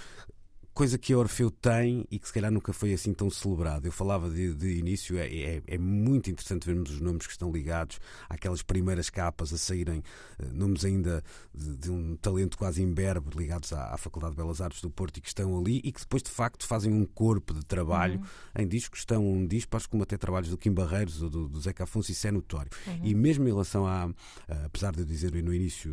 coisa 0.77 0.99
que 0.99 1.11
a 1.15 1.17
Orfeu 1.17 1.51
tem 1.51 2.07
e 2.11 2.19
que 2.19 2.27
se 2.27 2.35
calhar 2.35 2.53
nunca 2.53 2.71
foi 2.71 2.93
assim 2.93 3.15
tão 3.15 3.31
celebrado. 3.31 3.87
Eu 3.87 3.93
falava 3.93 4.29
de, 4.29 4.53
de 4.53 4.79
início, 4.79 5.17
é, 5.17 5.27
é, 5.27 5.63
é, 5.67 5.79
muito 5.79 6.31
interessante 6.31 6.67
vermos 6.67 6.91
os 6.91 7.01
nomes 7.01 7.27
que 7.27 7.33
estão 7.33 7.51
ligados 7.51 7.99
àquelas 8.29 8.61
primeiras 8.61 9.09
capas 9.09 9.55
a 9.55 9.57
saírem, 9.57 10.01
uh, 10.39 10.53
nomes 10.53 10.85
ainda 10.85 11.25
de, 11.55 11.77
de, 11.79 11.91
um 11.91 12.15
talento 12.17 12.59
quase 12.59 12.83
imberbe 12.83 13.31
ligados 13.35 13.73
à, 13.73 13.95
à, 13.95 13.97
Faculdade 13.97 14.35
de 14.35 14.37
Belas 14.37 14.61
Artes 14.61 14.83
do 14.83 14.91
Porto 14.91 15.17
e 15.17 15.23
que 15.23 15.29
estão 15.29 15.59
ali 15.59 15.81
e 15.83 15.91
que 15.91 16.01
depois 16.01 16.23
de 16.23 16.31
facto 16.31 16.67
fazem 16.67 16.93
um 16.93 17.07
corpo 17.07 17.55
de 17.55 17.65
trabalho 17.65 18.21
uhum. 18.21 18.63
em 18.63 18.69
discos, 18.69 18.99
estão 18.99 19.27
um 19.27 19.47
disparos 19.47 19.87
como 19.87 20.03
até 20.03 20.19
trabalhos 20.19 20.51
do 20.51 20.59
Kim 20.59 20.73
Barreiros 20.73 21.23
ou 21.23 21.31
do, 21.31 21.49
do 21.49 21.59
Zeca 21.59 21.85
Afonso, 21.85 22.13
isso 22.13 22.27
é 22.27 22.31
notório. 22.31 22.71
Uhum. 22.87 23.01
E 23.03 23.15
mesmo 23.15 23.49
em 23.49 23.51
relação 23.51 23.87
a, 23.87 24.11
apesar 24.67 24.93
de 24.93 25.01
eu 25.01 25.07
dizer 25.07 25.33
no 25.43 25.55
início 25.55 25.91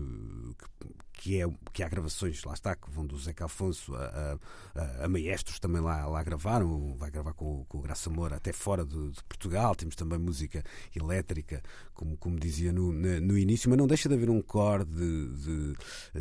que, 0.58 0.94
que, 1.24 1.42
é, 1.42 1.48
que 1.72 1.82
há 1.82 1.88
gravações, 1.88 2.44
lá 2.44 2.52
está, 2.52 2.76
que 2.76 2.92
vão 2.92 3.06
do 3.06 3.18
Zeca 3.18 3.46
Afonso 3.46 3.96
a, 3.96 4.38
a, 4.76 5.06
a 5.06 5.08
maestros 5.08 5.58
também 5.58 5.82
lá, 5.82 6.06
lá 6.06 6.22
gravaram, 6.22 6.98
vai 6.98 7.10
gravar 7.10 7.32
com, 7.32 7.64
com 7.64 7.78
o 7.78 7.82
Graça 7.82 8.10
Moura 8.10 8.36
até 8.36 8.52
fora 8.52 8.84
de, 8.84 9.12
de, 9.12 9.24
Portugal, 9.24 9.74
temos 9.74 9.96
também 9.96 10.20
música 10.20 10.62
elétrica, 10.94 11.64
como, 11.94 12.18
como 12.18 12.38
dizia 12.38 12.74
no, 12.74 12.92
no 12.92 13.38
início, 13.38 13.70
mas 13.70 13.80
não 13.80 13.88
deixa 13.88 14.10
de 14.10 14.16
haver 14.16 14.30
um 14.30 14.42
core 14.42 14.84
de, 14.84 15.30
de 15.30 15.74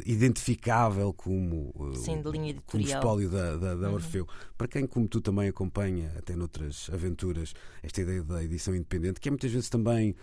identificável 0.07 1.13
como, 1.13 1.75
eh, 1.95 1.99
Sim, 1.99 2.23
de 2.23 2.31
linha 2.31 2.55
como 2.65 2.85
espólio 2.85 3.29
da, 3.29 3.57
da, 3.57 3.75
da 3.75 3.89
uhum. 3.89 3.95
Orfeu. 3.95 4.29
Para 4.57 4.69
quem, 4.69 4.87
como 4.87 5.09
tu, 5.09 5.21
também 5.21 5.49
acompanha, 5.49 6.13
até 6.17 6.37
noutras 6.37 6.89
aventuras, 6.93 7.55
esta 7.83 8.03
ideia 8.03 8.23
da 8.23 8.45
edição 8.45 8.73
independente, 8.73 9.19
que 9.19 9.29
é 9.29 9.33
muitas 9.33 9.51
vezes 9.51 9.69
também. 9.69 10.15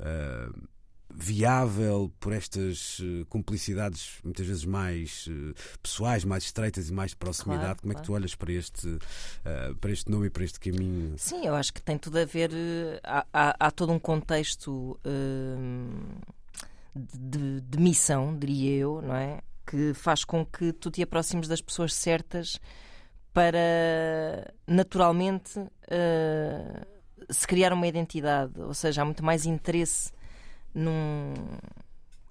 Uh, 0.00 0.73
viável 1.12 2.12
por 2.18 2.32
estas 2.32 2.98
uh, 2.98 3.24
cumplicidades 3.28 4.18
muitas 4.24 4.46
vezes 4.46 4.64
mais 4.64 5.26
uh, 5.26 5.54
pessoais, 5.82 6.24
mais 6.24 6.44
estreitas 6.44 6.88
e 6.88 6.92
mais 6.92 7.10
de 7.10 7.16
proximidade. 7.16 7.80
Claro, 7.80 7.80
Como 7.80 7.92
claro. 7.92 7.98
é 7.98 8.02
que 8.02 8.06
tu 8.06 8.12
olhas 8.14 8.34
para 8.34 8.52
este, 8.52 8.88
uh, 8.88 9.76
para 9.80 9.90
este 9.90 10.10
nome 10.10 10.26
e 10.26 10.30
para 10.30 10.44
este 10.44 10.58
caminho? 10.58 11.14
Sim, 11.16 11.46
eu 11.46 11.54
acho 11.54 11.72
que 11.72 11.82
tem 11.82 11.98
tudo 11.98 12.18
a 12.18 12.24
ver. 12.24 12.50
Há, 13.02 13.26
há, 13.32 13.56
há 13.58 13.70
todo 13.70 13.92
um 13.92 13.98
contexto 13.98 14.98
de, 16.94 17.60
de, 17.60 17.78
missão, 17.78 18.36
diria 18.36 18.76
eu, 18.78 19.02
não 19.02 19.14
é? 19.14 19.40
Que 19.66 19.94
faz 19.94 20.24
com 20.24 20.44
que 20.44 20.72
tu 20.72 20.90
te 20.90 21.02
aproximes 21.02 21.48
das 21.48 21.60
pessoas 21.60 21.94
certas 21.94 22.60
para 23.32 24.52
naturalmente 24.66 25.60
se 27.30 27.46
criar 27.46 27.72
uma 27.72 27.86
identidade, 27.86 28.60
ou 28.60 28.74
seja, 28.74 29.02
há 29.02 29.04
muito 29.04 29.24
mais 29.24 29.46
interesse 29.46 30.12
num 30.74 31.34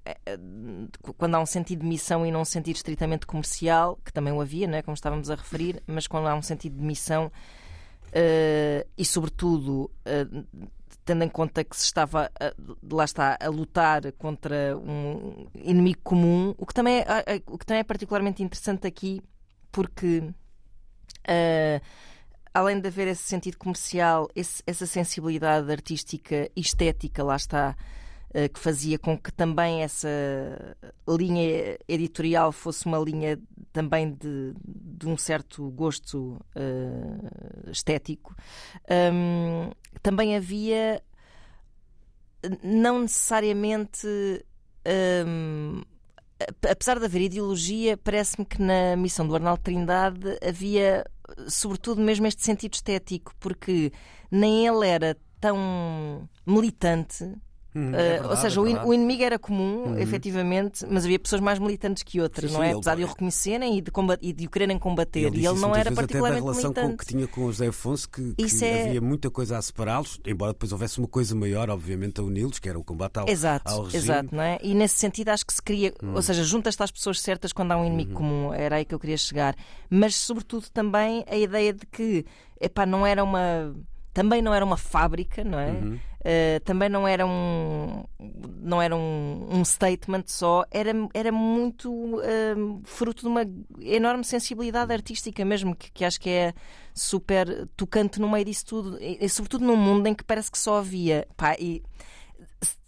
é, 0.06 0.17
é, 0.25 0.38
quando 1.17 1.36
há 1.36 1.39
um 1.39 1.45
sentido 1.45 1.82
de 1.82 1.88
missão 1.88 2.25
e 2.25 2.32
não 2.32 2.41
um 2.41 2.45
sentido 2.45 2.75
estritamente 2.75 3.25
comercial, 3.25 3.97
que 4.03 4.12
também 4.12 4.34
o 4.34 4.41
havia, 4.41 4.67
né, 4.67 4.82
como 4.82 4.95
estávamos 4.95 5.29
a 5.29 5.36
referir, 5.36 5.82
mas 5.88 6.08
quando 6.08 6.27
há 6.27 6.36
um 6.36 6.41
sentido 6.41 6.75
de 6.75 6.84
missão 6.84 7.27
uh, 7.27 8.89
e, 8.97 9.06
sobretudo, 9.06 9.89
uh, 10.06 10.67
tendo 11.06 11.23
em 11.23 11.29
conta 11.29 11.63
que 11.63 11.75
se 11.75 11.86
estava, 11.86 12.29
lá 12.91 13.06
está, 13.06 13.38
a 13.39 13.47
lutar 13.47 14.12
contra 14.13 14.77
um 14.77 15.47
inimigo 15.56 16.01
comum, 16.03 16.53
o 16.58 16.65
que 16.65 16.73
também 16.73 16.99
é, 16.99 17.41
o 17.47 17.58
que 17.58 17.65
também 17.65 17.79
é 17.79 17.84
particularmente 17.84 18.43
interessante 18.43 18.88
aqui, 18.88 19.21
porque 19.71 20.34
além 22.53 22.79
de 22.79 22.88
haver 22.88 23.08
esse 23.08 23.23
sentido 23.23 23.58
comercial, 23.58 24.29
esse, 24.36 24.63
essa 24.65 24.86
sensibilidade 24.86 25.69
artística 25.71 26.49
e 26.56 26.62
estética, 26.62 27.23
lá 27.23 27.36
está 27.36 27.75
eh, 27.75 28.03
que 28.52 28.60
fazia 28.60 28.98
com 28.98 29.17
que 29.17 29.32
também 29.32 29.84
essa 29.84 30.08
linha 31.08 31.78
editorial 31.88 32.52
fosse 32.52 32.86
uma 32.88 32.98
linha 32.98 33.39
também 33.72 34.12
de, 34.12 34.54
de 34.65 35.08
um 35.08 35.17
certo 35.17 35.69
gosto 35.72 36.39
uh, 36.56 37.69
estético. 37.69 38.36
Um, 38.89 39.72
também 40.02 40.36
havia, 40.36 41.02
não 42.63 43.02
necessariamente. 43.02 44.08
Um, 45.26 45.82
apesar 46.69 47.00
de 47.00 47.06
haver 47.06 47.22
ideologia, 47.22 47.98
parece-me 47.98 48.46
que 48.46 48.62
na 48.62 48.96
missão 48.96 49.28
do 49.28 49.36
Arnaldo 49.36 49.62
Trindade 49.63 50.38
havia, 50.46 51.06
sobretudo, 51.48 52.02
mesmo 52.02 52.28
este 52.28 52.43
sentido 52.43 52.74
estético, 52.74 53.34
porque 53.39 53.91
nem 54.30 54.67
ele 54.67 54.88
era 54.88 55.17
tão 55.39 56.28
militante 56.46 57.34
Hum, 57.75 57.93
é 57.93 58.09
verdade, 58.09 58.29
ou 58.29 58.38
seja, 58.38 58.59
é 58.59 58.86
o, 58.86 58.93
inimigo 58.93 59.23
era 59.23 59.39
comum, 59.39 59.86
uhum. 59.86 59.97
efetivamente, 59.97 60.86
mas 60.88 61.05
havia 61.05 61.17
pessoas 61.17 61.41
mais 61.41 61.57
militantes 61.57 62.03
que 62.03 62.21
outras, 62.21 62.51
sim, 62.51 62.57
não 62.57 62.63
é? 62.63 62.69
Sim, 62.69 62.75
Apesar 62.75 62.95
de 62.95 63.03
o 63.03 63.07
reconhecerem 63.07 63.77
e 63.77 63.81
de, 63.81 63.91
e 64.21 64.33
de 64.33 64.45
o 64.45 64.49
quererem 64.49 64.77
combater. 64.77 65.21
Ele 65.21 65.41
e 65.41 65.45
ele 65.45 65.59
não 65.59 65.75
era 65.75 65.91
particularmente 65.91 66.39
até 66.39 66.51
da 66.51 66.51
relação 66.51 66.71
militante. 66.71 66.91
Com, 66.91 66.97
que 66.97 67.05
tinha 67.05 67.27
com 67.27 67.45
o 67.45 67.51
José 67.51 67.67
Afonso, 67.67 68.09
que, 68.09 68.33
que 68.33 68.65
é... 68.65 68.88
havia 68.89 69.01
muita 69.01 69.31
coisa 69.31 69.57
a 69.57 69.62
separá-los, 69.62 70.19
embora 70.25 70.53
depois 70.53 70.71
houvesse 70.71 70.99
uma 70.99 71.07
coisa 71.07 71.36
maior, 71.36 71.69
obviamente, 71.69 72.19
a 72.19 72.23
uni-los, 72.23 72.59
que 72.59 72.69
era 72.69 72.77
o 72.77 72.83
combate 72.83 73.17
ao, 73.17 73.27
exato, 73.27 73.71
ao 73.71 73.83
regime. 73.83 74.03
Exato, 74.03 74.36
não 74.36 74.43
é? 74.43 74.59
E 74.62 74.75
nesse 74.75 74.95
sentido 74.95 75.29
acho 75.29 75.45
que 75.45 75.53
se 75.53 75.62
cria, 75.62 75.93
hum. 76.03 76.13
ou 76.13 76.21
seja, 76.21 76.43
juntas-te 76.43 76.83
às 76.83 76.91
pessoas 76.91 77.19
certas 77.21 77.51
quando 77.51 77.71
há 77.71 77.77
um 77.77 77.86
inimigo 77.86 78.12
uhum. 78.12 78.17
comum, 78.17 78.53
era 78.53 78.75
aí 78.75 78.86
que 78.86 78.93
eu 78.93 78.99
queria 78.99 79.17
chegar. 79.17 79.55
Mas, 79.89 80.15
sobretudo, 80.15 80.67
também 80.71 81.25
a 81.27 81.36
ideia 81.36 81.73
de 81.73 81.86
que, 81.88 82.25
epá, 82.62 82.86
não 82.86 83.05
era 83.05 83.23
uma 83.23 83.73
também 84.13 84.41
não 84.41 84.54
era 84.54 84.63
uma 84.63 84.78
fábrica, 84.78 85.43
não 85.43 85.60
é? 85.60 85.71
Uhum. 85.71 85.95
Uh, 85.95 86.60
também 86.63 86.88
não 86.88 87.06
era 87.06 87.26
um 87.26 88.06
não 88.62 88.82
era 88.82 88.95
um, 88.95 89.47
um 89.52 89.65
statement 89.65 90.23
só, 90.28 90.63
era, 90.71 90.91
era 91.13 91.32
muito 91.34 91.91
uh, 91.91 92.82
fruto 92.86 93.23
de 93.23 93.28
uma 93.28 93.41
enorme 93.82 94.23
sensibilidade 94.23 94.93
artística 94.93 95.43
mesmo, 95.43 95.76
que, 95.76 95.91
que 95.91 96.06
acho 96.06 96.21
que 96.21 96.30
é 96.30 96.54
super 96.93 97.67
tocante 97.76 98.21
no 98.21 98.30
meio 98.30 98.45
disso 98.45 98.65
tudo, 98.65 98.97
e, 99.02 99.17
e 99.19 99.28
sobretudo 99.28 99.65
num 99.65 99.76
mundo 99.76 100.08
em 100.08 100.15
que 100.15 100.23
parece 100.23 100.49
que 100.49 100.58
só 100.58 100.78
havia. 100.78 101.28
Pá, 101.36 101.56
e 101.60 101.84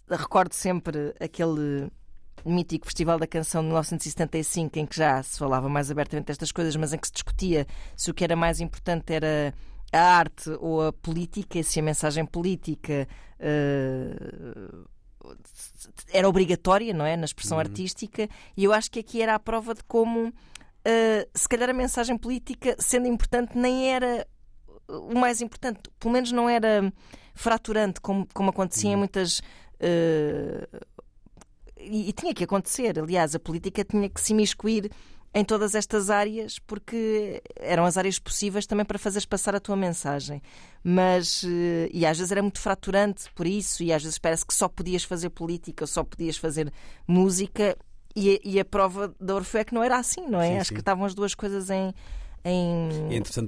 recordo 0.08 0.54
sempre 0.54 1.14
aquele 1.20 1.90
mítico 2.44 2.86
Festival 2.86 3.18
da 3.18 3.26
Canção 3.26 3.60
de 3.60 3.66
1975, 3.66 4.78
em 4.78 4.86
que 4.86 4.96
já 4.96 5.22
se 5.22 5.38
falava 5.38 5.68
mais 5.68 5.90
abertamente 5.90 6.26
destas 6.26 6.52
coisas, 6.52 6.74
mas 6.76 6.92
em 6.92 6.98
que 6.98 7.08
se 7.08 7.12
discutia 7.12 7.66
se 7.96 8.10
o 8.10 8.14
que 8.14 8.24
era 8.24 8.36
mais 8.36 8.60
importante 8.60 9.12
era 9.12 9.52
a 9.92 10.00
arte 10.00 10.50
ou 10.60 10.86
a 10.86 10.92
política, 10.92 11.62
se 11.62 11.80
a 11.80 11.82
mensagem 11.82 12.26
política 12.26 13.08
uh, 13.40 14.86
era 16.12 16.28
obrigatória, 16.28 16.92
não 16.92 17.04
é? 17.04 17.16
Na 17.16 17.24
expressão 17.24 17.56
uhum. 17.56 17.62
artística, 17.62 18.28
e 18.56 18.64
eu 18.64 18.72
acho 18.72 18.90
que 18.90 19.00
aqui 19.00 19.22
era 19.22 19.34
a 19.34 19.38
prova 19.38 19.74
de 19.74 19.82
como, 19.84 20.28
uh, 20.28 20.32
se 21.34 21.48
calhar, 21.48 21.70
a 21.70 21.74
mensagem 21.74 22.16
política, 22.16 22.76
sendo 22.78 23.06
importante, 23.06 23.56
nem 23.56 23.92
era 23.92 24.26
o 24.88 25.18
mais 25.18 25.40
importante, 25.40 25.80
pelo 25.98 26.12
menos 26.12 26.30
não 26.30 26.48
era 26.48 26.92
fraturante, 27.34 28.00
como, 28.00 28.26
como 28.32 28.50
acontecia 28.50 28.90
em 28.90 28.94
uhum. 28.94 29.00
muitas. 29.00 29.40
Uh, 29.80 30.86
e, 31.78 32.08
e, 32.08 32.12
tinha 32.12 32.34
que 32.34 32.44
acontecer. 32.44 32.98
Aliás, 32.98 33.34
a 33.34 33.38
política 33.38 33.84
tinha 33.84 34.08
que 34.08 34.20
se 34.20 34.32
imiscuir 34.32 34.90
em 35.36 35.44
todas 35.44 35.74
estas 35.74 36.08
áreas, 36.08 36.58
porque 36.58 37.42
eram 37.56 37.84
as 37.84 37.98
áreas 37.98 38.18
possíveis 38.18 38.64
também 38.64 38.86
para 38.86 38.98
fazeres 38.98 39.26
passar 39.26 39.54
a 39.54 39.60
tua 39.60 39.76
mensagem. 39.76 40.40
Mas, 40.82 41.42
uh, 41.42 41.90
e 41.92 42.06
às 42.06 42.16
vezes 42.16 42.32
era 42.32 42.40
muito 42.40 42.58
fraturante 42.58 43.30
por 43.34 43.46
isso, 43.46 43.82
e 43.82 43.92
às 43.92 44.02
vezes 44.02 44.16
parece 44.16 44.46
que 44.46 44.54
só 44.54 44.66
podias 44.66 45.04
fazer 45.04 45.28
política, 45.28 45.86
só 45.86 46.02
podias 46.02 46.38
fazer 46.38 46.72
música, 47.06 47.76
e, 48.16 48.40
e 48.42 48.58
a 48.58 48.64
prova 48.64 49.14
da 49.20 49.34
Orfeu 49.34 49.60
é 49.60 49.64
que 49.64 49.74
não 49.74 49.84
era 49.84 49.98
assim, 49.98 50.26
não 50.26 50.40
é? 50.40 50.52
Sim, 50.52 50.56
Acho 50.56 50.68
sim. 50.68 50.74
que 50.74 50.80
estavam 50.80 51.04
as 51.04 51.14
duas 51.14 51.34
coisas 51.34 51.68
em 51.68 51.92
em, 52.48 52.88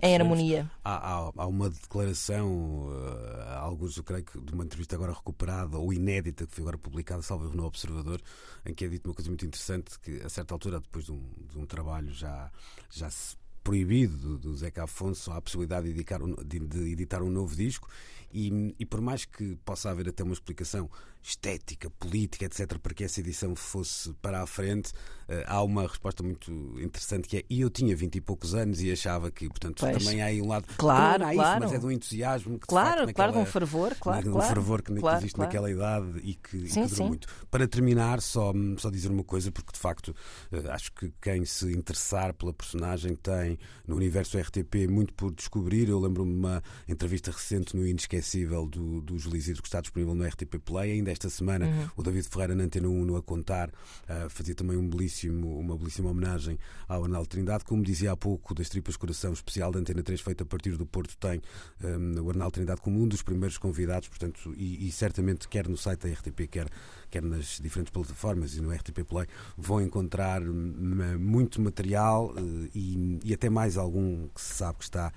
é 0.03 0.09
em 0.09 0.15
harmonia. 0.17 0.69
Há, 0.85 1.13
há, 1.13 1.33
há, 1.37 1.47
uma 1.47 1.71
declaração, 1.71 2.89
uh, 2.89 3.38
alguns 3.69 3.97
eu 3.97 4.05
creio 4.05 4.25
que 4.25 4.41
de 4.41 4.53
uma 4.53 4.65
entrevista 4.65 4.97
agora 4.97 5.13
recuperada 5.13 5.79
ou 5.79 5.93
inédita 5.93 6.47
que 6.47 6.55
foi 6.55 6.63
agora 6.63 6.79
publicada, 6.79 7.23
salvo 7.23 7.55
no 7.55 7.65
Observador, 7.65 8.21
em 8.65 8.75
que 8.75 8.85
é 8.85 8.89
dito 8.89 9.09
uma 9.09 9.15
coisa 9.15 9.31
muito 9.31 9.45
interessante 9.47 9.99
que 10.01 10.21
a 10.23 10.29
certa 10.29 10.55
altura, 10.55 10.81
depois 10.81 11.05
de 11.05 11.13
um, 11.13 11.23
de 11.51 11.59
um 11.59 11.67
trabalho 11.67 12.13
já, 12.13 12.51
já 12.91 13.11
se 13.11 13.37
proibido 13.69 14.17
do, 14.17 14.39
do 14.39 14.57
Zeca 14.57 14.85
Afonso 14.85 15.31
a 15.31 15.43
possibilidade 15.43 15.87
de, 15.87 15.91
editar 15.93 16.23
um, 16.23 16.35
de, 16.37 16.59
de 16.59 16.91
editar 16.91 17.23
um 17.23 17.31
novo 17.31 17.55
disco. 17.55 17.89
E, 18.33 18.75
e, 18.79 18.85
por 18.85 19.01
mais 19.01 19.25
que 19.25 19.57
possa 19.57 19.91
haver 19.91 20.09
até 20.09 20.23
uma 20.23 20.33
explicação 20.33 20.91
estética, 21.23 21.91
política, 21.91 22.45
etc., 22.45 22.79
para 22.79 22.95
que 22.95 23.05
essa 23.05 23.21
edição 23.21 23.55
fosse 23.55 24.13
para 24.15 24.43
a 24.43 24.47
frente, 24.47 24.91
uh, 25.29 25.45
há 25.47 25.63
uma 25.63 25.87
resposta 25.87 26.23
muito 26.23 26.51
interessante 26.81 27.29
que 27.29 27.39
é: 27.39 27.45
e 27.49 27.61
eu 27.61 27.71
tinha 27.71 27.95
vinte 27.95 28.17
e 28.17 28.21
poucos 28.21 28.55
anos 28.55 28.81
e 28.81 28.91
achava 28.91 29.31
que, 29.31 29.49
portanto, 29.49 29.81
pois. 29.81 29.99
também 29.99 30.23
há 30.23 30.27
aí 30.27 30.41
um 30.41 30.49
lado. 30.49 30.67
Claro, 30.77 31.23
não 31.23 31.31
há 31.31 31.35
claro. 31.35 31.65
isso, 31.65 31.65
mas 31.65 31.73
é 31.73 31.79
do 31.79 31.93
entusiasmo 31.93 32.59
que 32.59 32.67
Claro, 32.67 33.01
facto, 33.01 33.15
claro, 33.15 33.33
de 33.33 33.39
um 33.39 33.47
fervor, 33.47 33.97
claro. 33.99 34.23
De 34.23 34.29
um 34.29 34.33
claro, 34.33 34.49
fervor 34.49 34.83
que, 34.83 34.95
claro, 34.95 35.19
existe 35.19 35.35
claro. 35.35 35.49
naquela 35.49 35.71
idade 35.71 36.21
e 36.23 36.35
que, 36.35 36.69
sim, 36.69 36.83
e 36.83 36.87
que 36.87 36.95
durou 36.95 37.09
muito. 37.09 37.29
Para 37.51 37.69
terminar, 37.69 38.21
só, 38.21 38.53
só 38.79 38.91
dizer 38.91 39.11
uma 39.11 39.25
coisa, 39.25 39.51
porque 39.51 39.73
de 39.73 39.79
facto 39.79 40.15
uh, 40.53 40.71
acho 40.71 40.93
que 40.93 41.13
quem 41.21 41.45
se 41.45 41.73
interessar 41.73 42.33
pela 42.35 42.53
personagem 42.53 43.15
tem 43.15 43.59
no 43.87 43.97
universo 43.97 44.39
RTP 44.39 44.89
muito 44.89 45.15
por 45.15 45.33
descobrir. 45.33 45.89
Eu 45.89 45.99
lembro-me 45.99 46.33
de 46.33 46.39
uma 46.39 46.63
entrevista 46.87 47.31
recente 47.31 47.77
no 47.77 47.87
Inesquecível 47.87 48.67
do, 48.67 49.01
do 49.01 49.19
Júlio 49.19 49.39
Isidro, 49.39 49.63
que 49.63 49.69
está 49.69 49.81
disponível 49.81 50.15
no 50.15 50.25
RTP 50.25 50.59
Play. 50.65 50.93
Ainda 50.93 51.08
esta 51.11 51.29
semana, 51.31 51.67
uhum. 51.67 51.89
o 51.97 52.03
David 52.03 52.29
Ferreira 52.29 52.55
na 52.55 52.65
Antena 52.65 52.89
1 52.89 53.05
no 53.05 53.17
A 53.17 53.23
Contar 53.23 53.69
uh, 53.69 54.29
fazia 54.29 54.55
também 54.55 54.77
um 54.77 54.89
belíssimo, 54.89 55.59
uma 55.59 55.77
belíssima 55.77 56.11
homenagem 56.11 56.59
ao 56.87 57.05
Arnaldo 57.05 57.29
Trindade. 57.29 57.65
Como 57.65 57.83
dizia 57.83 58.13
há 58.13 58.17
pouco, 58.17 58.55
das 58.55 58.69
Tripas 58.69 58.97
Coração 58.97 59.33
especial 59.33 59.71
da 59.73 59.79
Antena 59.79 60.03
3, 60.03 60.21
feita 60.21 60.43
a 60.43 60.47
partir 60.47 60.77
do 60.77 60.87
Porto, 60.87 61.17
tem 61.17 61.41
um, 61.83 62.23
o 62.23 62.31
Arnaldo 62.31 62.53
Trindade 62.53 62.81
como 62.81 63.03
um 63.03 63.09
dos 63.09 63.23
primeiros 63.23 63.59
convidados, 63.59 64.09
portanto, 64.09 64.55
e, 64.57 64.89
e 64.89 64.93
certamente 64.93 65.49
quer 65.49 65.69
no 65.69 65.77
site 65.77 66.07
da 66.07 66.13
RTP, 66.13 66.49
quer, 66.51 66.69
quer 67.11 67.23
nas 67.23 67.59
diferentes 67.61 67.93
plataformas 67.93 68.55
e 68.57 68.61
no 68.61 68.71
RTP 68.71 69.05
Play, 69.05 69.27
vão 69.57 69.81
encontrar 69.81 70.41
muito 70.41 71.61
material 71.61 72.33
uh, 72.33 72.69
e, 72.75 73.19
e 73.25 73.35
até 73.35 73.49
mais 73.51 73.77
algum 73.77 74.29
que 74.29 74.41
se 74.41 74.55
sabe 74.55 74.79
que 74.79 74.85
está 74.85 75.13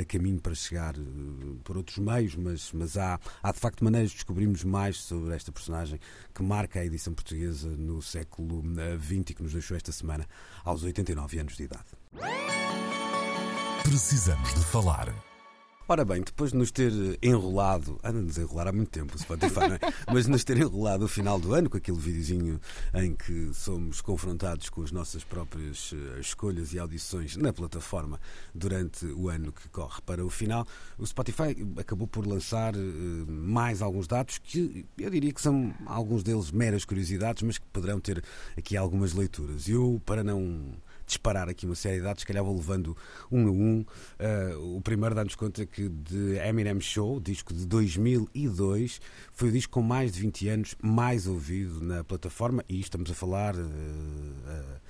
a 0.00 0.04
caminho 0.04 0.40
para 0.40 0.54
chegar 0.54 0.94
eh, 0.96 1.00
por 1.64 1.76
outros 1.76 1.98
meios, 1.98 2.34
mas, 2.34 2.72
mas 2.72 2.96
há, 2.96 3.18
há 3.42 3.52
de 3.52 3.58
facto 3.58 3.84
maneiras 3.84 4.10
de 4.10 4.16
descobrirmos 4.16 4.64
mais 4.64 4.98
sobre 4.98 5.34
esta 5.34 5.52
personagem 5.52 5.98
que 6.34 6.42
marca 6.42 6.80
a 6.80 6.84
edição 6.84 7.12
portuguesa 7.12 7.68
no 7.68 8.02
século 8.02 8.62
XX 8.62 9.12
eh, 9.12 9.24
e 9.30 9.34
que 9.34 9.42
nos 9.42 9.52
deixou 9.52 9.76
esta 9.76 9.92
semana 9.92 10.26
aos 10.64 10.82
89 10.82 11.38
anos 11.38 11.56
de 11.56 11.64
idade. 11.64 11.86
Precisamos 13.82 14.54
de 14.54 14.64
falar. 14.64 15.29
Ora 15.90 16.04
bem, 16.04 16.22
depois 16.22 16.52
de 16.52 16.56
nos 16.56 16.70
ter 16.70 16.92
enrolado, 17.20 17.98
anda-nos 18.04 18.38
a 18.38 18.42
enrolar 18.42 18.68
há 18.68 18.72
muito 18.72 18.92
tempo 18.92 19.16
o 19.16 19.18
Spotify, 19.18 19.58
não 19.58 19.74
é? 19.74 19.80
Mas 20.06 20.26
de 20.26 20.30
nos 20.30 20.44
ter 20.44 20.56
enrolado 20.56 21.04
o 21.04 21.08
final 21.08 21.40
do 21.40 21.52
ano 21.52 21.68
com 21.68 21.76
aquele 21.76 21.98
videozinho 21.98 22.60
em 22.94 23.12
que 23.12 23.52
somos 23.52 24.00
confrontados 24.00 24.68
com 24.68 24.84
as 24.84 24.92
nossas 24.92 25.24
próprias 25.24 25.92
eh, 25.92 26.20
escolhas 26.20 26.72
e 26.72 26.78
audições 26.78 27.36
na 27.36 27.52
plataforma 27.52 28.20
durante 28.54 29.04
o 29.04 29.28
ano 29.28 29.50
que 29.50 29.68
corre 29.70 30.00
para 30.02 30.24
o 30.24 30.30
final, 30.30 30.64
o 30.96 31.04
Spotify 31.04 31.56
acabou 31.76 32.06
por 32.06 32.24
lançar 32.24 32.72
uh, 32.76 32.78
mais 33.28 33.82
alguns 33.82 34.06
dados 34.06 34.38
que 34.38 34.86
eu 34.96 35.10
diria 35.10 35.32
que 35.32 35.42
são 35.42 35.74
alguns 35.86 36.22
deles 36.22 36.52
meras 36.52 36.84
curiosidades, 36.84 37.42
mas 37.42 37.58
que 37.58 37.66
poderão 37.66 37.98
ter 37.98 38.22
aqui 38.56 38.76
algumas 38.76 39.12
leituras. 39.12 39.68
Eu, 39.68 40.00
para 40.06 40.22
não 40.22 40.70
disparar 41.10 41.48
aqui 41.48 41.66
uma 41.66 41.74
série 41.74 41.96
de 41.96 42.02
dados, 42.02 42.22
se 42.22 42.26
calhar 42.26 42.42
vou 42.44 42.56
levando 42.56 42.96
um 43.30 43.46
a 43.46 43.50
um. 43.50 43.80
Uh, 43.80 44.76
o 44.76 44.80
primeiro 44.80 45.14
dá-nos 45.14 45.34
conta 45.34 45.66
que 45.66 45.88
de 45.88 46.36
Eminem 46.38 46.80
Show, 46.80 47.20
disco 47.20 47.52
de 47.52 47.66
2002, 47.66 49.00
foi 49.32 49.48
o 49.48 49.52
disco 49.52 49.72
com 49.72 49.82
mais 49.82 50.12
de 50.12 50.20
20 50.20 50.48
anos 50.48 50.74
mais 50.82 51.26
ouvido 51.26 51.80
na 51.80 52.02
plataforma 52.04 52.64
e 52.68 52.80
estamos 52.80 53.10
a 53.10 53.14
falar. 53.14 53.54
Uh, 53.54 53.58
uh, 53.58 54.80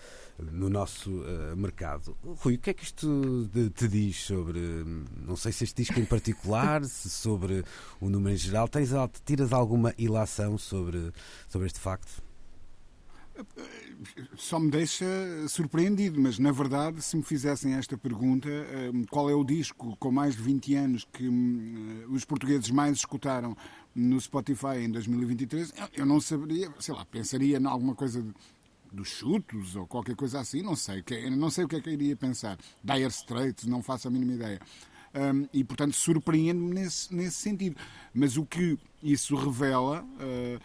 no 0.53 0.71
nosso 0.71 1.11
uh, 1.11 1.57
mercado. 1.57 2.16
Rui, 2.23 2.55
o 2.55 2.59
que 2.59 2.71
é 2.71 2.73
que 2.75 2.83
isto 2.83 3.49
de, 3.53 3.68
te 3.68 3.87
diz 3.87 4.16
sobre, 4.25 4.59
não 5.27 5.37
sei 5.37 5.53
se 5.53 5.64
este 5.64 5.83
disco 5.83 6.01
em 6.01 6.05
particular, 6.07 6.83
se 6.85 7.11
sobre 7.11 7.62
o 8.01 8.09
número 8.09 8.35
em 8.35 8.39
geral, 8.39 8.66
tens, 8.66 8.91
tiras 9.25 9.53
alguma 9.53 9.95
ilação 9.99 10.57
sobre, 10.57 11.12
sobre 11.47 11.66
este 11.66 11.79
facto? 11.79 12.23
Só 14.36 14.59
me 14.59 14.70
deixa 14.70 15.07
surpreendido, 15.49 16.20
mas 16.20 16.38
na 16.38 16.53
verdade, 16.53 17.03
se 17.03 17.16
me 17.16 17.22
fizessem 17.22 17.74
esta 17.74 17.97
pergunta, 17.97 18.49
hum, 18.93 19.05
qual 19.11 19.28
é 19.30 19.34
o 19.34 19.45
disco 19.45 19.97
com 19.99 20.11
mais 20.11 20.36
de 20.36 20.43
20 20.43 20.74
anos 20.74 21.07
que 21.12 21.28
hum, 21.28 22.07
os 22.11 22.24
portugueses 22.24 22.70
mais 22.70 22.99
escutaram 22.99 23.57
no 23.95 24.20
Spotify 24.20 24.78
em 24.82 24.91
2023, 24.91 25.72
eu 25.95 26.07
não 26.07 26.20
saberia, 26.20 26.72
sei 26.78 26.95
lá, 26.95 27.05
pensaria 27.05 27.59
em 27.59 27.66
alguma 27.66 27.95
coisa 27.95 28.24
dos 28.93 29.09
chutos 29.09 29.76
ou 29.76 29.86
qualquer 29.86 30.16
coisa 30.16 30.41
assim, 30.41 30.62
não 30.62 30.76
sei, 30.76 31.05
não 31.30 31.51
sei 31.51 31.64
o 31.64 31.68
que 31.68 31.76
é 31.76 31.80
que 31.80 31.88
eu 31.88 31.93
iria 31.93 32.16
pensar. 32.16 32.59
Dire 32.82 33.09
Straits, 33.09 33.66
não 33.66 33.82
faço 33.82 34.09
a 34.09 34.11
mínima 34.11 34.32
ideia. 34.32 34.61
Um, 35.12 35.49
e, 35.53 35.64
portanto, 35.64 35.95
surpreende-me 35.95 36.72
nesse, 36.72 37.12
nesse 37.14 37.36
sentido. 37.36 37.76
Mas 38.14 38.36
o 38.36 38.45
que 38.45 38.78
isso 39.03 39.34
revela, 39.34 40.03
uh, 40.03 40.61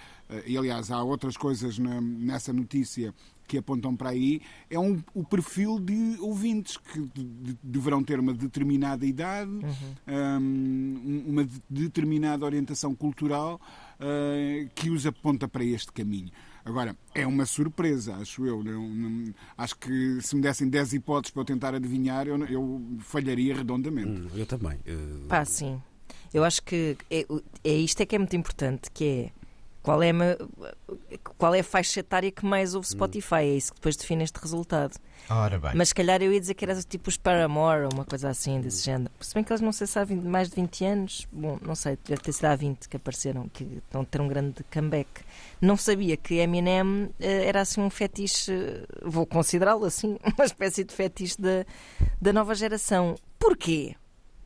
e 0.45 0.57
aliás, 0.57 0.91
há 0.91 1.01
outras 1.03 1.37
coisas 1.37 1.77
na, 1.77 2.01
nessa 2.01 2.51
notícia 2.51 3.13
que 3.47 3.57
apontam 3.57 3.95
para 3.95 4.09
aí, 4.09 4.41
é 4.69 4.79
um, 4.79 5.01
o 5.13 5.23
perfil 5.23 5.79
de 5.79 6.17
ouvintes 6.19 6.77
que 6.77 6.99
de, 6.99 7.23
de, 7.23 7.57
deverão 7.63 8.03
ter 8.03 8.19
uma 8.19 8.33
determinada 8.33 9.05
idade, 9.05 9.51
uhum. 9.51 9.95
um, 10.07 11.23
uma 11.27 11.45
de, 11.45 11.61
determinada 11.69 12.45
orientação 12.45 12.95
cultural 12.95 13.61
uh, 13.99 14.69
que 14.73 14.89
os 14.89 15.05
aponta 15.05 15.47
para 15.47 15.63
este 15.63 15.91
caminho. 15.91 16.31
Agora, 16.63 16.97
é 17.13 17.27
uma 17.27 17.45
surpresa, 17.45 18.15
acho 18.15 18.43
eu. 18.43 18.63
Não, 18.63 18.89
não, 18.89 19.33
acho 19.55 19.77
que 19.77 20.19
se 20.21 20.35
me 20.35 20.41
dessem 20.41 20.67
10 20.67 20.93
hipóteses 20.93 21.31
para 21.31 21.41
eu 21.41 21.45
tentar 21.45 21.75
adivinhar, 21.75 22.27
eu, 22.27 22.43
eu 22.45 22.81
falharia 23.01 23.55
redondamente. 23.55 24.21
Hum, 24.21 24.27
eu 24.33 24.47
também. 24.47 24.79
Uh... 24.79 25.27
Pá, 25.27 25.45
sim. 25.45 25.79
Eu 26.33 26.43
acho 26.43 26.63
que 26.63 26.97
é, 27.11 27.25
é 27.63 27.75
isto 27.75 28.01
é 28.01 28.05
que 28.05 28.15
é 28.15 28.19
muito 28.19 28.35
importante, 28.35 28.89
que 28.91 29.05
é 29.05 29.44
qual 29.85 30.01
é, 30.01 30.09
a, 30.09 31.17
qual 31.37 31.53
é 31.53 31.59
a 31.59 31.63
faixa 31.63 31.99
etária 31.99 32.31
que 32.31 32.43
mais 32.43 32.73
ouve 32.73 32.87
Spotify? 32.87 33.35
É 33.35 33.55
isso 33.55 33.71
que 33.71 33.79
depois 33.79 33.95
define 33.95 34.23
este 34.23 34.39
resultado. 34.39 34.97
Ora 35.29 35.59
bem. 35.59 35.71
Mas 35.75 35.89
se 35.89 35.95
calhar 35.95 36.21
eu 36.23 36.33
ia 36.33 36.39
dizer 36.39 36.55
que 36.55 36.65
era 36.65 36.73
tipo 36.81 37.07
os 37.07 37.17
Paramore 37.17 37.83
ou 37.83 37.89
uma 37.93 38.03
coisa 38.03 38.29
assim 38.29 38.59
desse 38.59 38.83
género. 38.83 39.11
Se 39.19 39.35
bem 39.35 39.43
que 39.43 39.51
eles 39.51 39.61
não 39.61 39.71
sei 39.71 39.85
se 39.85 39.99
há 39.99 40.03
20, 40.03 40.23
mais 40.23 40.49
de 40.49 40.55
20 40.55 40.85
anos, 40.85 41.27
bom, 41.31 41.59
não 41.61 41.75
sei, 41.75 41.99
deve 42.03 42.21
ter 42.21 42.33
sido 42.33 42.45
há 42.45 42.55
20 42.55 42.89
que 42.89 42.97
apareceram, 42.97 43.47
que 43.49 43.63
estão 43.63 44.01
a 44.01 44.05
ter 44.05 44.21
um 44.21 44.27
grande 44.27 44.63
comeback. 44.73 45.07
Não 45.61 45.77
sabia 45.77 46.17
que 46.17 46.35
Eminem 46.35 47.11
eh, 47.19 47.45
era 47.45 47.61
assim 47.61 47.81
um 47.81 47.89
fetiche, 47.91 48.51
vou 49.03 49.27
considerá-lo 49.27 49.85
assim, 49.85 50.17
uma 50.35 50.45
espécie 50.45 50.83
de 50.83 50.95
fetiche 50.95 51.39
da, 51.39 51.63
da 52.19 52.33
nova 52.33 52.55
geração. 52.55 53.15
Porquê? 53.37 53.95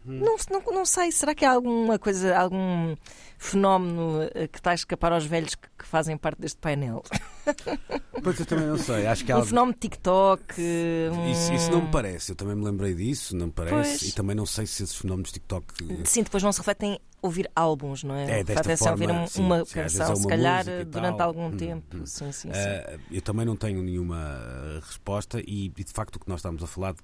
Não, 0.06 0.36
não, 0.50 0.62
não 0.74 0.86
sei, 0.86 1.12
será 1.12 1.36
que 1.36 1.46
há 1.46 1.52
alguma 1.52 2.00
coisa, 2.00 2.36
algum 2.38 2.96
fenómeno 3.38 4.24
eh, 4.34 4.48
que 4.48 4.58
está 4.58 4.72
a 4.72 4.76
escapar 4.76 5.12
aos 5.12 5.26
velhos 5.26 5.56
que, 5.56 5.68
que 5.78 5.86
fazem 5.86 6.18
parte 6.18 6.40
deste 6.42 6.58
painel? 6.60 7.04
Pois 8.22 8.38
eu 8.38 8.46
também 8.46 8.68
não 8.68 8.78
sei. 8.78 9.08
Acho 9.08 9.24
que 9.24 9.32
há 9.32 9.38
Um 9.40 9.46
fenómeno 9.46 9.78
TikTok. 9.80 10.44
eh, 10.58 11.10
um- 11.10 11.26
Isso, 11.32 11.54
isso 11.54 11.72
não 11.72 11.84
me 11.84 11.88
parece, 11.88 12.34
eu 12.34 12.36
também 12.36 12.54
me 12.54 12.66
lembrei 12.66 12.94
disso, 12.94 13.34
não 13.34 13.46
me 13.48 13.52
parece. 13.54 13.74
Pois. 14.00 14.02
E 14.02 14.12
também 14.12 14.36
não 14.36 14.46
sei 14.46 14.66
se 14.66 14.84
esses 14.84 14.96
fenómenos 14.98 15.32
TikTok. 15.32 15.66
Sim, 16.06 16.24
depois 16.24 16.44
não 16.44 16.52
se 16.52 16.60
refletem 16.60 16.94
em 16.96 17.00
ouvir 17.22 17.50
álbuns, 17.56 18.04
não 18.04 18.14
é? 18.16 18.40
É, 18.40 18.44
desta 18.44 18.68
em 18.68 18.90
ouvir 18.90 19.08
forma, 19.08 19.22
um- 19.24 19.28
sim, 19.28 19.42
uma 19.42 19.64
sim, 19.66 19.74
canção, 19.74 20.16
se 20.18 20.28
calhar 20.28 20.66
durante 20.86 21.22
algum 21.22 21.48
Hum, 21.48 21.58
tempo. 21.58 21.96
hum. 21.96 22.06
Sim, 22.06 22.32
sim, 22.34 22.50
sim. 22.50 22.50
Ah, 22.54 23.00
eu 23.10 23.22
também 23.22 23.46
não 23.46 23.56
tenho 23.56 23.82
nenhuma 23.82 24.82
resposta 24.86 25.40
e, 25.40 25.68
e, 25.78 25.84
de 25.84 25.94
facto 25.94 26.18
o 26.18 26.20
que 26.20 26.28
nós 26.28 26.40
estamos 26.40 26.62
a 26.62 26.68
falar 26.68 26.92
de 26.94 27.00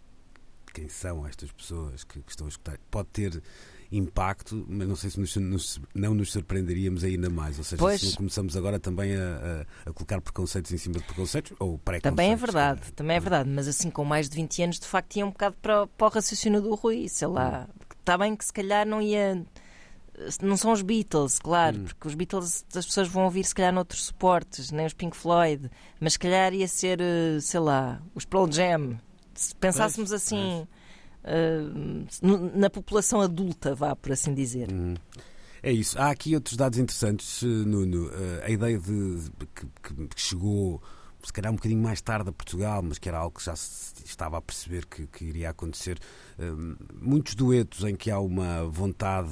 quem 0.76 0.89
são 0.89 1.26
estas 1.26 1.51
pessoas 1.51 2.03
que, 2.03 2.21
que 2.21 2.32
estão 2.32 2.45
a 2.47 2.49
escutar 2.49 2.78
pode 2.91 3.07
ter 3.09 3.41
impacto, 3.91 4.65
mas 4.67 4.88
não 4.88 4.95
sei 4.95 5.09
se 5.09 5.19
nos- 5.19 5.36
nos- 5.38 5.82
não 5.93 6.13
nos 6.13 6.32
surpreenderíamos 6.32 7.03
ainda 7.03 7.30
mais. 7.30 7.57
Ou 7.57 7.63
seja, 7.63 7.78
Pois. 7.80 8.01
se 8.01 8.07
não 8.07 8.13
começamos 8.15 8.57
agora 8.57 8.80
também 8.80 9.15
a, 9.15 9.65
a- 9.86 9.89
a 9.89 9.93
colocar 9.93 10.19
preconceitos 10.21 10.71
em 10.71 10.78
cima 10.78 10.95
de 10.95 11.03
preconceitos 11.03 11.53
ou 11.59 11.78
pré 11.78 11.99
Também 11.99 12.32
é 12.32 12.36
verdade, 12.36 12.91
também 12.93 13.15
é 13.17 13.19
verdade, 13.19 13.49
mas 13.49 13.67
assim 13.67 13.89
com 13.89 14.03
mais 14.03 14.30
de 14.30 14.36
20 14.36 14.63
anos 14.63 14.80
de 14.80 14.88
facto 14.88 15.15
ia 15.15 15.26
um 15.26 15.30
bocado 15.32 15.55
para, 15.61 15.88
para 15.88 16.07
o 16.07 16.09
raciocínio 16.09 16.61
do 16.61 16.76
Rui, 16.76 17.07
sei 17.07 17.28
lá, 17.28 17.67
está 17.99 18.17
bem 18.17 18.36
que 18.36 18.43
se 18.45 18.53
calhar 18.53 18.86
não 18.86 19.01
ia. 19.01 19.45
Não 20.41 20.55
são 20.55 20.71
os 20.71 20.82
Beatles, 20.82 21.39
claro, 21.39 21.78
porque 21.82 22.07
os 22.07 22.15
Beatles 22.15 22.65
as 22.73 22.86
pessoas 22.86 23.07
vão 23.09 23.26
ouvir 23.26 23.43
se 23.43 23.53
calhar 23.53 23.73
noutros 23.73 24.05
suportes, 24.05 24.71
nem 24.71 24.86
os 24.86 24.93
Pink 24.93 25.15
Floyd, 25.15 25.69
mas 25.99 26.13
se 26.13 26.19
calhar 26.19 26.53
ia 26.53 26.67
ser, 26.69 27.01
eh, 27.01 27.38
sei 27.41 27.59
lá, 27.59 28.01
os 28.13 28.23
Pearl 28.23 28.49
Jam. 28.49 28.97
Se 29.36 29.54
pensássemos 29.56 30.12
assim 30.12 30.66
eh, 31.24 31.60
no- 32.22 32.56
na 32.58 32.70
população 32.70 33.20
adulta, 33.22 33.76
vá 33.76 33.96
por 33.96 34.12
assim 34.12 34.34
dizer. 34.34 34.72
Hum. 34.72 34.96
É 35.62 35.72
isso. 35.72 35.98
Há 36.00 36.12
aqui 36.12 36.36
outros 36.36 36.56
dados 36.56 36.78
interessantes, 36.80 37.42
Nuno. 37.42 38.10
Eh, 38.14 38.44
A 38.46 38.50
ideia 38.52 38.78
de 38.80 39.20
que, 39.56 39.66
que- 39.84 40.08
chegou, 40.16 40.82
se 41.24 41.34
calhar 41.34 41.52
um 41.52 41.56
bocadinho 41.56 41.82
mais 41.82 42.00
tarde 42.02 42.30
a 42.30 42.32
Portugal, 42.32 42.84
mas 42.84 43.00
que 43.00 43.10
era 43.10 43.18
algo 43.18 43.38
que 43.40 43.44
já 43.44 43.56
se 43.56 43.94
estava 44.06 44.38
a 44.38 44.42
perceber 44.42 44.86
que, 44.86 45.08
que 45.08 45.26
iria 45.26 45.50
acontecer. 45.50 45.98
Eh, 46.38 46.52
Muitos 47.02 47.34
duetos 47.36 47.84
em 47.84 47.96
que 47.96 48.12
há 48.12 48.20
uma 48.20 48.64
vontade 48.66 49.30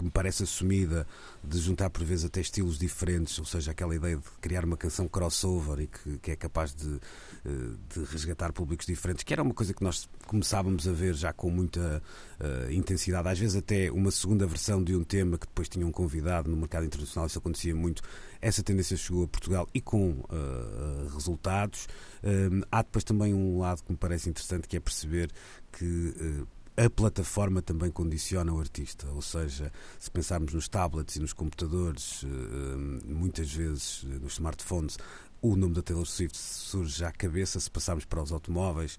que 0.00 0.04
me 0.04 0.10
parece 0.10 0.44
assumida 0.44 1.06
de 1.44 1.58
juntar 1.58 1.90
por 1.90 2.02
vezes 2.02 2.24
até 2.24 2.40
estilos 2.40 2.78
diferentes, 2.78 3.38
ou 3.38 3.44
seja, 3.44 3.70
aquela 3.70 3.94
ideia 3.94 4.16
de 4.16 4.22
criar 4.40 4.64
uma 4.64 4.76
canção 4.76 5.06
crossover 5.06 5.80
e 5.80 5.86
que, 5.86 6.18
que 6.20 6.30
é 6.30 6.36
capaz 6.36 6.74
de, 6.74 6.98
eh, 7.44 7.50
de 7.94 8.04
resgatar 8.04 8.50
públicos 8.50 8.86
diferentes, 8.86 9.22
que 9.22 9.32
era 9.34 9.42
uma 9.42 9.52
coisa 9.52 9.74
que 9.74 9.84
nós 9.84 10.08
começávamos 10.26 10.88
a 10.88 10.92
ver 10.92 11.14
já 11.14 11.34
com 11.34 11.50
muita 11.50 12.02
eh, 12.40 12.68
intensidade, 12.72 13.28
às 13.28 13.38
vezes 13.38 13.56
até 13.56 13.90
uma 13.92 14.10
segunda 14.10 14.46
versão 14.46 14.82
de 14.82 14.96
um 14.96 15.04
tema 15.04 15.36
que 15.36 15.46
depois 15.46 15.68
tinha 15.68 15.86
um 15.86 15.92
convidado 15.92 16.50
no 16.50 16.56
mercado 16.56 16.86
internacional, 16.86 17.26
isso 17.26 17.38
acontecia 17.38 17.76
muito. 17.76 18.00
Essa 18.40 18.62
tendência 18.62 18.96
chegou 18.96 19.24
a 19.24 19.28
Portugal 19.28 19.68
e 19.74 19.82
com 19.82 20.24
eh, 20.30 21.12
resultados. 21.12 21.86
Eh, 22.22 22.48
há 22.72 22.80
depois 22.80 23.04
também 23.04 23.34
um 23.34 23.58
lado 23.58 23.82
que 23.82 23.92
me 23.92 23.98
parece 23.98 24.30
interessante 24.30 24.66
que 24.66 24.78
é 24.78 24.80
perceber 24.80 25.30
que 25.70 26.46
a 26.76 26.88
plataforma 26.88 27.60
também 27.60 27.90
condiciona 27.90 28.52
o 28.52 28.60
artista, 28.60 29.06
ou 29.10 29.20
seja, 29.20 29.72
se 29.98 30.10
pensarmos 30.10 30.54
nos 30.54 30.68
tablets 30.68 31.16
e 31.16 31.20
nos 31.20 31.32
computadores, 31.32 32.24
eh, 32.24 33.06
muitas 33.06 33.52
vezes 33.52 34.04
eh, 34.04 34.18
nos 34.18 34.34
smartphones, 34.34 34.96
o 35.42 35.56
nome 35.56 35.74
da 35.74 35.82
Taylor 35.82 36.06
Swift 36.06 36.36
surge 36.36 37.04
à 37.04 37.10
cabeça. 37.10 37.58
Se 37.58 37.70
passarmos 37.70 38.04
para 38.04 38.22
os 38.22 38.30
automóveis, 38.30 38.98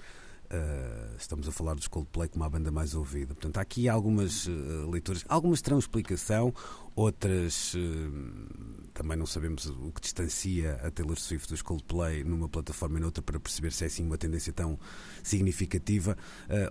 eh, 0.53 1.15
estamos 1.17 1.47
a 1.47 1.51
falar 1.51 1.75
dos 1.75 1.87
Coldplay 1.87 2.27
como 2.27 2.43
a 2.43 2.49
banda 2.49 2.69
mais 2.69 2.93
ouvida. 2.93 3.33
Portanto, 3.33 3.57
há 3.57 3.61
aqui 3.61 3.87
algumas 3.87 4.49
eh, 4.49 4.51
leituras, 4.91 5.23
algumas 5.29 5.61
terão 5.61 5.79
explicação, 5.79 6.53
outras 6.93 7.73
eh, 7.73 8.89
também 8.93 9.17
não 9.17 9.25
sabemos 9.25 9.67
o 9.67 9.93
que 9.93 10.01
distancia 10.01 10.73
a 10.83 10.91
Taylor 10.91 11.17
Swift 11.17 11.47
dos 11.47 11.61
Coldplay 11.61 12.25
numa 12.25 12.49
plataforma 12.49 12.97
e 12.97 13.01
noutra 13.01 13.23
para 13.23 13.39
perceber 13.39 13.71
se 13.71 13.85
é 13.85 13.87
assim 13.87 14.05
uma 14.05 14.17
tendência 14.17 14.51
tão 14.51 14.77
significativa. 15.23 16.17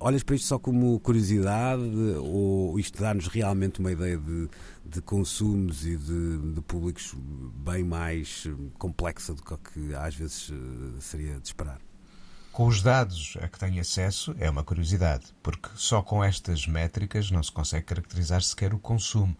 Olhas 0.00 0.22
para 0.22 0.36
isto 0.36 0.46
só 0.46 0.58
como 0.58 1.00
curiosidade 1.00 1.82
ou 2.18 2.78
isto 2.78 3.00
dá-nos 3.00 3.28
realmente 3.28 3.80
uma 3.80 3.92
ideia 3.92 4.18
de, 4.18 4.48
de 4.84 5.00
consumos 5.00 5.86
e 5.86 5.96
de, 5.96 6.52
de 6.52 6.60
públicos 6.60 7.14
bem 7.64 7.82
mais 7.82 8.46
complexa 8.78 9.32
do 9.32 9.42
que 9.42 9.94
às 9.94 10.14
vezes 10.14 10.52
seria 11.00 11.40
de 11.40 11.46
esperar? 11.46 11.80
Com 12.52 12.66
os 12.66 12.82
dados 12.82 13.36
a 13.40 13.46
que 13.46 13.58
tenho 13.58 13.80
acesso, 13.80 14.34
é 14.38 14.50
uma 14.50 14.64
curiosidade, 14.64 15.26
porque 15.40 15.68
só 15.76 16.02
com 16.02 16.22
estas 16.22 16.66
métricas 16.66 17.30
não 17.30 17.42
se 17.42 17.52
consegue 17.52 17.86
caracterizar 17.86 18.42
sequer 18.42 18.74
o 18.74 18.78
consumo. 18.78 19.36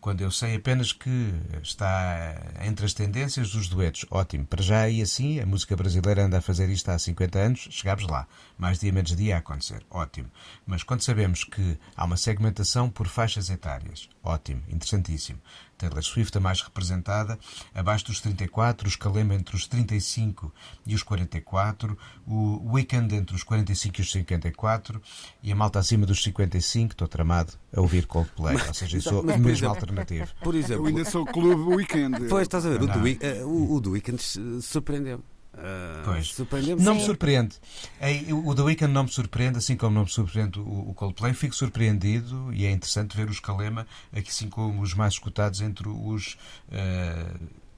Quando 0.00 0.20
eu 0.20 0.30
sei 0.30 0.56
apenas 0.56 0.92
que 0.92 1.32
está 1.62 2.34
entre 2.64 2.86
as 2.86 2.94
tendências 2.94 3.50
dos 3.50 3.68
duetos, 3.68 4.04
ótimo. 4.10 4.46
Para 4.46 4.62
já 4.62 4.88
e 4.88 5.02
assim, 5.02 5.38
a 5.38 5.46
música 5.46 5.76
brasileira 5.76 6.24
anda 6.24 6.38
a 6.38 6.42
fazer 6.42 6.68
isto 6.68 6.88
há 6.88 6.98
50 6.98 7.38
anos, 7.38 7.68
chegámos 7.70 8.06
lá. 8.08 8.26
Mais 8.58 8.78
dia 8.78 8.92
menos 8.92 9.14
dia 9.14 9.36
a 9.36 9.38
acontecer, 9.38 9.84
ótimo. 9.90 10.30
Mas 10.66 10.82
quando 10.82 11.02
sabemos 11.02 11.44
que 11.44 11.78
há 11.96 12.04
uma 12.04 12.16
segmentação 12.16 12.88
por 12.90 13.06
faixas 13.06 13.50
etárias, 13.50 14.08
ótimo, 14.24 14.62
interessantíssimo. 14.68 15.40
Taylor 15.78 16.02
Swift 16.02 16.36
a 16.36 16.40
mais 16.40 16.60
representada, 16.60 17.38
abaixo 17.74 18.06
dos 18.06 18.20
34, 18.20 18.86
os 18.88 18.96
Calema 18.96 19.34
entre 19.34 19.56
os 19.56 19.66
35 19.66 20.52
e 20.86 20.94
os 20.94 21.02
44, 21.02 21.96
o 22.26 22.72
Weekend 22.72 23.14
entre 23.14 23.34
os 23.34 23.42
45 23.42 24.00
e 24.00 24.02
os 24.02 24.12
54 24.12 25.02
e 25.42 25.52
a 25.52 25.56
malta 25.56 25.78
acima 25.78 26.06
dos 26.06 26.22
55, 26.22 26.92
estou 26.92 27.08
tramado 27.08 27.54
a 27.74 27.80
ouvir 27.80 28.06
Coldplay, 28.06 28.56
ou 28.68 28.74
seja, 28.74 28.96
eu 28.96 29.00
sou 29.00 29.22
Mas, 29.22 29.36
mesmo 29.36 29.48
exemplo, 29.48 29.68
alternativo. 29.74 30.32
Por 30.42 30.54
Eu 30.54 30.60
exemplo, 30.60 30.86
ainda 30.86 31.04
sou 31.04 31.24
clube 31.24 31.62
weekend. 31.74 32.28
Pois, 32.28 32.42
estás 32.42 32.66
a 32.66 32.70
ver, 32.70 32.82
o 32.82 32.86
do, 32.86 33.08
eh, 33.08 33.44
o, 33.44 33.74
o 33.74 33.80
do 33.80 33.90
Weekend 33.92 34.22
eh, 34.22 34.60
surpreendeu-me. 34.60 35.31
Ah, 35.54 36.02
Pois. 36.04 36.34
Não 36.82 36.94
me 36.94 37.00
surpreende. 37.04 37.56
O 38.44 38.54
The 38.54 38.62
Weeknd 38.62 38.92
não 38.92 39.04
me 39.04 39.10
surpreende, 39.10 39.58
assim 39.58 39.76
como 39.76 39.94
não 39.94 40.02
me 40.02 40.10
surpreende 40.10 40.58
o 40.58 40.92
Coldplay. 40.94 41.34
Fico 41.34 41.54
surpreendido 41.54 42.52
e 42.52 42.64
é 42.64 42.70
interessante 42.70 43.16
ver 43.16 43.28
os 43.28 43.38
Kalema, 43.40 43.86
aqui 44.12 44.30
assim 44.30 44.48
como 44.48 44.82
os 44.82 44.94
mais 44.94 45.14
escutados 45.14 45.60
entre 45.60 45.88
os 45.88 46.36
eh, 46.70 47.26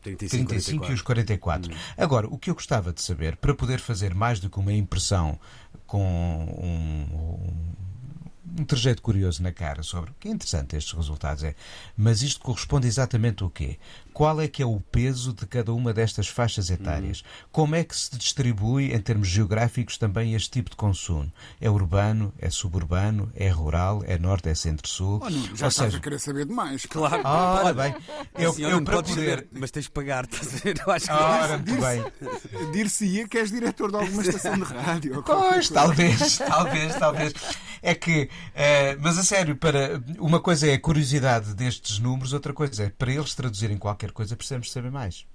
35, 0.02 0.48
35 0.48 0.90
e 0.90 0.94
os 0.94 1.02
44. 1.02 1.74
Agora, 1.96 2.28
o 2.28 2.38
que 2.38 2.50
eu 2.50 2.54
gostava 2.54 2.92
de 2.92 3.02
saber, 3.02 3.36
para 3.36 3.54
poder 3.54 3.80
fazer 3.80 4.14
mais 4.14 4.38
do 4.38 4.50
que 4.50 4.58
uma 4.58 4.72
impressão 4.72 5.38
com 5.86 6.02
um, 6.02 7.16
um, 7.16 8.60
um 8.60 8.64
trajeto 8.64 9.02
curioso 9.02 9.42
na 9.42 9.52
cara 9.52 9.82
sobre 9.82 10.10
o 10.10 10.14
que 10.18 10.28
é 10.28 10.30
interessante 10.30 10.76
estes 10.76 10.92
resultados 10.94 11.42
é, 11.44 11.54
mas 11.96 12.22
isto 12.22 12.40
corresponde 12.40 12.86
exatamente 12.86 13.42
ao 13.42 13.50
quê? 13.50 13.78
Qual 14.14 14.40
é 14.40 14.46
que 14.46 14.62
é 14.62 14.66
o 14.66 14.78
peso 14.78 15.32
de 15.32 15.44
cada 15.44 15.72
uma 15.74 15.92
destas 15.92 16.28
faixas 16.28 16.70
etárias? 16.70 17.24
Como 17.50 17.74
é 17.74 17.82
que 17.82 17.96
se 17.96 18.16
distribui 18.16 18.94
em 18.94 19.00
termos 19.00 19.26
geográficos 19.26 19.98
também 19.98 20.34
este 20.34 20.50
tipo 20.50 20.70
de 20.70 20.76
consumo? 20.76 21.30
É 21.60 21.68
urbano, 21.68 22.32
é 22.38 22.48
suburbano, 22.48 23.32
é 23.34 23.48
rural, 23.48 24.04
é 24.06 24.16
norte, 24.16 24.48
é 24.48 24.54
centro-sul? 24.54 25.20
Oh, 25.20 25.28
já 25.28 25.36
Ou 25.36 25.52
estás 25.52 25.74
seja, 25.74 25.96
a 25.96 26.00
querer 26.00 26.20
saber 26.20 26.46
demais. 26.46 26.86
Claro. 26.86 27.22
ah, 27.24 27.62
ora 27.64 27.74
bem, 27.74 27.96
eu, 28.38 28.52
Sim, 28.52 28.62
eu 28.62 28.70
não 28.70 28.84
para 28.84 29.02
poder... 29.02 29.14
saber, 29.14 29.48
mas 29.50 29.72
tens 29.72 29.86
de 29.86 29.90
pagar, 29.90 30.24
estás 30.30 30.54
a 30.54 30.58
ver? 30.58 30.80
Eu 30.86 30.92
acho 30.92 31.06
que 31.06 31.12
Ora, 31.12 31.58
muito 31.58 31.80
bem. 31.80 32.72
Dir-se-ia 32.72 33.26
que 33.26 33.36
és 33.38 33.50
diretor 33.50 33.90
de 33.90 33.96
alguma 33.96 34.22
estação 34.22 34.54
de 34.54 34.62
rádio. 34.62 35.24
Pois, 35.24 35.68
coisa. 35.68 35.74
talvez, 35.74 36.38
talvez, 36.38 36.94
talvez. 36.94 37.34
É 37.82 37.94
que, 37.94 38.30
eh, 38.54 38.96
mas 39.00 39.18
a 39.18 39.24
sério, 39.24 39.56
para 39.56 40.00
uma 40.18 40.40
coisa 40.40 40.66
é 40.68 40.74
a 40.74 40.80
curiosidade 40.80 41.52
destes 41.52 41.98
números, 41.98 42.32
outra 42.32 42.52
coisa 42.52 42.84
é 42.84 42.88
para 42.88 43.12
eles 43.12 43.34
traduzirem 43.34 43.76
qualquer 43.76 44.03
coisa 44.12 44.36
precisamos 44.36 44.70
saber 44.72 44.90
mais. 44.90 45.26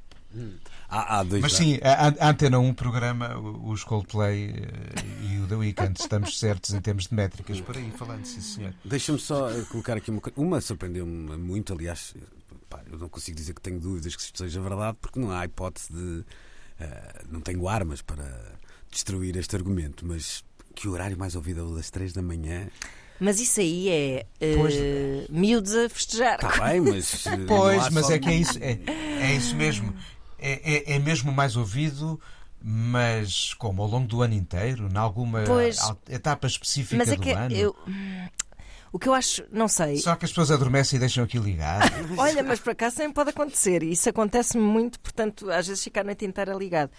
há, 0.88 1.20
há 1.20 1.24
dois 1.24 1.42
Mas 1.42 1.54
sim, 1.54 1.80
a, 1.84 2.28
a 2.28 2.30
Antena 2.30 2.60
1 2.60 2.74
programa 2.76 3.36
o- 3.38 3.70
os 3.72 3.84
Coldplay 3.84 4.52
eh, 4.52 5.26
e 5.34 5.40
o 5.40 5.48
The 5.48 5.56
Weeknd, 5.56 6.00
estamos 6.00 6.38
certos 6.38 6.72
em 6.74 6.80
termos 6.82 7.08
de 7.08 7.16
métricas, 7.16 7.60
por 7.62 7.76
aí 7.76 7.92
falando, 7.92 8.26
sim 8.26 8.40
senhor. 8.42 8.74
Deixa-me 8.86 9.18
só 9.20 9.50
eh, 9.50 9.66
colocar 9.72 9.98
aqui 9.98 10.12
uma 10.12 10.22
coisa. 10.22 10.40
Uma 10.40 10.62
surpreendeu-me 10.62 11.36
muito, 11.38 11.74
aliás, 11.74 12.14
pá, 12.70 12.82
eu 12.92 13.00
não 13.00 13.10
consigo 13.10 13.36
dizer 13.38 13.54
que 13.54 13.62
tenho 13.62 13.80
dúvidas 13.80 14.16
que 14.16 14.22
isto 14.22 14.38
seja 14.38 14.62
verdade, 14.62 14.98
porque 15.02 15.20
não 15.20 15.32
há 15.32 15.46
hipótese 15.46 15.92
de. 15.92 16.24
eh, 16.80 17.24
não 17.30 17.42
tenho 17.42 17.68
armas 17.68 18.02
para 18.04 18.54
destruir 18.92 19.36
este 19.36 19.56
argumento, 19.56 20.06
mas 20.06 20.44
que 20.76 20.88
o 20.88 20.92
horário 20.92 21.18
mais 21.18 21.36
ouvido 21.36 21.60
é 21.60 21.64
o 21.64 21.76
das 21.76 21.90
3 21.90 22.14
da 22.14 22.22
manhã. 22.22 22.68
Mas 23.20 23.40
isso 23.40 23.60
aí 23.60 23.90
é 23.90 24.26
Pois. 24.56 24.74
eh, 24.76 25.26
miúdos 25.30 25.76
a 25.76 25.90
festejar. 25.90 26.36
Está 26.36 26.66
bem, 26.66 26.82
mas. 26.82 27.26
eh, 27.28 27.38
Pois, 27.48 27.90
mas 27.90 28.10
é 28.10 28.18
que 28.20 28.30
é 28.30 28.36
isso, 28.36 28.58
é, 28.62 28.80
é 29.22 29.36
isso 29.36 29.56
mesmo. 29.56 29.94
É, 30.38 30.94
é, 30.94 30.96
é 30.96 31.00
mesmo 31.00 31.32
mais 31.32 31.58
ouvido, 31.58 32.20
mas 32.62 33.54
como 33.56 33.82
ao 33.82 33.90
longo 33.90 34.08
do 34.08 34.22
ano 34.22 34.34
inteiro, 34.34 34.88
em 34.94 34.98
alguma 34.98 35.42
Pois. 35.44 35.78
etapa 36.10 36.48
específica 36.48 36.98
Mas 36.98 37.10
é 37.10 37.16
do 37.16 37.22
que 37.22 37.32
ano. 37.32 37.54
eu. 37.56 37.76
O 38.92 38.98
que 38.98 39.08
eu 39.08 39.14
acho, 39.14 39.44
não 39.52 39.68
sei. 39.68 39.98
Só 39.98 40.16
que 40.16 40.26
as 40.26 40.32
pessoas 40.32 40.50
adormecem 40.50 40.98
e 40.98 41.00
deixam 41.00 41.24
aqui 41.24 41.38
ligado. 41.38 41.92
Olha, 42.18 42.42
mas 42.42 42.60
por 42.60 42.72
acaso 42.72 42.96
também 42.96 43.12
pode 43.12 43.30
acontecer. 43.30 43.84
Isso 43.84 44.10
acontece-me 44.10 44.64
muito, 44.64 45.00
portanto, 45.00 45.52
às 45.52 45.68
vezes 45.68 45.84
ficar 45.84 46.02
a 46.02 46.06
noite 46.06 46.26
inteira 46.26 46.54
ligado. 46.56 46.90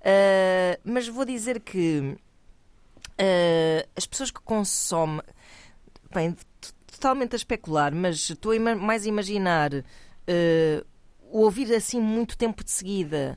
Ah, 0.00 0.78
mas 0.84 1.06
vou 1.06 1.24
dizer 1.24 1.60
que 1.60 2.16
ah, 3.18 3.86
as 3.96 4.06
pessoas 4.06 4.30
que 4.30 4.40
consomem. 4.40 5.20
Bem, 6.14 6.36
totalmente 6.86 7.34
a 7.34 7.36
especular, 7.36 7.94
mas 7.94 8.30
estou 8.30 8.52
a 8.52 8.56
ima- 8.56 8.74
mais 8.76 9.04
a 9.04 9.08
imaginar 9.08 9.70
o 11.30 11.40
ouvir 11.40 11.74
assim 11.74 12.00
muito 12.00 12.36
tempo 12.38 12.62
de 12.64 12.70
seguida, 12.70 13.36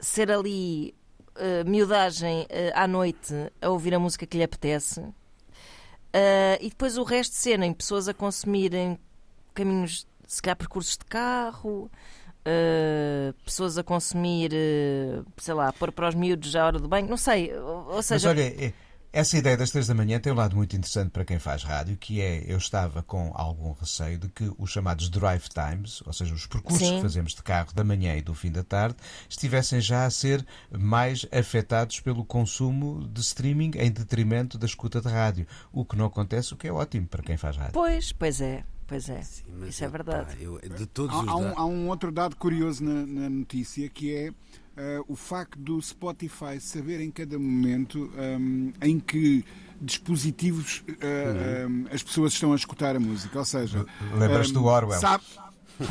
ser 0.00 0.30
ali 0.32 0.94
eh, 1.36 1.62
miudagem 1.64 2.46
eh, 2.48 2.72
à 2.74 2.88
noite 2.88 3.34
a 3.60 3.68
ouvir 3.68 3.94
a 3.94 3.98
música 3.98 4.26
que 4.26 4.38
lhe 4.38 4.42
apetece, 4.44 5.04
eh, 6.12 6.58
e 6.60 6.68
depois 6.70 6.96
o 6.96 7.02
resto 7.04 7.32
de 7.32 7.38
cena 7.38 7.66
em 7.66 7.72
pessoas 7.74 8.08
a 8.08 8.14
consumirem 8.14 8.98
caminhos, 9.54 10.06
se 10.26 10.40
calhar 10.42 10.56
percursos 10.56 10.96
de 10.96 11.04
carro. 11.04 11.90
eh, 12.48 13.34
pessoas 13.44 13.76
a 13.76 13.82
consumir, 13.82 14.52
eh, 14.54 15.20
sei 15.36 15.52
lá, 15.52 15.72
pôr 15.72 15.90
para 15.90 16.08
os 16.08 16.14
miúdos 16.14 16.54
à 16.54 16.64
hora 16.64 16.78
do 16.78 16.86
banho, 16.86 17.08
não 17.08 17.16
sei. 17.16 17.52
Ou, 17.58 17.86
ou 17.88 17.94
Mas 17.96 18.06
seja, 18.06 18.28
olha, 18.30 18.42
é- 18.42 18.72
essa 19.18 19.38
ideia 19.38 19.56
das 19.56 19.70
três 19.70 19.86
da 19.86 19.94
manhã 19.94 20.20
tem 20.20 20.32
um 20.32 20.36
lado 20.36 20.54
muito 20.54 20.76
interessante 20.76 21.10
para 21.10 21.24
quem 21.24 21.38
faz 21.38 21.62
rádio, 21.62 21.96
que 21.96 22.20
é, 22.20 22.44
eu 22.46 22.58
estava 22.58 23.02
com 23.02 23.32
algum 23.34 23.72
receio 23.72 24.18
de 24.18 24.28
que 24.28 24.52
os 24.58 24.70
chamados 24.70 25.08
drive 25.08 25.46
times, 25.48 26.02
ou 26.06 26.12
seja, 26.12 26.34
os 26.34 26.46
percursos 26.46 26.86
Sim. 26.86 26.96
que 26.96 27.02
fazemos 27.02 27.34
de 27.34 27.42
carro 27.42 27.72
da 27.74 27.82
manhã 27.82 28.14
e 28.16 28.20
do 28.22 28.34
fim 28.34 28.50
da 28.52 28.62
tarde, 28.62 28.96
estivessem 29.28 29.80
já 29.80 30.04
a 30.04 30.10
ser 30.10 30.44
mais 30.70 31.26
afetados 31.32 31.98
pelo 32.00 32.24
consumo 32.24 33.08
de 33.08 33.20
streaming 33.22 33.70
em 33.76 33.90
detrimento 33.90 34.58
da 34.58 34.66
escuta 34.66 35.00
de 35.00 35.08
rádio. 35.08 35.46
O 35.72 35.84
que 35.84 35.96
não 35.96 36.06
acontece, 36.06 36.52
o 36.52 36.56
que 36.56 36.68
é 36.68 36.72
ótimo 36.72 37.06
para 37.06 37.22
quem 37.22 37.36
faz 37.36 37.56
rádio. 37.56 37.72
Pois, 37.72 38.12
pois 38.12 38.40
é, 38.40 38.64
pois 38.86 39.08
é. 39.08 39.22
Sim, 39.22 39.44
Isso 39.66 39.82
é 39.82 39.88
pá, 39.88 39.92
verdade. 39.96 40.36
eu- 40.42 40.60
de 40.60 40.86
todos 40.86 41.16
Há, 41.16 41.20
os 41.22 41.28
há 41.28 41.36
um, 41.36 41.58
há 41.58 41.64
um 41.64 41.88
outro 41.88 42.12
dado 42.12 42.36
curioso 42.36 42.84
na, 42.84 43.06
na 43.06 43.30
notícia 43.30 43.88
que 43.88 44.14
é 44.14 44.32
eh, 44.76 45.00
o 45.08 45.16
facto 45.16 45.58
do 45.58 45.80
Spotify 45.80 46.60
saber 46.60 47.00
em 47.00 47.10
cada 47.10 47.38
momento 47.38 48.10
ehm, 48.16 48.70
em 48.82 49.00
que 49.00 49.44
dispositivos 49.80 50.82
eh, 51.00 51.62
ehm, 51.64 51.86
as 51.92 52.02
pessoas 52.02 52.32
estão 52.32 52.52
a 52.52 52.56
escutar 52.56 52.94
a 52.96 53.00
música. 53.00 53.38
Ou 53.38 53.44
seja, 53.44 53.86
Lembras-te 54.18 54.52
do 54.52 54.60
ehm, 54.60 54.66
Orwell? 54.66 55.00
sabe- 55.00 55.24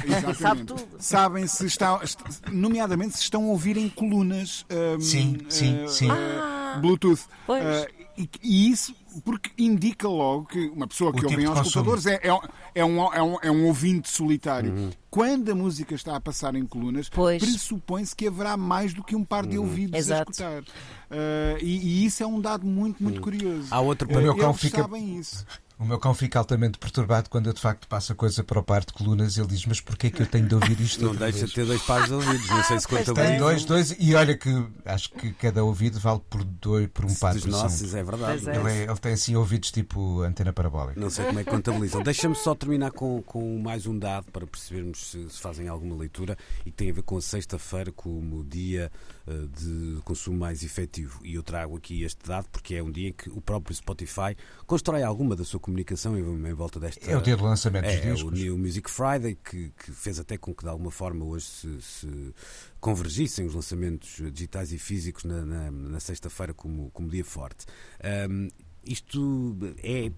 Exatamente. 0.04 0.42
Sabe 0.42 0.64
tudo. 0.64 0.88
Sabem 0.98 1.48
se 1.48 1.66
estão, 1.68 2.02
est- 2.02 2.18
nomeadamente 2.52 3.16
se 3.18 3.22
estão 3.24 3.44
a 3.44 3.48
ouvir 3.50 3.78
em 3.78 3.88
colunas 3.90 4.66
ehm, 4.70 5.00
Sim, 5.00 5.38
sim, 5.50 5.76
eh, 5.84 5.88
sim. 5.88 6.10
eh, 6.12 6.80
Bluetooth. 6.82 7.22
Pois. 7.46 7.64
Eh, 7.64 7.92
e, 8.18 8.30
e 8.42 8.72
isso 8.72 8.96
porque 9.24 9.52
indica 9.58 10.08
logo 10.08 10.46
que 10.46 10.68
uma 10.70 10.88
pessoa 10.88 11.12
que 11.14 11.20
O 11.22 11.24
ouve 11.24 11.36
tipo 11.38 11.48
consumo. 11.48 11.60
auscultadores 11.66 12.06
é, 12.06 12.20
é, 12.24 12.34
um- 12.34 12.40
é, 12.74 12.86
um, 12.86 13.14
é, 13.14 13.24
um, 13.24 13.38
é 13.44 13.52
um 13.52 13.66
ouvinte 13.68 14.10
solitário. 14.10 14.72
Uhum. 14.74 14.90
Quando 15.10 15.50
a 15.52 15.56
música 15.56 15.96
está 15.96 16.16
a 16.16 16.20
passar 16.20 16.56
em 16.56 16.66
colunas, 16.66 17.08
pressupõe-se 17.10 18.16
que 18.16 18.28
haverá 18.28 18.58
mais 18.58 18.94
do 18.94 19.04
que 19.04 19.16
um 19.16 19.24
par 19.24 19.44
Uhum. 19.46 19.50
de 19.52 19.58
ouvidos 19.58 19.98
Exato. 19.98 20.30
a 20.30 20.32
escutar. 20.32 20.64
Eh, 21.10 21.58
e, 21.62 21.78
e 22.02 22.06
isso 22.06 22.22
é 22.24 22.28
um 22.28 22.42
dado 22.42 22.66
muito, 22.66 23.02
muito 23.02 23.22
curioso. 23.22 23.68
Há 23.72 23.80
outro 23.80 24.10
O 24.10 24.22
meu 24.22 24.36
cão 24.36 24.54
fica- 24.54 24.82
sabem 24.82 25.18
isso. 25.18 25.46
O 25.78 25.84
meu 25.84 26.00
cão 26.00 26.14
fica 26.14 26.40
altamente 26.40 26.78
perturbado 26.78 27.30
quando 27.30 27.48
eu 27.48 27.54
de 27.54 27.60
facto 27.60 27.86
passo 27.90 28.14
a 28.14 28.16
coisa 28.16 28.44
para 28.46 28.58
o 28.60 28.64
par 28.64 28.86
de 28.86 28.94
colunas. 28.94 29.38
Ele 29.38 29.48
diz: 29.48 29.66
Mas 29.66 29.82
porquê 29.82 30.10
que 30.10 30.22
eu 30.22 30.26
tenho 30.26 30.48
de 30.48 30.56
ouvir 30.56 30.80
isto? 30.80 31.04
Não 31.04 31.14
deixa 31.14 31.40
vez?" 31.40 31.50
de 31.50 31.54
ter 31.56 31.66
dois 31.66 31.82
pares 31.82 32.08
de 32.08 32.14
ouvidos, 32.14 32.48
não 32.48 32.64
sei 32.64 32.80
se 32.80 32.88
conta 32.88 33.04
Pois 33.04 33.16
Tem 33.18 33.30
bem. 33.32 33.38
dois, 33.40 33.66
dois, 33.66 33.96
e 34.00 34.16
olha 34.16 34.38
que 34.38 34.50
acho 34.86 35.10
que 35.12 35.34
cada 35.34 35.64
ouvido 35.66 36.00
vale 36.00 36.22
por, 36.30 36.44
dois, 36.46 36.88
por 36.88 37.04
um 37.04 37.14
par 37.16 37.38
são- 37.38 37.52
nossos, 37.52 37.94
é 37.94 38.02
verdade. 38.04 38.50
É. 38.50 38.56
Ele, 38.56 38.70
é- 38.72 38.84
ele 38.84 38.98
tem 39.00 39.12
assim 39.14 39.36
ouvidos 39.36 39.70
tipo 39.70 40.22
antena 40.22 40.54
parabólica. 40.54 40.98
Não 41.00 41.10
sei 41.10 41.26
como 41.26 41.40
é 41.40 41.44
que 41.44 41.52
contabilizam. 41.52 42.02
Deixa-me 42.04 42.36
só 42.36 42.56
terminar 42.56 42.92
com, 42.92 43.22
com 43.24 43.60
mais 43.60 43.86
um 43.86 44.00
dado 44.00 44.32
para 44.32 44.48
percebermos 44.48 45.12
se, 45.12 45.30
se 45.30 45.40
fazem 45.42 45.68
alguma 45.68 45.96
leitura 45.98 46.38
e 46.66 46.72
que 46.72 46.78
tem 46.78 46.90
a 46.90 46.94
ver 46.94 47.04
com 47.04 47.18
a 47.18 47.22
sexta-feira 47.22 47.92
como 47.92 48.46
dia 48.46 48.90
eh, 49.28 49.32
de 49.60 50.00
consumo 50.06 50.38
mais 50.38 50.64
efetivo. 50.64 51.20
E 51.22 51.36
eu 51.36 51.44
trago 51.44 51.76
aqui 51.76 52.04
este 52.04 52.26
dado 52.26 52.48
porque 52.50 52.76
é 52.76 52.82
um 52.84 52.90
dia 52.92 53.10
em 53.10 53.14
que 53.14 53.30
o 53.30 53.42
próprio 53.42 53.76
Spotify 53.76 54.38
constrói 54.66 55.04
alguma 55.04 55.36
da 55.36 55.44
sua 55.44 55.60
comunicação 55.66 56.18
em, 56.18 56.22
em 56.50 56.54
volta 56.54 56.80
desta. 56.80 57.10
É 57.10 57.18
o 57.18 57.22
dia 57.22 57.36
do 57.36 57.44
lançamento 57.44 57.86
É, 57.86 57.96
dos 57.98 58.06
é 58.06 58.12
o 58.12 58.14
discos. 58.14 58.40
New 58.40 58.58
Music 58.58 58.90
Friday 58.90 59.36
que, 59.44 59.72
que 59.72 59.92
fez 59.92 60.20
até 60.20 60.38
com 60.38 60.54
que 60.54 60.64
de 60.64 60.70
alguma 60.70 60.92
forma 60.92 61.26
hoje 61.26 61.46
se, 61.46 61.82
se 61.82 62.34
convergissem 62.80 63.46
os 63.46 63.54
lançamentos 63.56 64.22
digitais 64.32 64.72
e 64.72 64.78
físicos 64.78 65.24
na, 65.24 65.44
na- 65.44 65.72
na 65.72 66.00
sexta-feira 66.00 66.54
como, 66.54 66.90
como 66.92 67.10
dia 67.10 67.26
forte. 67.26 67.66
Ahm, 68.04 68.50
isto 68.86 69.58
é. 69.84 70.12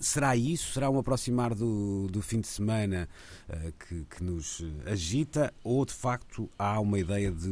Será 0.00 0.34
isso? 0.34 0.72
Será 0.72 0.90
um 0.90 0.98
aproximar 0.98 1.54
do, 1.54 2.08
do 2.10 2.20
fim 2.20 2.40
de 2.40 2.48
semana 2.48 3.08
ah, 3.48 3.70
que, 3.86 4.04
que 4.10 4.24
nos 4.24 4.60
agita? 4.84 5.54
Ou 5.62 5.86
de 5.86 5.92
facto 5.92 6.50
há 6.58 6.80
uma 6.80 6.98
ideia 6.98 7.30
de 7.30 7.48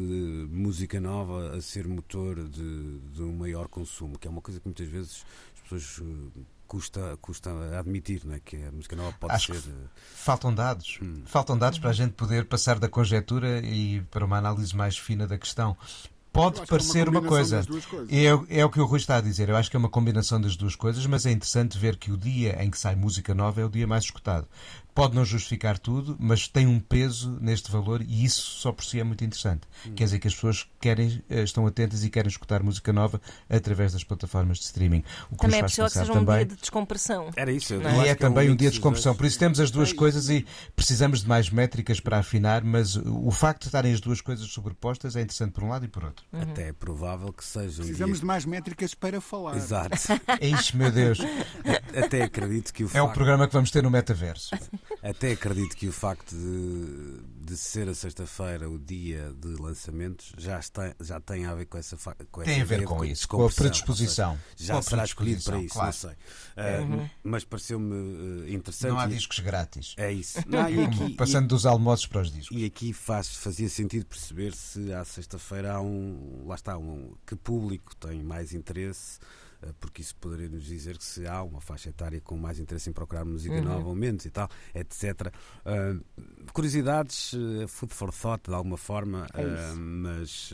música 0.50 0.98
nova 1.00 1.56
a 1.56 1.60
ser 1.62 1.86
motor 1.86 2.42
de, 2.48 2.98
de 3.14 3.22
um 3.22 3.32
maior 3.36 3.68
consumo? 3.68 4.18
Que 4.18 4.26
é 4.26 4.30
uma 4.32 4.40
coisa 4.42 4.58
que 4.58 4.66
muitas 4.66 4.88
vezes 4.88 5.24
as 5.54 5.60
pessoas 5.62 6.00
ah, 6.02 6.40
custa, 6.70 7.18
custa 7.20 7.50
admitir, 7.76 8.24
não 8.24 8.34
é? 8.34 8.38
Que 8.38 8.56
a 8.64 8.70
música 8.70 8.94
nova 8.94 9.12
pode 9.18 9.34
Acho 9.34 9.54
ser. 9.54 9.62
que 9.62 9.70
ah, 9.70 9.88
Faltam 10.14 10.54
dados. 10.54 11.00
Hum. 11.02 11.22
Faltam 11.26 11.58
dados 11.58 11.80
para 11.80 11.90
a 11.90 11.92
gente 11.92 12.12
poder 12.12 12.44
passar 12.44 12.78
da 12.78 12.88
conjectura 12.88 13.58
e 13.58 14.02
para 14.02 14.24
uma 14.24 14.38
análise 14.38 14.74
mais 14.76 14.96
fina 14.96 15.26
da 15.26 15.36
questão. 15.36 15.76
Pode 16.32 16.58
é 16.58 16.60
uma 16.60 16.66
parecer 16.68 17.08
uma, 17.08 17.20
combinação 17.20 17.66
coisa. 17.66 18.08
É, 18.08 18.60
é 18.60 18.64
o 18.64 18.70
que 18.70 18.80
o 18.80 18.84
Rui 18.84 19.00
está 19.00 19.16
a 19.16 19.20
dizer. 19.20 19.48
Eu 19.48 19.56
acho 19.56 19.68
que 19.68 19.74
é 19.74 19.80
uma 19.80 19.88
combinação 19.88 20.40
das 20.40 20.54
duas 20.54 20.76
coisas, 20.76 21.04
mas 21.06 21.26
é 21.26 21.32
interessante 21.32 21.76
ver 21.76 21.96
que 21.96 22.12
o 22.12 22.16
dia 22.16 22.62
em 22.62 22.70
que 22.70 22.78
sai 22.78 22.94
música 22.94 23.34
nova 23.34 23.60
é 23.60 23.64
o 23.64 23.68
dia 23.68 23.88
mais 23.88 24.04
escutado. 24.04 24.46
Pode 24.94 25.14
não 25.14 25.24
justificar 25.24 25.78
tudo, 25.78 26.16
mas 26.18 26.48
tem 26.48 26.66
um 26.66 26.80
peso 26.80 27.38
neste 27.40 27.70
valor 27.70 28.02
e 28.02 28.24
isso 28.24 28.42
só 28.42 28.72
por 28.72 28.84
si 28.84 29.00
é 29.00 29.04
muito 29.04 29.24
interessante. 29.24 29.62
Hum. 29.86 29.94
Quer 29.94 30.04
dizer 30.04 30.18
que 30.18 30.28
as 30.28 30.34
pessoas 30.34 30.66
querem, 30.80 31.22
eh, 31.30 31.42
estão 31.42 31.66
atentas 31.66 32.04
e 32.04 32.10
querem 32.10 32.28
escutar 32.28 32.62
música 32.62 32.92
nova 32.92 33.20
através 33.48 33.92
das 33.92 34.04
plataformas 34.04 34.58
de 34.58 34.64
streaming. 34.64 35.04
O 35.30 35.36
que 35.36 35.42
Também 35.42 35.60
é 35.60 35.62
possível 35.62 35.86
que 35.86 35.92
seja 35.92 36.12
um 36.12 36.24
também... 36.24 36.36
dia 36.38 36.46
de 36.46 36.56
descompressão. 36.56 37.30
Era 37.36 37.52
isso. 37.52 37.74
eu 37.74 37.80
Não 37.80 37.90
acho 37.90 38.00
E 38.00 38.02
que 38.04 38.08
é 38.10 38.14
também 38.14 38.50
um 38.50 38.56
dia 38.56 38.68
de 38.68 38.76
descompressão. 38.76 39.14
Por 39.14 39.26
isso 39.26 39.38
temos 39.38 39.60
as 39.60 39.70
duas 39.70 39.90
É 39.90 39.94
coisas 39.94 40.28
e 40.28 40.46
precisamos 40.74 41.22
de 41.22 41.28
mais 41.28 41.50
métricas 41.50 42.00
para 42.00 42.18
afinar, 42.18 42.64
mas 42.64 42.96
o 42.96 43.30
facto 43.30 43.62
de 43.62 43.68
estarem 43.68 43.92
as 43.92 44.00
duas 44.00 44.20
coisas 44.20 44.46
sobrepostas 44.48 45.16
é 45.16 45.20
interessante 45.20 45.52
por 45.52 45.64
um 45.64 45.68
lado 45.68 45.84
e 45.84 45.88
por 45.88 46.04
outro. 46.04 46.24
Até 46.32 46.68
é 46.68 46.72
provável 46.72 47.32
que 47.32 47.44
seja 47.44 47.82
um 47.82 47.84
Precisamos 47.86 48.18
dia... 48.18 48.20
de 48.20 48.26
mais 48.26 48.44
métricas 48.44 48.94
para 48.94 49.20
falar. 49.20 49.56
Exato. 49.56 49.90
É 50.40 50.46
isto, 50.46 50.76
meu 50.76 50.90
Deus. 50.90 51.18
Até 51.94 52.22
acredito 52.22 52.72
que 52.72 52.84
o 52.84 52.90
É 52.94 53.02
o 53.02 53.10
programa 53.12 53.46
que 53.46 53.52
vamos 53.52 53.70
ter 53.70 53.82
no 53.82 53.90
metaverso. 53.90 54.50
Até 55.02 55.32
acredito 55.32 55.76
que 55.76 55.88
o 55.88 55.92
facto 55.92 56.34
de, 56.34 57.20
de 57.46 57.56
ser 57.56 57.88
a 57.88 57.94
sexta-feira 57.94 58.68
o 58.68 58.78
dia 58.78 59.32
de 59.40 59.48
lançamentos 59.60 60.32
já, 60.36 60.58
está, 60.58 60.94
já 61.00 61.18
tem 61.20 61.46
a 61.46 61.54
ver 61.54 61.66
com 61.66 61.78
essa, 61.78 61.96
com 62.30 62.42
Tem 62.42 62.54
essa 62.54 62.62
a 62.62 62.64
ver 62.78 62.84
com 62.84 63.00
de 63.04 63.12
isso, 63.12 63.26
com 63.28 63.44
a 63.46 63.50
predisposição. 63.50 64.38
seja, 64.56 64.66
Já 64.68 64.74
Com 64.74 64.78
a 64.80 64.82
será 64.82 65.04
escolhido 65.04 65.42
para 65.42 65.58
isso, 65.60 65.74
predisposição, 65.78 66.10
não 66.10 66.16
claro. 66.56 66.86
sei. 66.96 67.04
Ah, 67.06 67.10
Mas 67.22 67.44
pareceu-me 67.44 68.44
ah, 68.46 68.50
interessante. 68.50 68.90
Não 68.92 68.98
há 69.00 69.06
e- 69.06 69.10
discos 69.14 69.38
grátis. 69.38 69.94
É 69.96 70.12
isso. 70.12 70.38
Não, 70.46 70.68
e, 70.68 70.74
Como 70.74 71.04
aqui, 71.04 71.14
Passando 71.14 71.48
dos 71.48 71.64
almoços 71.66 72.06
para 72.06 72.20
os 72.22 72.30
discos. 72.32 72.56
e, 72.56 72.60
e 72.62 72.64
aqui 72.66 72.92
faz, 72.92 73.28
fazia 73.36 73.68
sentido 73.68 74.04
perceber 74.06 74.52
se 74.54 74.92
à 74.92 75.04
sexta-feira 75.04 75.72
há 75.74 75.80
um. 75.80 76.44
Lá 76.46 76.54
está, 76.56 76.76
um, 76.76 77.14
que 77.26 77.34
público 77.36 77.94
tem 77.96 78.22
mais 78.22 78.52
interesse. 78.52 79.18
Ah, 79.62 79.72
Porque 79.80 80.02
isso 80.02 80.14
poderia 80.16 80.48
nos 80.48 80.64
dizer 80.64 80.98
que 80.98 81.04
se 81.04 81.26
há 81.26 81.42
uma 81.42 81.60
faixa 81.60 81.90
etária 81.90 82.20
com 82.20 82.36
mais 82.36 82.58
interesse 82.58 82.90
em 82.90 82.92
procurar 82.92 83.24
música 83.24 83.60
nova 83.60 83.88
ou 83.88 83.94
menos 83.94 84.24
e 84.24 84.30
tal, 84.30 84.48
etc. 84.74 85.32
Ah, 85.64 85.96
curiosidades, 86.52 87.32
ah, 87.34 87.68
food 87.68 87.94
for 87.94 88.12
thought 88.12 88.48
de 88.48 88.54
alguma 88.54 88.76
forma, 88.76 89.26
É 89.34 89.74
mas 89.74 90.52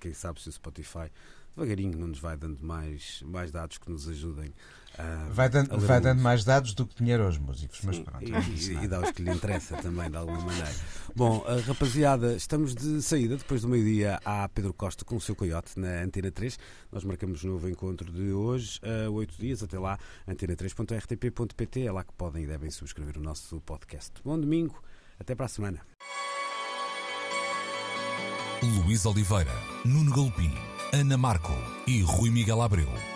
quem 0.00 0.12
sabe 0.12 0.40
se 0.40 0.48
o 0.48 0.52
Spotify 0.52 1.10
devagarinho 1.56 1.98
não 1.98 2.08
nos 2.08 2.18
vai 2.18 2.36
dando 2.36 2.60
mais, 2.62 3.22
mais 3.22 3.50
dados 3.50 3.78
que 3.78 3.90
nos 3.90 4.06
ajudem. 4.08 4.52
Ah, 4.98 5.28
Vai 5.30 5.48
dando, 5.48 5.74
a 5.74 5.76
vai 5.76 5.98
o 5.98 6.00
dando 6.00 6.22
mais 6.22 6.44
dados 6.44 6.72
do 6.74 6.86
que 6.86 6.96
dinheiro 6.96 7.24
aos 7.24 7.38
músicos, 7.38 7.80
mas 7.82 7.96
Sim, 7.96 8.04
pronto. 8.04 8.24
e, 8.24 8.84
e, 8.84 8.88
dá 8.88 9.00
os 9.00 9.10
que 9.10 9.22
lhe 9.22 9.30
interessa 9.30 9.76
também, 9.76 10.10
de 10.10 10.16
alguma 10.16 10.40
maneira. 10.40 10.70
Bom, 11.14 11.44
ah, 11.46 11.60
rapaziada, 11.66 12.34
estamos 12.34 12.74
de 12.74 13.02
saída. 13.02 13.36
Depois 13.36 13.62
do 13.62 13.68
meio-dia 13.68 14.18
há 14.24 14.48
Pedro 14.48 14.72
Costa 14.72 15.04
com 15.04 15.16
o 15.16 15.20
seu 15.20 15.36
coiote 15.36 15.78
na 15.78 16.02
Antena 16.02 16.30
3. 16.30 16.58
Nós 16.90 17.04
marcamos 17.04 17.44
um 17.44 17.48
novo 17.48 17.68
encontro 17.68 18.10
de 18.10 18.32
hoje, 18.32 18.80
a 18.82 19.10
oito 19.10 19.34
dias. 19.38 19.62
Até 19.62 19.78
lá, 19.78 19.98
antena3.rtp.pt. 20.26 21.82
É 21.82 21.92
lá 21.92 22.02
que 22.02 22.12
podem 22.14 22.44
e 22.44 22.46
devem 22.46 22.70
subscrever 22.70 23.18
o 23.18 23.22
nosso 23.22 23.60
podcast. 23.60 24.12
Bom 24.24 24.38
domingo, 24.38 24.82
até 25.18 25.34
para 25.34 25.46
a 25.46 25.48
semana. 25.48 25.80
Luís 28.62 29.04
Oliveira, 29.04 29.52
Nuno 29.84 30.14
Galpim, 30.14 30.52
Ana 30.92 31.16
Marco 31.16 31.52
e 31.86 32.00
Rui 32.00 32.30
Miguel 32.30 32.62
Abreu 32.62 33.15